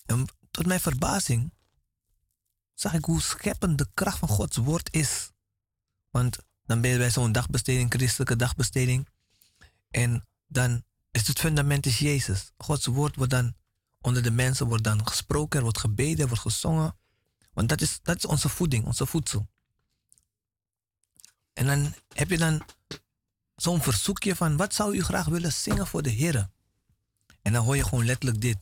[0.06, 1.52] En tot mijn verbazing
[2.74, 5.30] zag ik hoe scheppend de kracht van Gods woord is.
[6.10, 9.08] Want dan ben je bij zo'n dagbesteding, christelijke dagbesteding.
[9.90, 12.52] En dan is het fundament is Jezus.
[12.56, 13.54] Gods woord wordt dan
[14.00, 16.96] onder de mensen wordt dan gesproken, er wordt gebeden, er wordt gezongen.
[17.54, 19.46] Want dat is, dat is onze voeding, onze voedsel.
[21.52, 22.62] En dan heb je dan
[23.56, 26.50] zo'n verzoekje van wat zou u graag willen zingen voor de Heer?
[27.42, 28.58] En dan hoor je gewoon letterlijk dit.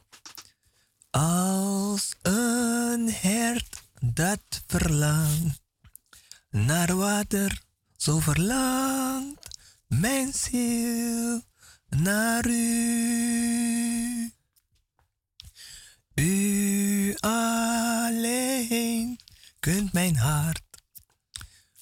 [1.11, 5.63] Als een hert dat verlangt
[6.51, 7.63] naar water,
[7.97, 9.49] zo verlangt
[9.87, 11.43] mijn ziel
[11.89, 14.33] naar u.
[16.15, 19.19] U alleen
[19.61, 20.63] kunt mijn hart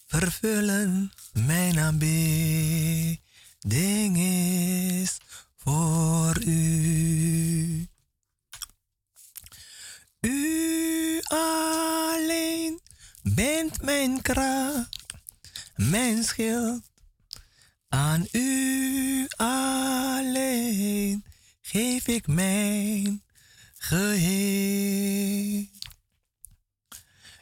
[0.07, 3.19] vervullen, mijn aanbidding
[4.19, 5.17] is
[5.57, 7.89] voor u.
[10.21, 12.81] U alleen
[13.23, 15.07] bent mijn kracht,
[15.77, 16.83] mijn schild.
[17.89, 21.25] Aan u alleen
[21.61, 23.23] geef ik mijn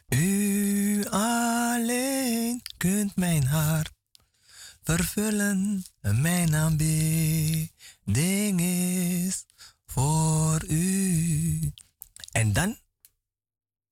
[0.09, 3.93] U alleen kunt mijn hart
[4.83, 5.85] vervullen.
[6.01, 7.70] Mijn aanbidding
[8.61, 9.45] is
[9.87, 11.73] voor u.
[12.33, 12.79] En dan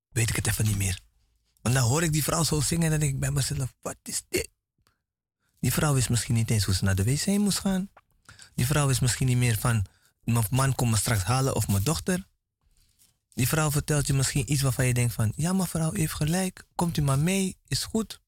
[0.08, 1.00] weet ik het even niet meer.
[1.62, 4.22] Want dan hoor ik die vrouw zo zingen en denk ik bij mezelf, wat is
[4.28, 4.48] dit?
[5.60, 7.90] Die vrouw wist misschien niet eens hoe ze naar de wc moest gaan.
[8.54, 9.86] Die vrouw wist misschien niet meer van,
[10.24, 12.26] mijn man komt me straks halen of mijn dochter.
[13.36, 16.96] Die vrouw vertelt je misschien iets waarvan je denkt van, ja mevrouw heeft gelijk, komt
[16.96, 18.20] u maar mee, is goed.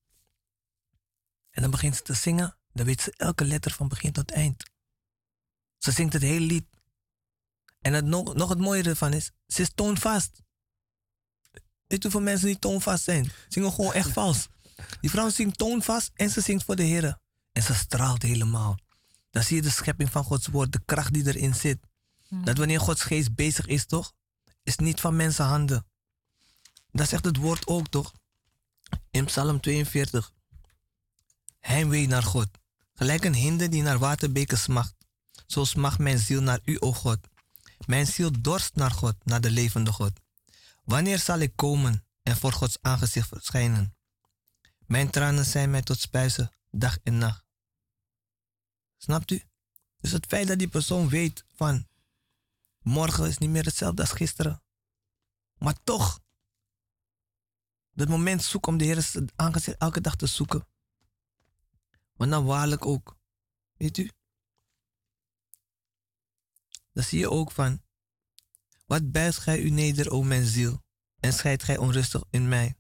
[1.51, 4.65] En dan begint ze te zingen, dan weet ze elke letter van begin tot eind.
[5.79, 6.67] Ze zingt het hele lied.
[7.81, 10.43] En het nog, nog het mooie ervan is, ze is toonvast.
[11.87, 13.31] Weet hoeveel mensen die toonvast zijn?
[13.49, 14.49] Zingen gewoon echt vals.
[15.01, 17.19] Die vrouw zingt toonvast en ze zingt voor de Heer.
[17.53, 18.79] En ze straalt helemaal.
[19.31, 21.79] Dan zie je de schepping van Gods woord, de kracht die erin zit.
[22.45, 24.17] Dat wanneer Gods geest bezig is, toch?
[24.69, 25.87] Is niet van mensenhanden.
[26.91, 28.13] Dat zegt het woord ook, toch?
[29.11, 30.33] In Psalm 42.
[31.59, 32.49] Heimwee naar God.
[32.95, 34.95] Gelijk een hinde die naar waterbeken smacht.
[35.47, 37.19] Zo smacht mijn ziel naar u, o God.
[37.87, 40.13] Mijn ziel dorst naar God, naar de levende God.
[40.85, 43.97] Wanneer zal ik komen en voor Gods aangezicht verschijnen?
[44.87, 47.45] Mijn tranen zijn mij tot spuizen, dag en nacht.
[48.97, 49.43] Snapt u?
[50.01, 51.88] Dus het feit dat die persoon weet van
[52.89, 54.63] morgen is niet meer hetzelfde als gisteren.
[55.59, 56.21] Maar toch,
[57.91, 60.69] dat moment zoek om de Heer aangezicht elke dag te zoeken.
[62.13, 63.17] Maar dan waarlijk ook,
[63.77, 64.11] weet u?
[66.93, 67.83] Dan zie je ook van,
[68.87, 70.83] wat buigt gij u neder, o mijn ziel,
[71.21, 72.77] en scheidt gij onrustig in mij.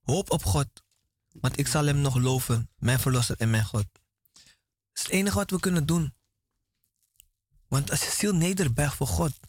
[0.00, 0.84] Hoop op God,
[1.28, 3.86] want ik zal hem nog loven, mijn verlosser en mijn God.
[3.92, 4.42] Dat
[4.92, 6.14] is het enige wat we kunnen doen.
[7.68, 9.40] Want als je ziel nederbuigt voor God,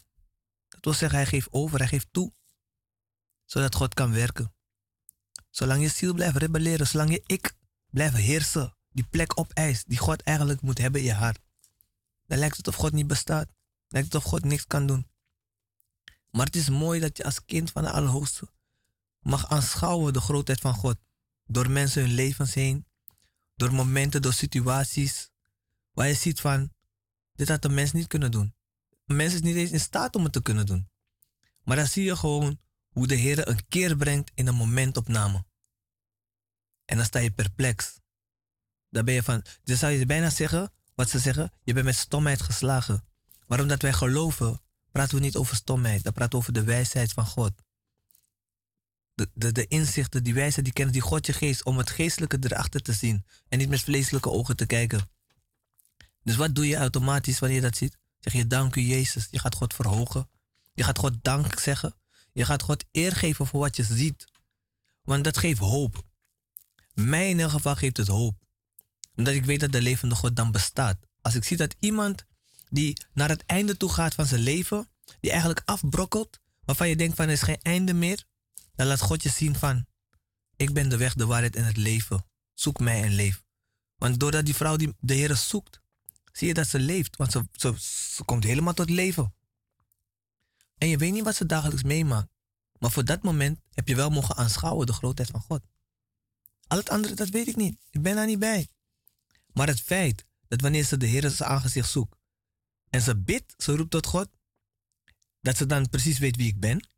[0.68, 2.32] dat wil zeggen, hij geeft over, hij geeft toe,
[3.44, 4.54] zodat God kan werken.
[5.50, 7.54] Zolang je ziel blijft rebelleren, zolang je ik
[7.90, 11.40] blijft heersen, die plek opeist die God eigenlijk moet hebben in je hart,
[12.26, 13.48] dan lijkt het of God niet bestaat.
[13.88, 15.06] Lijkt het of God niks kan doen.
[16.30, 18.48] Maar het is mooi dat je als kind van de Allerhoogste
[19.20, 20.98] mag aanschouwen de grootheid van God.
[21.44, 22.86] Door mensen hun levens heen,
[23.54, 25.30] door momenten, door situaties,
[25.92, 26.72] waar je ziet van,
[27.38, 28.54] dit had een mens niet kunnen doen.
[29.06, 30.88] Een mens is niet eens in staat om het te kunnen doen.
[31.64, 35.44] Maar dan zie je gewoon hoe de Heer een keer brengt in een momentopname.
[36.84, 38.00] En dan sta je perplex.
[38.90, 41.96] Dan ben je van, dan zou je bijna zeggen, wat ze zeggen, je bent met
[41.96, 43.04] stomheid geslagen.
[43.46, 44.60] Maar omdat wij geloven,
[44.90, 47.52] praten we niet over stomheid, dan praten over de wijsheid van God.
[49.14, 52.38] De, de, de inzichten, die wijsheid, die kennis die God je geeft om het geestelijke
[52.40, 55.16] erachter te zien en niet met vleeselijke ogen te kijken.
[56.22, 57.98] Dus wat doe je automatisch wanneer je dat ziet?
[58.20, 59.28] Zeg je dank u Jezus.
[59.30, 60.28] Je gaat God verhogen.
[60.74, 61.94] Je gaat God dank zeggen.
[62.32, 64.26] Je gaat God eer geven voor wat je ziet.
[65.02, 66.04] Want dat geeft hoop.
[66.94, 68.46] Mij in ieder geval geeft het hoop.
[69.16, 70.98] Omdat ik weet dat de levende God dan bestaat.
[71.22, 72.24] Als ik zie dat iemand
[72.68, 74.88] die naar het einde toe gaat van zijn leven,
[75.20, 78.24] die eigenlijk afbrokkelt, waarvan je denkt van er is geen einde meer,
[78.74, 79.86] dan laat God je zien van,
[80.56, 82.24] ik ben de weg, de waarheid en het leven.
[82.54, 83.44] Zoek mij en leef.
[83.96, 85.80] Want doordat die vrouw die de Heer zoekt,
[86.38, 87.16] zie je dat ze leeft.
[87.16, 87.44] Want ze,
[87.78, 89.34] ze, komt helemaal tot leven.
[90.78, 92.28] En je weet niet wat ze dagelijks meemaakt.
[92.78, 95.62] Maar voor dat moment heb je wel mogen aanschouwen de grootheid van God.
[96.66, 97.78] Al het andere, dat weet ik niet.
[97.90, 98.68] Ik ben daar niet bij.
[99.52, 102.16] Maar het feit dat wanneer ze de Heer zijn aangezicht zoekt
[102.90, 104.28] en ze bidt, ze roept tot God,
[105.40, 106.88] dat ze dan precies weet wie ik ben,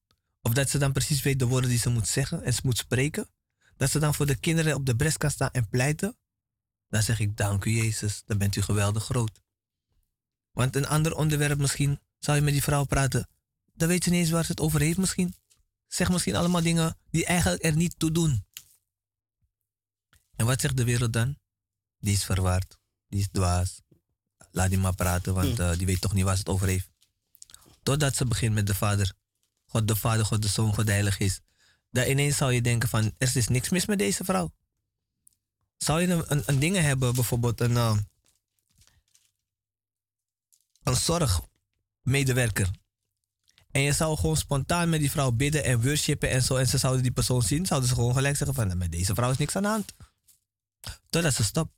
[0.41, 2.79] of dat ze dan precies weet de woorden die ze moet zeggen en ze moet
[2.79, 3.29] spreken,
[3.77, 6.17] dat ze dan voor de kinderen op de bres kan staan en pleiten,
[6.91, 9.41] dan zeg ik dank u Jezus, dan bent u geweldig groot.
[10.53, 13.29] Want een ander onderwerp misschien, zou je met die vrouw praten,
[13.75, 15.35] dan weet je niet eens waar ze het over heeft misschien.
[15.87, 18.45] Zeg misschien allemaal dingen die eigenlijk er niet toe doen.
[20.37, 21.39] En wat zegt de wereld dan?
[21.99, 23.81] Die is verwaard, die is dwaas.
[24.51, 26.91] Laat die maar praten, want uh, die weet toch niet waar ze het over heeft.
[27.83, 29.12] Totdat ze begint met de Vader.
[29.65, 31.41] God de Vader, God de Zoon, God de Heilige is.
[31.91, 34.53] Dan ineens zou je denken van, er is niks mis met deze vrouw.
[35.85, 37.97] Zou je een, een, dingen hebben, bijvoorbeeld een, uh,
[40.82, 42.70] een zorgmedewerker.
[43.70, 46.57] En je zou gewoon spontaan met die vrouw bidden en worshipen en zo.
[46.57, 49.15] En ze zouden die persoon zien, zouden ze gewoon gelijk zeggen van, nou, met deze
[49.15, 49.94] vrouw is niks aan de hand.
[51.09, 51.73] Totdat ze stopt.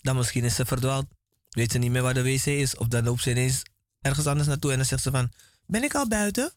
[0.00, 1.06] Dan misschien is ze verdwaald.
[1.48, 2.76] Weet ze niet meer waar de wc is.
[2.76, 3.62] Of dan loopt ze ineens
[4.00, 5.32] ergens anders naartoe en dan zegt ze van,
[5.66, 6.52] ben ik al buiten?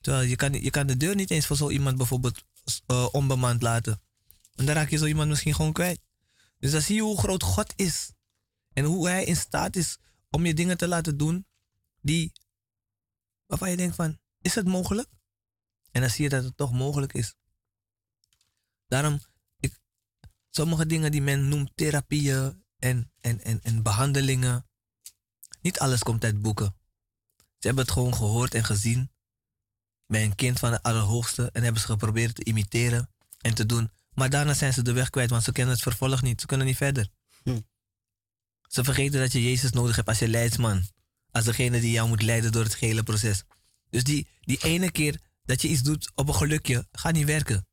[0.00, 2.42] Terwijl je kan, je kan de deur niet eens voor zo iemand bijvoorbeeld
[2.86, 4.03] uh, onbemand laten.
[4.54, 6.00] En dan raak je zo iemand misschien gewoon kwijt.
[6.58, 8.12] Dus dan zie je hoe groot God is.
[8.72, 9.98] En hoe hij in staat is
[10.30, 11.46] om je dingen te laten doen
[12.00, 12.32] die,
[13.46, 15.08] waarvan je denkt van, is het mogelijk?
[15.90, 17.34] En dan zie je dat het toch mogelijk is.
[18.86, 19.20] Daarom,
[19.58, 19.80] ik,
[20.50, 24.66] sommige dingen die men noemt therapieën en, en, en, en behandelingen,
[25.60, 26.76] niet alles komt uit boeken.
[27.36, 29.10] Ze hebben het gewoon gehoord en gezien
[30.06, 33.10] bij een kind van de Allerhoogste en hebben ze geprobeerd te imiteren
[33.40, 33.90] en te doen.
[34.14, 36.40] Maar daarna zijn ze de weg kwijt, want ze kennen het vervolg niet.
[36.40, 37.08] Ze kunnen niet verder.
[37.42, 37.60] Hm.
[38.68, 40.88] Ze vergeten dat je Jezus nodig hebt als je leidsman.
[41.30, 43.44] Als degene die jou moet leiden door het hele proces.
[43.90, 47.66] Dus die, die ene keer dat je iets doet op een gelukje, gaat niet werken.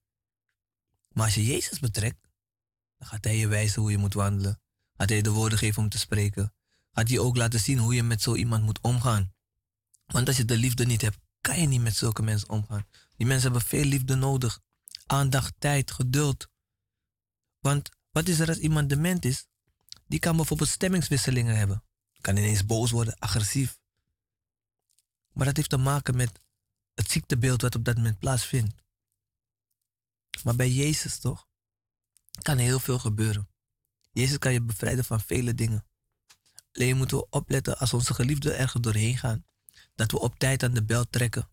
[1.08, 2.28] Maar als je Jezus betrekt,
[2.98, 4.62] dan gaat hij je wijzen hoe je moet wandelen.
[4.98, 6.54] Gaat hij je de woorden geven om te spreken.
[6.92, 9.34] Gaat hij ook laten zien hoe je met zo iemand moet omgaan.
[10.06, 12.88] Want als je de liefde niet hebt, kan je niet met zulke mensen omgaan.
[13.18, 14.62] Die mensen hebben veel liefde nodig.
[15.12, 16.48] Aandacht, tijd, geduld.
[17.60, 19.48] Want wat is er als iemand dement is?
[20.08, 21.84] Die kan bijvoorbeeld stemmingswisselingen hebben.
[22.22, 23.80] Kan ineens boos worden, agressief.
[25.34, 26.40] Maar dat heeft te maken met
[26.94, 28.76] het ziektebeeld wat op dat moment plaatsvindt.
[30.44, 31.48] Maar bij Jezus toch?
[32.42, 33.50] Kan heel veel gebeuren.
[34.12, 35.86] Jezus kan je bevrijden van vele dingen.
[36.74, 39.46] Alleen moeten we opletten als onze geliefden ergens doorheen gaan.
[39.96, 41.50] Dat we op tijd aan de bel trekken.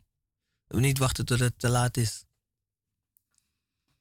[0.67, 2.27] Dat we niet wachten tot het te laat is.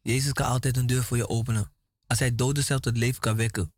[0.08, 1.74] Jezus kan altijd een deur voor je openen.
[2.06, 3.74] Als hij doden zelf tot leven kan wekken.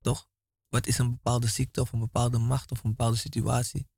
[0.00, 0.28] Toch?
[0.68, 3.88] Wat is een bepaalde ziekte of een bepaalde macht of een bepaalde situatie?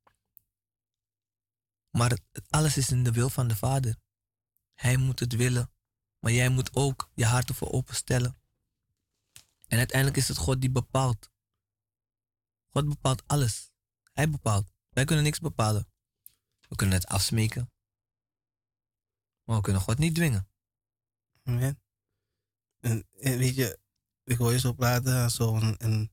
[1.89, 3.97] Maar alles is in de wil van de Vader.
[4.73, 5.71] Hij moet het willen.
[6.19, 8.41] Maar jij moet ook je hart ervoor openstellen.
[9.67, 11.31] En uiteindelijk is het God die bepaalt.
[12.69, 13.71] God bepaalt alles.
[14.11, 14.71] Hij bepaalt.
[14.89, 15.87] Wij kunnen niks bepalen.
[16.67, 17.71] We kunnen het afsmeken.
[19.43, 20.48] Maar we kunnen God niet dwingen.
[21.57, 21.77] En,
[23.19, 23.79] en, weet je,
[24.23, 26.11] ik hoor je zo praten zo, en, en,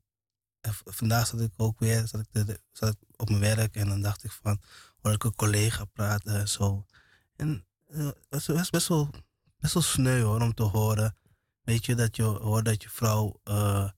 [0.85, 4.25] vandaag zat ik ook weer zat ik, zat ik op mijn werk en dan dacht
[4.25, 4.61] ik van,
[5.03, 6.87] hoor ik een collega praten en zo.
[7.37, 9.11] En uh, het was best wel,
[9.59, 11.17] best wel sneu hoor, om te horen.
[11.63, 13.91] Weet je, dat je hoort dat je vrouw, uh,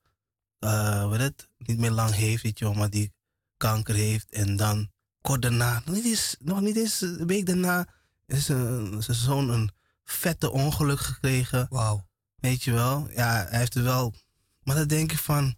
[0.60, 3.12] uh, weet het, niet meer lang heeft, weet je maar die
[3.56, 4.90] kanker heeft en dan
[5.20, 7.88] kort daarna, nog niet eens, nog niet eens een week daarna,
[8.26, 9.70] is zijn zoon een
[10.10, 11.66] vette ongeluk gekregen.
[11.70, 12.06] Wauw.
[12.34, 13.10] Weet je wel?
[13.10, 14.14] Ja, hij heeft er wel.
[14.62, 15.56] Maar dan denk ik van.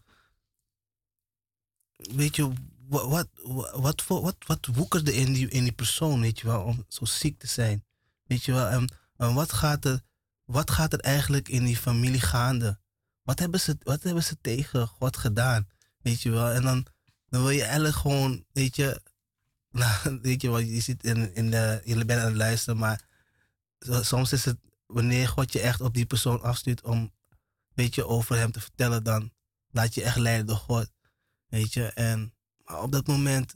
[1.97, 2.53] Weet je,
[2.89, 3.29] wat, wat,
[3.73, 7.39] wat, wat, wat, woekerde in die, in die persoon, weet je wel, om zo ziek
[7.39, 7.85] te zijn?
[8.27, 10.01] Weet je wel, en, en wat, gaat er,
[10.45, 12.79] wat gaat er eigenlijk in die familie gaande?
[13.23, 15.69] Wat hebben ze, wat hebben ze tegen God gedaan?
[16.03, 16.87] Weet je wel, en dan,
[17.29, 19.03] dan wil je eigenlijk gewoon, weet je,
[19.71, 23.09] nou, weet je wat, je zit in, in de, je bent aan het luisteren, maar
[23.81, 27.13] soms is het, wanneer God je echt op die persoon afstuurt om,
[27.75, 29.33] weet je, over hem te vertellen, dan
[29.71, 30.91] laat je echt leiden door God.
[31.47, 32.35] Weet je, en
[32.65, 33.55] maar op dat moment,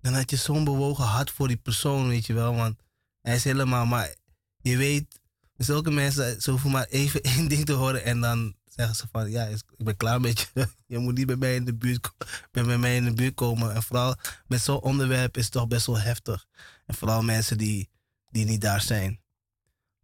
[0.00, 2.82] dan had je zo'n bewogen hart voor die persoon, weet je wel, want
[3.20, 4.14] hij is helemaal, maar
[4.56, 5.20] je weet,
[5.56, 9.44] zulke mensen, ze maar even één ding te horen en dan zeggen ze van, ja,
[9.44, 10.68] ik ben klaar met je.
[10.86, 12.10] Je moet niet bij mij in de buurt,
[12.50, 13.74] bij mij in de buurt komen.
[13.74, 16.46] En vooral met zo'n onderwerp is het toch best wel heftig.
[16.86, 17.90] En vooral mensen die,
[18.30, 19.20] die niet daar zijn.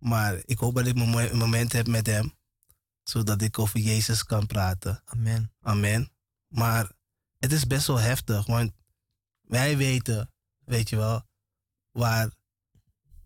[0.01, 2.35] Maar ik hoop dat ik een moment heb met hem,
[3.03, 5.03] zodat ik over Jezus kan praten.
[5.05, 5.53] Amen.
[5.61, 6.13] Amen.
[6.49, 6.91] Maar
[7.39, 8.73] het is best wel heftig, want
[9.41, 10.33] wij weten,
[10.65, 11.27] weet je wel,
[11.91, 12.31] waar,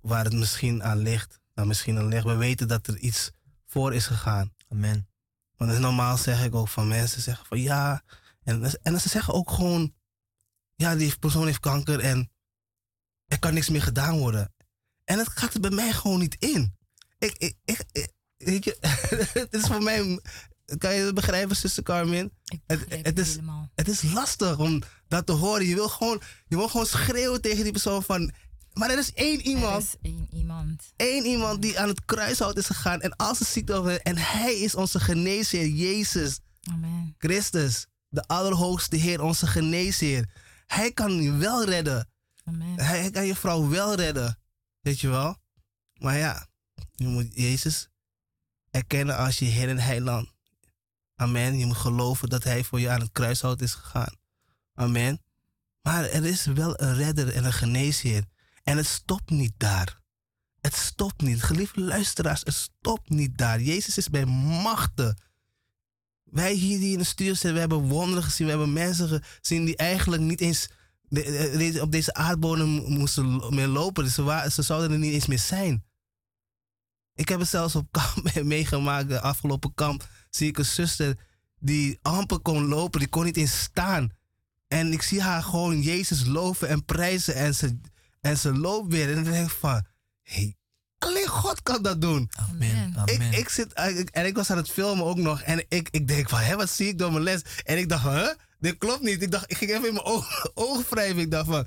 [0.00, 1.40] waar het misschien aan ligt.
[1.54, 2.24] Nou, misschien aan ligt.
[2.24, 3.30] We weten dat er iets
[3.66, 4.54] voor is gegaan.
[4.68, 5.08] Amen.
[5.56, 8.02] Want is normaal zeg ik ook van mensen zeggen van ja.
[8.42, 9.94] En, en ze zeggen ook gewoon,
[10.74, 12.30] ja, die persoon heeft kanker en
[13.26, 14.53] er kan niks meer gedaan worden.
[15.04, 16.76] En het gaat er bij mij gewoon niet in.
[17.18, 18.76] Ik, ik, ik, weet je,
[19.40, 20.20] het is voor mij,
[20.78, 22.32] kan je het begrijpen, zuster Carmen?
[22.66, 23.70] het, het, is, helemaal.
[23.74, 25.66] het is lastig om dat te horen.
[25.66, 28.32] Je wil gewoon, je wil gewoon schreeuwen tegen die persoon van,
[28.72, 29.82] maar er is één iemand.
[29.82, 30.92] Er is één iemand.
[30.96, 34.00] Eén iemand die aan het kruishout is gegaan en als een ziekte over.
[34.00, 36.40] En hij is onze geneesheer, Jezus.
[36.70, 37.14] Amen.
[37.18, 40.28] Christus, de Allerhoogste Heer, onze geneesheer.
[40.66, 42.08] Hij kan je wel redden.
[42.44, 42.80] Amen.
[42.80, 44.38] Hij kan je vrouw wel redden.
[44.84, 45.36] Weet je wel?
[45.98, 46.46] Maar ja,
[46.92, 47.88] je moet Jezus
[48.70, 50.32] erkennen als je Heer en Heiland.
[51.16, 51.58] Amen.
[51.58, 54.16] Je moet geloven dat Hij voor je aan het kruishout is gegaan.
[54.74, 55.22] Amen.
[55.82, 58.24] Maar er is wel een redder en een geneesheer.
[58.62, 60.00] En het stopt niet daar.
[60.60, 61.42] Het stopt niet.
[61.42, 63.60] Geliefde luisteraars, het stopt niet daar.
[63.60, 65.22] Jezus is bij machten.
[66.22, 68.46] Wij hier die in de studio zitten, we hebben wonderen gezien.
[68.46, 70.68] We hebben mensen gezien die eigenlijk niet eens
[71.80, 74.04] op deze aardbodem moesten meer lopen.
[74.04, 75.84] Dus ze, ze zouden er niet eens meer zijn.
[77.14, 79.08] Ik heb het zelfs op kamp meegemaakt.
[79.08, 81.16] De afgelopen kamp zie ik een zuster
[81.58, 83.00] die amper kon lopen.
[83.00, 84.12] Die kon niet eens staan.
[84.68, 87.34] En ik zie haar gewoon Jezus loven en prijzen.
[87.34, 87.80] En ze,
[88.20, 89.08] en ze loopt weer.
[89.08, 89.84] En dan denk ik van...
[90.22, 90.56] Hey,
[90.98, 92.30] alleen God kan dat doen.
[92.50, 92.94] Amen.
[92.96, 93.32] Amen.
[93.32, 95.42] Ik, ik zit, en ik was aan het filmen ook nog.
[95.42, 97.42] En ik, ik denk van, hé, wat zie ik door mijn les?
[97.64, 98.28] En ik dacht, huh?
[98.64, 99.22] Dit klopt niet.
[99.22, 100.06] Ik dacht, ik ging even in mijn
[100.54, 101.22] ogen wrijven.
[101.22, 101.66] Ik dacht van,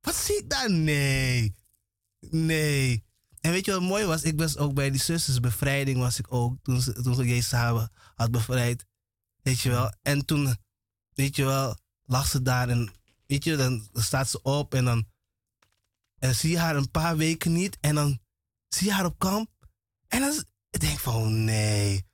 [0.00, 0.70] wat zie ik daar?
[0.70, 1.54] Nee.
[2.30, 3.04] Nee.
[3.40, 4.22] En weet je wat mooi was?
[4.22, 6.56] Ik was ook bij die zusters bevrijding was ik ook.
[6.62, 8.86] Toen, ze, toen Jezus haar had bevrijd.
[9.42, 9.92] Weet je wel.
[10.02, 10.56] En toen,
[11.14, 12.92] weet je wel, lag ze daar en
[13.26, 15.08] weet je, dan staat ze op en dan,
[16.18, 17.78] en zie je haar een paar weken niet.
[17.80, 18.20] En dan
[18.68, 19.50] zie je haar op kamp.
[20.08, 22.06] En dan ik denk van, oh nee.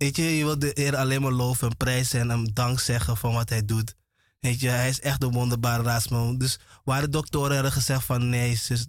[0.00, 3.16] Weet je, je wil de Heer alleen maar loven en prijzen en hem dank zeggen
[3.16, 3.94] van wat hij doet.
[4.38, 6.38] Weet je, hij is echt een wonderbare raadsman.
[6.38, 8.86] Dus waar de doktoren hadden gezegd van nee, zus,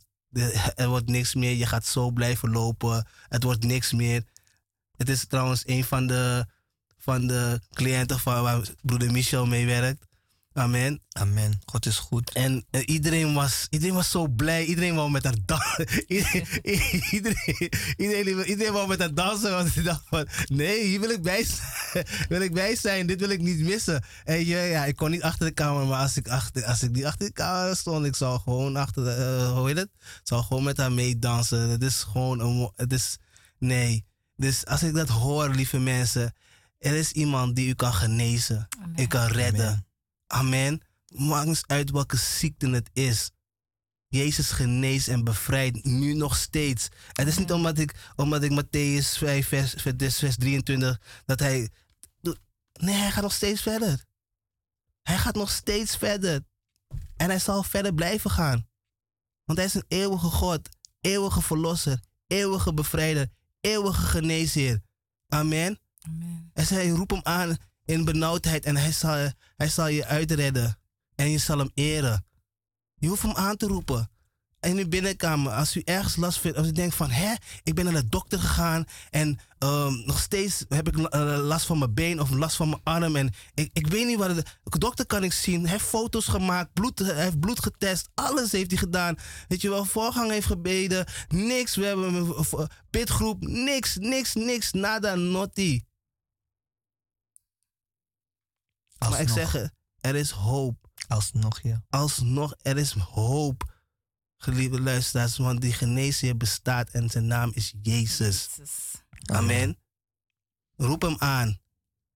[0.76, 1.56] er wordt niks meer.
[1.56, 3.08] Je gaat zo blijven lopen.
[3.28, 4.24] Het wordt niks meer.
[4.98, 6.46] Het is trouwens een van de,
[6.98, 10.06] van de cliënten van waar broeder Michel mee werkt.
[10.54, 11.02] Amen.
[11.12, 11.60] Amen.
[11.66, 12.34] God is goed.
[12.34, 14.66] En iedereen, was, iedereen was zo blij.
[14.66, 15.88] Iedereen wou met haar dansen.
[16.08, 19.52] iedereen, iedereen, iedereen, wou met haar dansen.
[19.52, 22.06] Want ik dacht van, nee, hier wil ik, bij zijn.
[22.30, 23.08] wil ik bij zijn.
[23.08, 24.04] Dit wil ik niet missen.
[24.24, 25.86] En ja, ja, ik kon niet achter de kamer.
[25.86, 29.04] Maar als ik, achter, als ik niet achter de kamer stond, ik zou gewoon achter
[29.04, 29.90] de, uh, hoe heet het?
[30.24, 31.70] zou gewoon met haar meedansen.
[31.70, 33.18] Het is gewoon een, het is,
[33.58, 34.06] nee.
[34.36, 36.34] Dus als ik dat hoor, lieve mensen.
[36.80, 38.68] Er is iemand die u kan genezen.
[38.84, 39.02] Amen.
[39.02, 39.68] U kan redden.
[39.68, 39.90] Amen.
[40.32, 40.82] Amen.
[41.08, 43.32] Maakt niet uit welke ziekte het is.
[44.08, 46.88] Jezus geneest en bevrijdt nu nog steeds.
[47.12, 49.74] Het is niet omdat ik, omdat ik Matthäus 5, vers,
[50.18, 51.70] vers 23, dat hij.
[52.74, 54.06] Nee, hij gaat nog steeds verder.
[55.02, 56.44] Hij gaat nog steeds verder.
[57.16, 58.68] En hij zal verder blijven gaan.
[59.46, 60.70] Want hij is een eeuwige God,
[61.02, 63.28] eeuwige verlosser, eeuwige bevrijder,
[63.62, 64.82] eeuwige geneesheer.
[65.28, 65.80] Amen.
[66.02, 66.50] Amen.
[66.54, 67.58] En zij roep hem aan
[67.92, 70.78] in benauwdheid en hij zal, hij zal je uitredden.
[71.16, 72.26] En je zal hem eren.
[72.96, 74.10] Je hoeft hem aan te roepen.
[74.60, 77.86] In uw binnenkamer, als u ergens last vindt, als u denkt van, hè, ik ben
[77.86, 81.08] naar de dokter gegaan en um, nog steeds heb ik uh,
[81.42, 84.36] last van mijn been of last van mijn arm en ik, ik weet niet wat
[84.36, 88.52] De dokter kan ik zien, hij heeft foto's gemaakt, bloed, hij heeft bloed getest, alles
[88.52, 89.16] heeft hij gedaan.
[89.48, 95.16] Weet je wel, voorgang heeft gebeden, niks, we hebben een bidgroep, niks, niks, niks, nada,
[95.16, 95.90] notti.
[99.10, 100.90] Maar ik zeg, er is hoop.
[101.08, 101.84] Alsnog, ja.
[101.90, 103.74] Alsnog, er is hoop,
[104.38, 108.50] geliefde luisteraars, want die geneesheer bestaat en zijn naam is Jezus.
[109.26, 109.78] Amen.
[110.76, 111.60] Roep hem aan.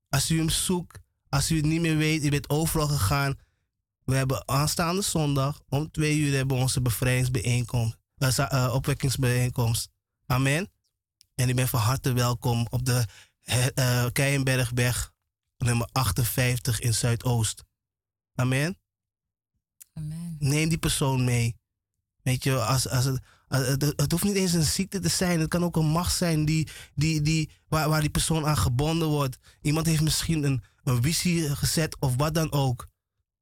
[0.10, 1.00] Als u hem zoekt,
[1.30, 3.40] als u het niet meer weet, u bent overal gegaan.
[4.04, 9.90] We hebben aanstaande zondag om twee uur hebben we onze bevrijdingsbijeenkomst, uh, opwekkingsbijeenkomst.
[10.26, 10.72] Amen.
[11.36, 13.06] En u bent van harte welkom op de
[13.76, 15.14] uh, Keienbergweg
[15.66, 17.64] nummer 58 in Zuidoost.
[18.36, 18.80] Amen.
[19.94, 20.36] Amen.
[20.40, 21.58] Neem die persoon mee.
[22.22, 23.06] Weet je, als, als
[23.48, 25.40] het, het, hoeft niet eens een ziekte te zijn.
[25.40, 29.08] Het kan ook een macht zijn die, die, die, waar, waar die persoon aan gebonden
[29.08, 29.38] wordt.
[29.62, 32.88] Iemand heeft misschien een, een visie gezet of wat dan ook.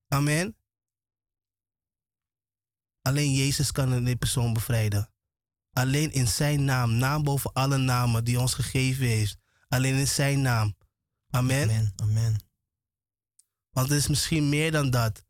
[0.08, 0.56] Amen.
[3.02, 5.12] Alleen Jezus kan die persoon bevrijden.
[5.74, 9.38] Alleen in zijn naam, naam boven alle namen die ons gegeven heeft.
[9.68, 10.76] Alleen in zijn naam.
[11.36, 11.70] Amen.
[11.70, 11.94] Amen.
[11.96, 12.40] Amen.
[13.72, 15.26] Want het is misschien meer dan dat.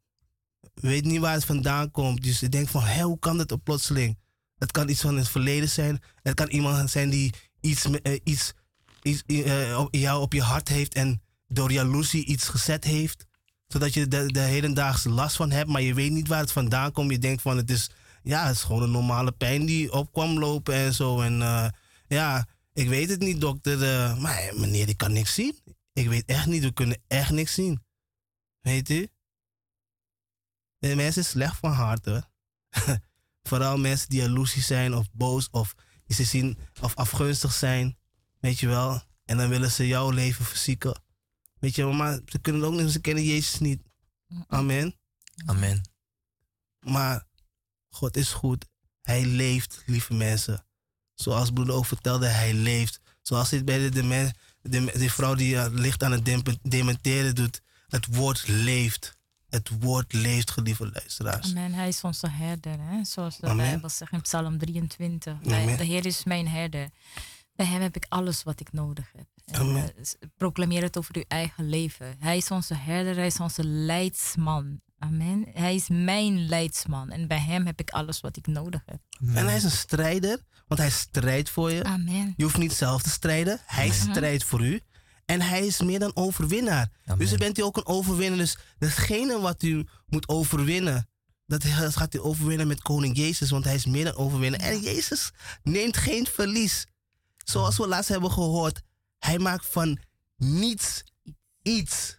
[0.73, 2.23] Weet niet waar het vandaan komt.
[2.23, 4.17] Dus je denkt van, hé, hoe kan dat op plotseling?
[4.57, 6.01] Het kan iets van het verleden zijn.
[6.21, 8.53] Het kan iemand zijn die iets, uh, iets,
[9.01, 13.25] iets uh, jou op je hart heeft en door jaloezie iets gezet heeft.
[13.67, 16.91] Zodat je de, de hedendaagse last van hebt, maar je weet niet waar het vandaan
[16.91, 17.11] komt.
[17.11, 17.89] Je denkt van, het is,
[18.23, 21.21] ja, het is gewoon een normale pijn die opkwam lopen en zo.
[21.21, 21.67] En uh,
[22.07, 23.77] ja, ik weet het niet, dokter.
[24.17, 25.62] maar meneer, ik kan niks zien.
[25.93, 27.83] Ik weet echt niet, we kunnen echt niks zien.
[28.61, 29.07] Weet u?
[30.77, 32.29] De mensen zijn slecht van hart hoor.
[33.49, 35.75] Vooral mensen die jaloezie zijn of boos of
[36.07, 37.97] ze zien of afgunstig zijn.
[38.39, 39.01] Weet je wel.
[39.25, 41.01] En dan willen ze jouw leven verzieken.
[41.59, 43.81] Weet je wel, maar ze kunnen ook niet, ze kennen Jezus niet.
[44.47, 44.95] Amen.
[45.45, 45.81] Amen.
[46.79, 47.27] Maar
[47.89, 48.65] God is goed.
[49.01, 50.65] Hij leeft, lieve mensen.
[51.13, 52.99] Zoals broeder ook vertelde, hij leeft.
[53.21, 54.33] Zoals dit bij de, de,
[54.63, 57.61] de, de vrouw die uh, licht aan het dementeren doet.
[57.87, 59.17] Het woord leeft.
[59.49, 61.49] Het woord leeft, geliefde luisteraars.
[61.49, 61.73] Amen.
[61.73, 63.03] Hij is onze herder, hè?
[63.03, 63.65] zoals de Amen.
[63.65, 65.33] Bijbel zegt in Psalm 23.
[65.45, 65.77] Amen.
[65.77, 66.89] De Heer is mijn herder.
[67.55, 69.57] Bij hem heb ik alles wat ik nodig heb.
[69.59, 69.91] Amen.
[69.97, 70.03] Uh,
[70.37, 72.15] proclameer het over uw eigen leven.
[72.19, 74.81] Hij is onze herder, hij is onze leidsman.
[75.03, 75.45] Amen.
[75.53, 78.99] Hij is mijn leidsman en bij hem heb ik alles wat ik nodig heb.
[79.35, 81.83] En hij is een strijder, want hij strijdt voor je.
[81.83, 82.33] Amen.
[82.37, 84.81] Je hoeft niet zelf te strijden, hij strijdt voor u.
[85.25, 86.91] En hij is meer dan overwinnaar.
[87.17, 88.37] Dus dan bent u ook een overwinnaar.
[88.37, 91.09] Dus datgene wat u moet overwinnen,
[91.45, 94.59] dat gaat u overwinnen met koning Jezus, want hij is meer dan overwinnaar.
[94.59, 95.31] En Jezus
[95.63, 96.85] neemt geen verlies.
[97.37, 98.81] Zoals we laatst hebben gehoord,
[99.19, 99.99] hij maakt van
[100.37, 101.03] niets
[101.61, 102.17] iets.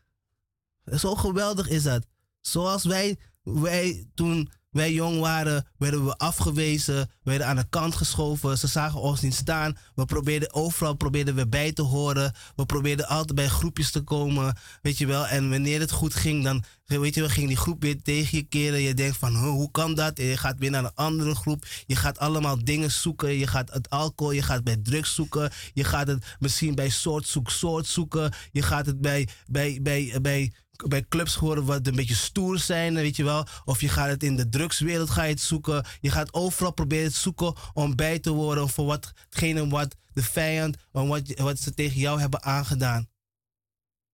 [0.97, 2.07] Zo geweldig is dat.
[2.47, 8.59] Zoals wij, wij toen wij jong waren, werden we afgewezen, werden aan de kant geschoven.
[8.59, 9.77] Ze zagen ons niet staan.
[9.95, 12.35] We probeerden overal probeerden we bij te horen.
[12.57, 15.27] We probeerden altijd bij groepjes te komen, weet je wel.
[15.27, 18.45] En wanneer het goed ging, dan weet je wel, ging die groep weer tegen je
[18.45, 18.81] keren.
[18.81, 20.19] Je denkt van, hoe kan dat?
[20.19, 21.67] En je gaat weer naar een andere groep.
[21.87, 23.39] Je gaat allemaal dingen zoeken.
[23.39, 25.51] Je gaat het alcohol, je gaat bij drugs zoeken.
[25.73, 28.33] Je gaat het misschien bij soort zoek soort zoeken.
[28.53, 32.95] Je gaat het bij, bij, bij, bij bij clubs horen wat een beetje stoer zijn,
[32.95, 33.47] weet je wel.
[33.65, 35.85] Of je gaat het in de drugswereld ga je het zoeken.
[36.01, 40.77] Je gaat overal proberen te zoeken om bij te worden voor watgene wat de vijand,
[40.91, 43.09] wat, wat ze tegen jou hebben aangedaan.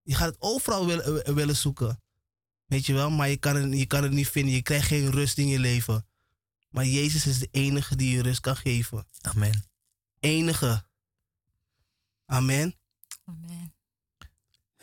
[0.02, 2.02] Je gaat het overal willen, eh, willen zoeken.
[2.66, 4.54] Weet je wel, maar je kan, het, je kan het niet vinden.
[4.54, 6.08] Je krijgt geen rust in je leven.
[6.70, 9.08] Maar Jezus is de enige die je rust kan geven.
[9.22, 9.66] Amen.
[10.20, 10.88] Enige.
[12.26, 12.76] Amen.
[13.26, 13.69] Amen.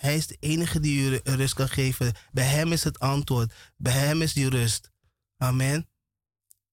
[0.01, 2.13] Hij is de enige die u rust kan geven.
[2.33, 3.53] Bij hem is het antwoord.
[3.77, 4.91] Bij hem is die rust.
[5.37, 5.89] Amen.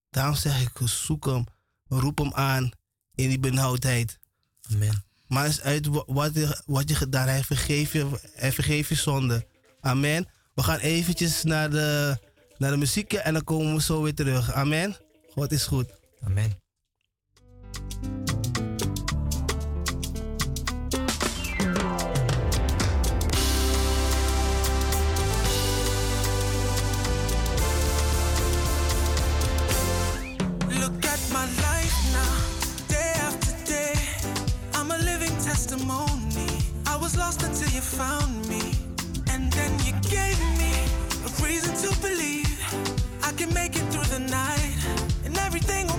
[0.10, 1.44] Daarom zeg ik, zoek hem.
[1.88, 2.72] Roep hem aan
[3.16, 4.20] in die benauwdheid.
[4.72, 5.04] Amen.
[5.28, 9.48] Maar eens uit wat je, wat je gedaan Hij vergeeft je, hij vergeeft je zonde.
[9.80, 10.28] Amen.
[10.54, 12.18] We gaan eventjes naar de,
[12.58, 14.52] naar de muziek en dan komen we zo weer terug.
[14.52, 14.95] Amen.
[15.30, 15.90] God is goed.
[16.24, 16.62] Amen.
[37.97, 38.61] Found me,
[39.30, 40.73] and then you gave me
[41.27, 42.49] a reason to believe
[43.22, 44.77] I can make it through the night,
[45.26, 45.93] and everything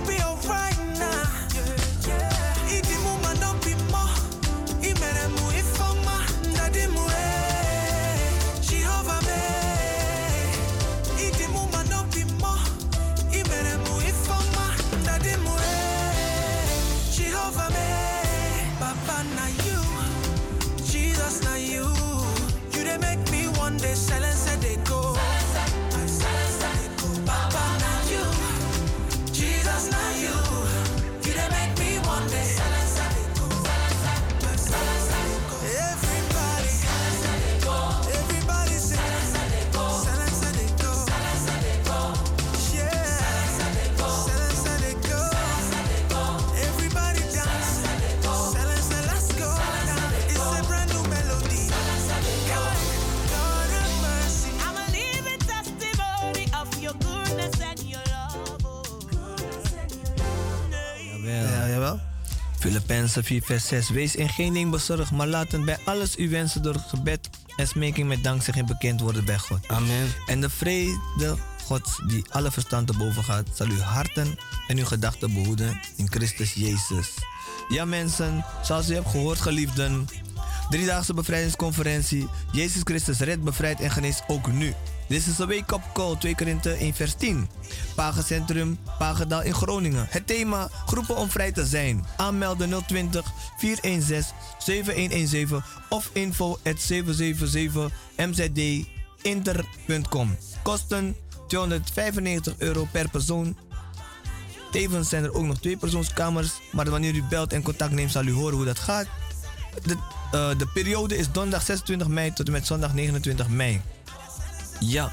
[23.75, 24.34] one day
[62.75, 63.89] Filippenzen 4 vers 6.
[63.89, 68.07] Wees in geen ding bezorgd, maar laten bij alles uw wensen door gebed en smeking
[68.07, 69.67] met dankzegging bekend worden bij God.
[69.67, 70.07] Amen.
[70.25, 74.37] En de vrede God die alle verstand te boven gaat, zal uw harten
[74.67, 77.13] en uw gedachten behoeden in Christus Jezus.
[77.67, 80.07] Ja mensen, zoals u hebt gehoord geliefden,
[80.69, 82.27] driedaagse bevrijdingsconferentie.
[82.51, 84.73] Jezus Christus redt, bevrijdt en geneest ook nu.
[85.07, 87.49] Dit is een wake-up call, 2 Korinthe 1 vers 10.
[87.95, 90.07] Pagencentrum, Pagedal in Groningen.
[90.09, 92.05] Het thema, groepen om vrij te zijn.
[92.17, 93.25] Aanmelden 020
[93.57, 100.37] 416 7117 of info at 777 mzdinter.com.
[100.63, 101.15] Kosten
[101.47, 103.57] 295 euro per persoon.
[104.71, 106.51] Tevens zijn er ook nog twee persoonskamers.
[106.71, 109.07] Maar wanneer u belt en contact neemt, zal u horen hoe dat gaat.
[109.83, 109.99] De, uh,
[110.57, 113.81] de periode is donderdag 26 mei tot en met zondag 29 mei.
[114.79, 115.11] Ja,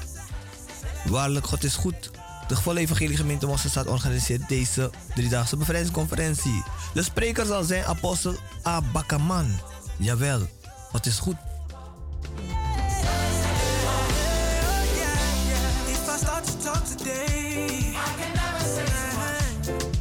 [1.05, 2.11] waarlijk, God is goed.
[2.47, 6.63] De volle evangelie gemeente Mosselstad organiseert deze driedaagse bevrijdingsconferentie.
[6.93, 9.59] De spreker zal zijn apostel Abakaman.
[9.97, 10.47] Jawel,
[10.91, 11.35] God is goed.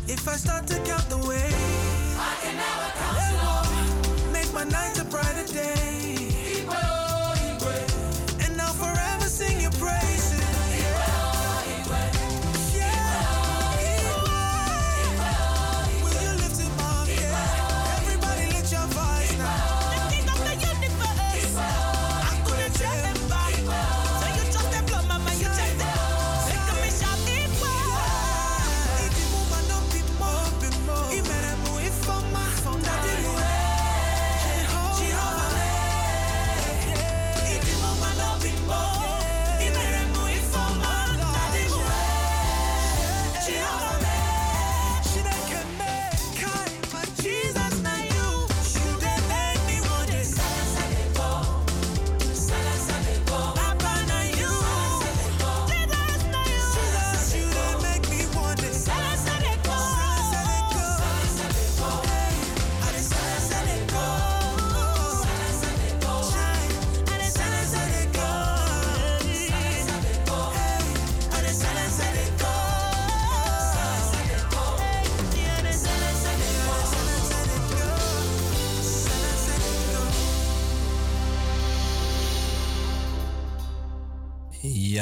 [0.07, 5.02] If I start to count the way, I can never count Make my nights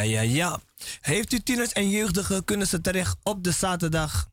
[0.01, 0.60] Ja, ja, ja.
[1.01, 4.28] Heeft u tieners en jeugdigen, kunnen ze terecht op de zaterdag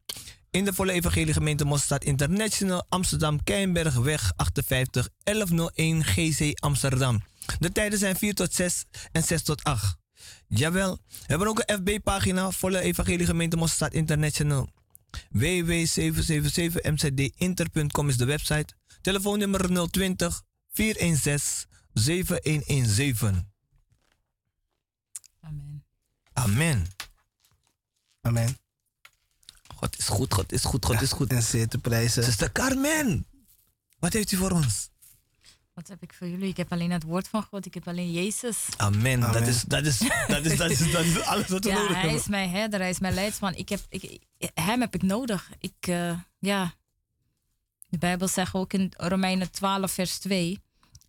[0.52, 7.24] in de Volle Evangelie Gemeente Mostad International Amsterdam Keienbergweg 58 1101 GC Amsterdam.
[7.60, 9.98] De tijden zijn 4 tot 6 en 6 tot 8.
[10.48, 14.70] Jawel, we hebben ook een FB-pagina Volle Evangelie Gemeente Mostad International.
[15.30, 18.74] www.777mcdinter.com is de website.
[19.02, 23.56] Telefoonnummer 020 416 7117.
[26.38, 26.88] Amen.
[28.22, 28.58] Amen.
[29.76, 31.32] God is goed, God is goed, God is goed.
[31.32, 32.24] En zeer te prijzen.
[32.24, 33.26] Zuster Carmen,
[34.00, 34.90] wat heeft u voor ons?
[35.74, 36.50] Wat heb ik voor jullie?
[36.50, 37.66] Ik heb alleen het woord van God.
[37.66, 38.58] Ik heb alleen Jezus.
[38.78, 39.20] Amen.
[39.20, 39.98] Dat, is, dat, is,
[40.28, 42.20] dat, is, dat, is, dat is alles wat we ja, nodig hij hebben.
[42.20, 43.56] is mijn herder, hij is mijn leidsman.
[43.56, 44.20] Ik heb, ik,
[44.54, 45.50] hem heb ik nodig.
[45.60, 46.74] Ik, uh, ja.
[47.90, 50.60] De Bijbel zegt ook in Romeinen 12, vers 2.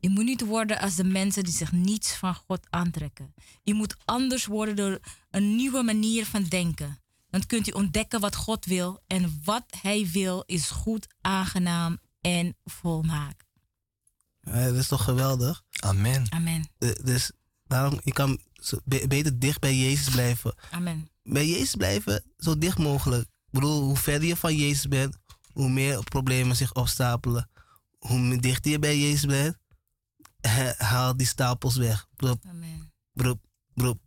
[0.01, 3.35] Je moet niet worden als de mensen die zich niets van God aantrekken.
[3.63, 4.99] Je moet anders worden door
[5.31, 6.99] een nieuwe manier van denken.
[7.31, 9.03] Dan kunt u ontdekken wat God wil.
[9.07, 13.45] En wat Hij wil is goed, aangenaam en volmaakt.
[14.41, 15.63] Ja, dat is toch geweldig?
[15.81, 16.33] Amen.
[16.33, 16.69] Amen.
[16.79, 17.31] dus
[17.67, 18.41] daarom, je kan
[18.85, 20.55] beter dicht bij Jezus blijven.
[20.71, 21.09] Amen.
[21.23, 23.23] Bij Jezus blijven, zo dicht mogelijk.
[23.23, 25.17] Ik bedoel, hoe verder je van Jezus bent,
[25.53, 27.51] hoe meer problemen zich opstapelen.
[27.99, 29.57] Hoe dichter je bij Jezus bent,
[30.79, 32.09] haal die stapels weg.
[32.17, 32.93] Broep, Amen.
[33.13, 33.45] broep,
[33.75, 34.01] broep.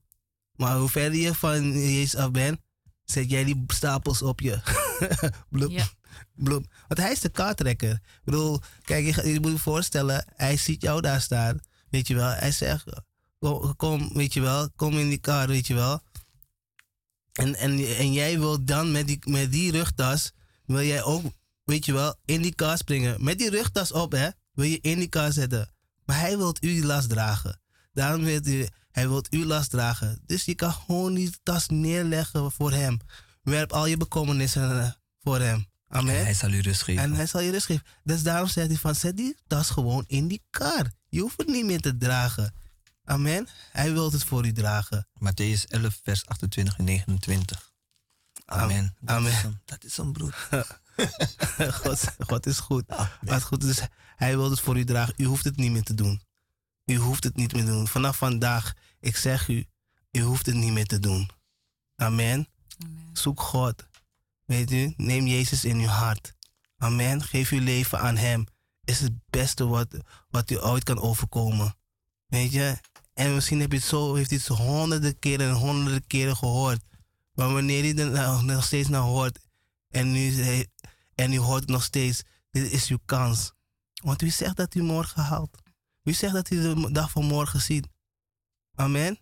[0.55, 2.59] Maar hoe verder je van Jezus af bent,
[3.03, 4.59] zet jij die stapels op je.
[5.49, 5.87] bloep, Ja.
[6.35, 6.65] bloep.
[6.87, 7.91] Want hij is de kaarttrekker.
[7.91, 11.59] Ik bedoel, kijk, je, je moet je voorstellen, hij ziet jou daar staan.
[11.89, 12.83] Weet je wel, hij zegt,
[13.39, 16.01] kom, kom weet je wel, kom in die kar, weet je wel.
[17.31, 20.31] En, en, en jij wil dan met die, met die rugtas,
[20.65, 21.23] wil jij ook,
[21.63, 23.23] weet je wel, in die kar springen.
[23.23, 25.73] Met die rugtas op, hè, wil je in die kar zetten.
[26.11, 27.59] Maar hij wil u die last dragen.
[27.93, 30.21] Daarom wil hij, hij wil u last dragen.
[30.25, 32.99] Dus je kan gewoon die tas neerleggen voor hem.
[33.41, 34.91] Werp al je bekommernissen eh,
[35.23, 35.65] voor hem.
[35.87, 36.15] Amen.
[36.15, 37.03] En hij zal u rust geven.
[37.03, 37.85] En hij zal je rust geven.
[38.03, 40.91] Dus daarom zegt hij van, zet die tas gewoon in die kar.
[41.07, 42.53] Je hoeft het niet meer te dragen.
[43.03, 43.47] Amen.
[43.71, 45.07] Hij wil het voor u dragen.
[45.13, 47.71] Matthäus 11, vers 28 en 29.
[48.45, 48.95] Amen.
[48.99, 49.31] Dat Amen.
[49.31, 50.47] Is hem, dat is hem, broer.
[51.81, 52.87] God, God is goed.
[52.87, 53.81] Maar het goed is,
[54.21, 55.13] hij wil het voor u dragen.
[55.17, 56.21] U hoeft het niet meer te doen.
[56.85, 57.87] U hoeft het niet meer te doen.
[57.87, 59.65] Vanaf vandaag, ik zeg u,
[60.11, 61.29] u hoeft het niet meer te doen.
[61.95, 62.47] Amen.
[62.79, 63.09] Amen.
[63.13, 63.87] Zoek God.
[64.45, 66.33] Weet u, neem Jezus in uw hart.
[66.77, 67.23] Amen.
[67.23, 68.45] Geef uw leven aan Hem.
[68.83, 69.87] Is het beste wat,
[70.29, 71.75] wat u ooit kan overkomen.
[72.27, 72.77] Weet je?
[73.13, 76.83] En misschien heb je het zo, heeft u het honderden keren en honderden keren gehoord.
[77.33, 79.39] Maar wanneer u er nog steeds naar hoort
[79.89, 80.65] en u,
[81.15, 83.53] en u hoort nog steeds, dit is uw kans.
[84.01, 85.57] Want u zegt dat u morgen haalt.
[86.03, 87.87] U zegt dat u de dag van morgen ziet.
[88.75, 89.19] Amen.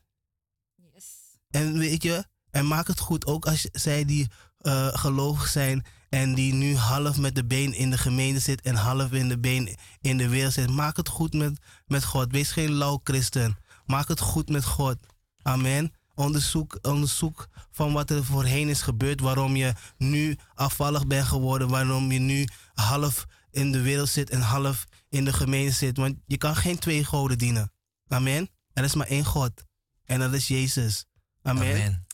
[0.76, 1.06] Yes.
[1.50, 4.28] En weet je, en maak het goed ook als zij die
[4.62, 8.76] uh, gelovig zijn en die nu half met de been in de gemeente zit en
[8.76, 10.70] half in de been in de wereld zit.
[10.70, 12.32] Maak het goed met, met God.
[12.32, 13.58] Wees geen lauw christen.
[13.86, 14.98] Maak het goed met God.
[15.42, 15.94] Amen.
[16.16, 19.22] Onderzoek, onderzoek van wat er voorheen is gebeurd.
[19.22, 21.70] Waarom je nu afvallig bent geworden.
[21.70, 25.98] Waarom je nu half in de wereld zit en half in de gemeente zit.
[25.98, 27.72] Want je kan geen twee goden dienen.
[28.08, 28.50] Amen.
[28.74, 29.64] Er is maar één God.
[30.06, 31.06] En dat is Jezus.
[31.42, 31.74] Amen.
[31.74, 32.06] Amen.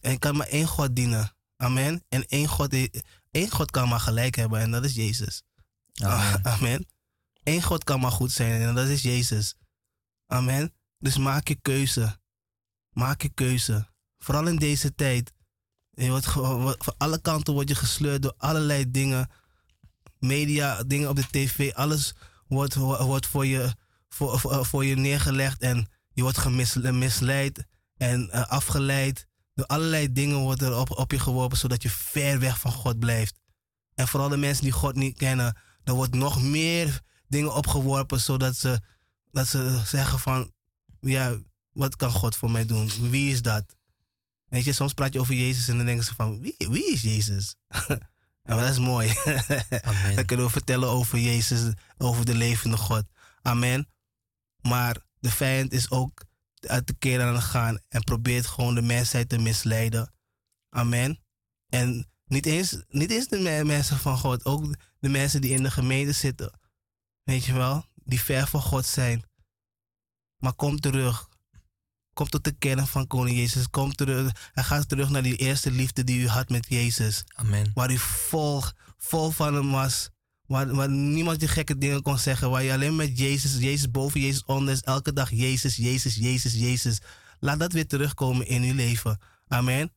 [0.00, 1.36] En je kan maar één God dienen.
[1.56, 2.04] Amen.
[2.08, 2.72] En één God,
[3.30, 5.42] één God kan maar gelijk hebben en dat is Jezus.
[5.94, 6.44] Amen.
[6.44, 6.86] Amen.
[7.42, 9.54] Eén God kan maar goed zijn en dat is Jezus.
[10.26, 10.72] Amen.
[10.98, 12.18] Dus maak je keuze.
[12.90, 13.88] Maak je keuze.
[14.18, 15.32] Vooral in deze tijd.
[15.90, 16.26] Je wordt
[16.84, 19.30] van alle kanten word je gesleurd door allerlei dingen.
[20.20, 21.72] Media, dingen op de tv.
[21.72, 22.14] Alles
[22.46, 23.74] wordt, wordt voor, je,
[24.08, 25.60] voor, voor, voor je neergelegd.
[25.60, 27.66] En je wordt gemisleid
[27.96, 29.26] en uh, afgeleid.
[29.54, 31.58] Door allerlei dingen wordt er op, op je geworpen.
[31.58, 33.40] Zodat je ver weg van God blijft.
[33.94, 35.56] En vooral de mensen die God niet kennen.
[35.84, 38.20] Er wordt nog meer dingen opgeworpen.
[38.20, 38.80] Zodat ze,
[39.30, 40.52] dat ze zeggen van
[41.00, 41.36] ja,
[41.72, 42.90] wat kan God voor mij doen?
[43.10, 43.76] Wie is dat?
[44.48, 47.02] Weet je, soms praat je over Jezus en dan denken ze van, wie, wie is
[47.02, 47.54] Jezus?
[48.48, 49.08] en dat is mooi.
[49.82, 50.16] Amen.
[50.16, 53.04] dan kunnen we vertellen over Jezus, over de levende God.
[53.42, 53.88] Amen.
[54.60, 56.24] Maar de vijand is ook
[56.60, 60.14] uit de keer aan het gaan en probeert gewoon de mensheid te misleiden.
[60.68, 61.20] Amen.
[61.66, 65.70] En niet eens, niet eens de mensen van God, ook de mensen die in de
[65.70, 66.60] gemeente zitten.
[67.22, 69.24] Weet je wel, die ver van God zijn.
[70.36, 71.27] Maar kom terug.
[72.18, 73.70] Kom tot de kern van Koning Jezus.
[73.70, 74.50] Kom terug.
[74.52, 77.24] Hij gaat terug naar die eerste liefde die u had met Jezus.
[77.34, 77.70] Amen.
[77.74, 78.62] Waar u vol,
[78.96, 80.08] vol van hem was.
[80.46, 82.50] Waar, waar niemand je gekke dingen kon zeggen.
[82.50, 84.80] Waar je alleen met Jezus, Jezus boven, Jezus onder is.
[84.80, 86.98] Elke dag Jezus, Jezus, Jezus, Jezus.
[87.40, 89.18] Laat dat weer terugkomen in uw leven.
[89.48, 89.92] Amen.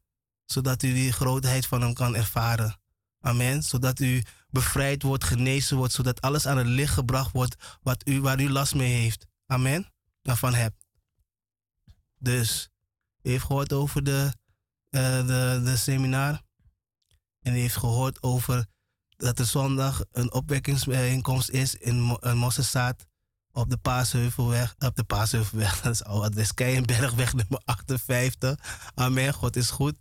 [0.45, 2.79] Zodat u die grootheid van hem kan ervaren.
[3.19, 3.63] Amen.
[3.63, 5.93] Zodat u bevrijd wordt, genezen wordt.
[5.93, 9.25] Zodat alles aan het licht gebracht wordt wat u, waar u last mee heeft.
[9.45, 9.91] Amen
[10.21, 10.75] daarvan hebt.
[12.21, 12.69] Dus
[13.21, 14.33] u heeft gehoord over de,
[14.89, 16.41] uh, de, de seminar.
[17.41, 18.65] En u heeft gehoord over
[19.17, 23.05] dat er zondag een opwekkingsbijeenkomst is in, in Mossesaat
[23.51, 24.75] op de Paasheuvelweg.
[24.79, 28.91] Op de Paasheuvelweg, dat is al adres Keienbergweg nummer 58.
[28.93, 29.97] Amen, God is goed.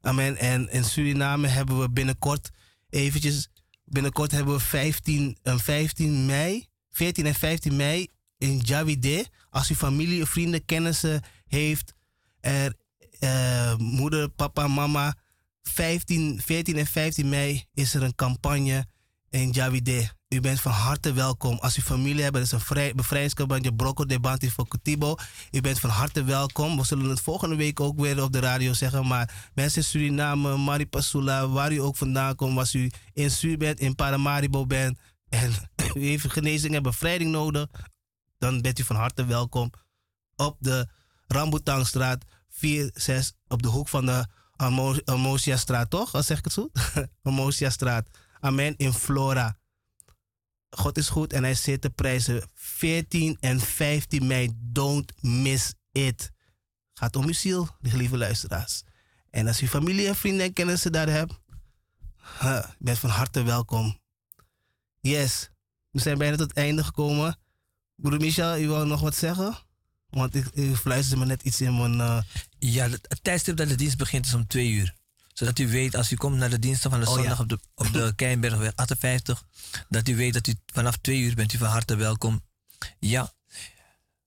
[0.00, 0.36] Amen.
[0.36, 2.50] En in Suriname hebben we binnenkort
[2.90, 3.48] eventjes,
[3.84, 8.08] binnenkort hebben we 15, 15 mei, 14 en 15 mei
[8.38, 9.26] in Javide.
[9.50, 11.94] Als u familie, vrienden, kennissen heeft,
[12.40, 12.74] er,
[13.20, 15.14] uh, moeder, papa, mama.
[15.62, 18.86] 15, 14 en 15 mei is er een campagne
[19.30, 20.10] in Javide.
[20.28, 21.58] U bent van harte welkom.
[21.58, 25.16] Als u familie hebt, is een vrij, bevrijdingscampagne Brocco de Banti voor Cotibo.
[25.50, 26.76] U bent van harte welkom.
[26.76, 29.06] We zullen het volgende week ook weer op de radio zeggen.
[29.06, 33.80] Maar mensen in Suriname, Maripasula, waar u ook vandaan komt, als u in Su bent,
[33.80, 34.98] in Paramaribo bent
[35.28, 35.52] en
[35.94, 37.68] u heeft genezing en bevrijding nodig,
[38.38, 39.70] dan bent u van harte welkom
[40.36, 40.88] op de
[41.28, 44.26] Rambutangstraat 46 op de hoek van de
[45.04, 46.14] Amosia-straat, toch?
[46.14, 46.70] Als zeg ik het zo?
[47.22, 48.08] Amosia-straat.
[48.40, 49.58] Amen, in Flora.
[50.70, 52.48] God is goed en hij zit te prijzen.
[52.54, 56.30] 14 en 15 mei, don't miss it.
[56.94, 58.82] Gaat om uw ziel, lieve luisteraars.
[59.30, 61.40] En als u familie en vrienden en kennissen daar hebt,
[62.78, 63.98] bent van harte welkom.
[65.00, 65.50] Yes,
[65.90, 67.38] we zijn bijna tot het einde gekomen.
[67.96, 69.56] Broeder Michel, u wil nog wat zeggen?
[70.10, 71.94] Want ik, u fluisterde me net iets in mijn...
[71.94, 72.20] Uh...
[72.58, 74.94] Ja, het, tijdstip dat de dienst begint is om twee uur.
[75.32, 77.42] Zodat u weet, als u komt naar de diensten van de Oh, zondag ja.
[77.42, 79.44] op de, op de Keienbergweg 58,
[79.88, 82.44] dat u weet dat u vanaf twee uur bent u van harte welkom.
[82.98, 83.32] Ja,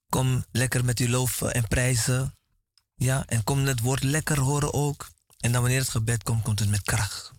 [0.09, 2.37] kom lekker met uw loven en prijzen.
[2.95, 5.09] Ja, en kom het woord lekker horen ook.
[5.39, 7.31] En dan wanneer het gebed komt, komt het met kracht.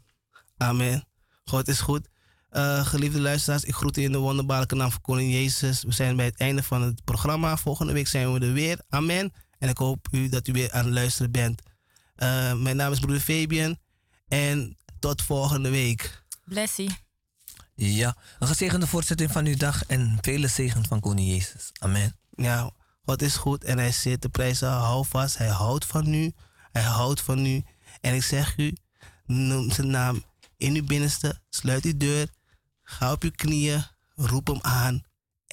[0.56, 1.08] Amen.
[1.44, 2.08] God is goed.
[2.52, 5.82] Uh, geliefde luisteraars, ik groet u in de wonderbaarlijke naam van Koning Jezus.
[5.82, 7.56] We zijn bij het einde van het programma.
[7.56, 8.78] Volgende week zijn we er weer.
[8.88, 9.32] Amen.
[9.58, 11.62] En ik hoop u dat u weer aan het luisteren bent.
[12.16, 13.78] Uh, mijn naam is broeder Fabian.
[14.28, 16.24] En tot volgende week.
[16.44, 16.90] Blessie.
[17.74, 21.70] Ja, een gezegende voortzetting van uw dag en vele zegen van Koning Jezus.
[21.78, 22.16] Amen.
[22.30, 22.70] Ja,
[23.04, 24.68] God is goed en hij zit te prijzen.
[24.68, 26.32] Hou vast, hij houdt van u.
[26.72, 27.62] Hij houdt van u.
[28.00, 28.76] En ik zeg u,
[29.26, 30.24] noem zijn naam
[30.56, 31.40] in uw binnenste.
[31.48, 32.28] Sluit uw deur.
[32.92, 33.84] Ga op uw knieën.
[34.14, 35.02] Roep hem aan.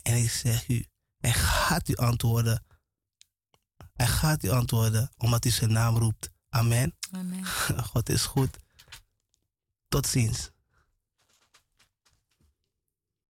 [0.03, 0.85] En ik zeg u,
[1.17, 2.65] hij gaat u antwoorden.
[3.93, 6.29] Hij gaat u antwoorden, omdat u zijn naam roept.
[6.49, 6.95] Amen.
[7.11, 7.45] Amen.
[7.91, 8.57] God is goed.
[9.87, 10.51] Tot ziens.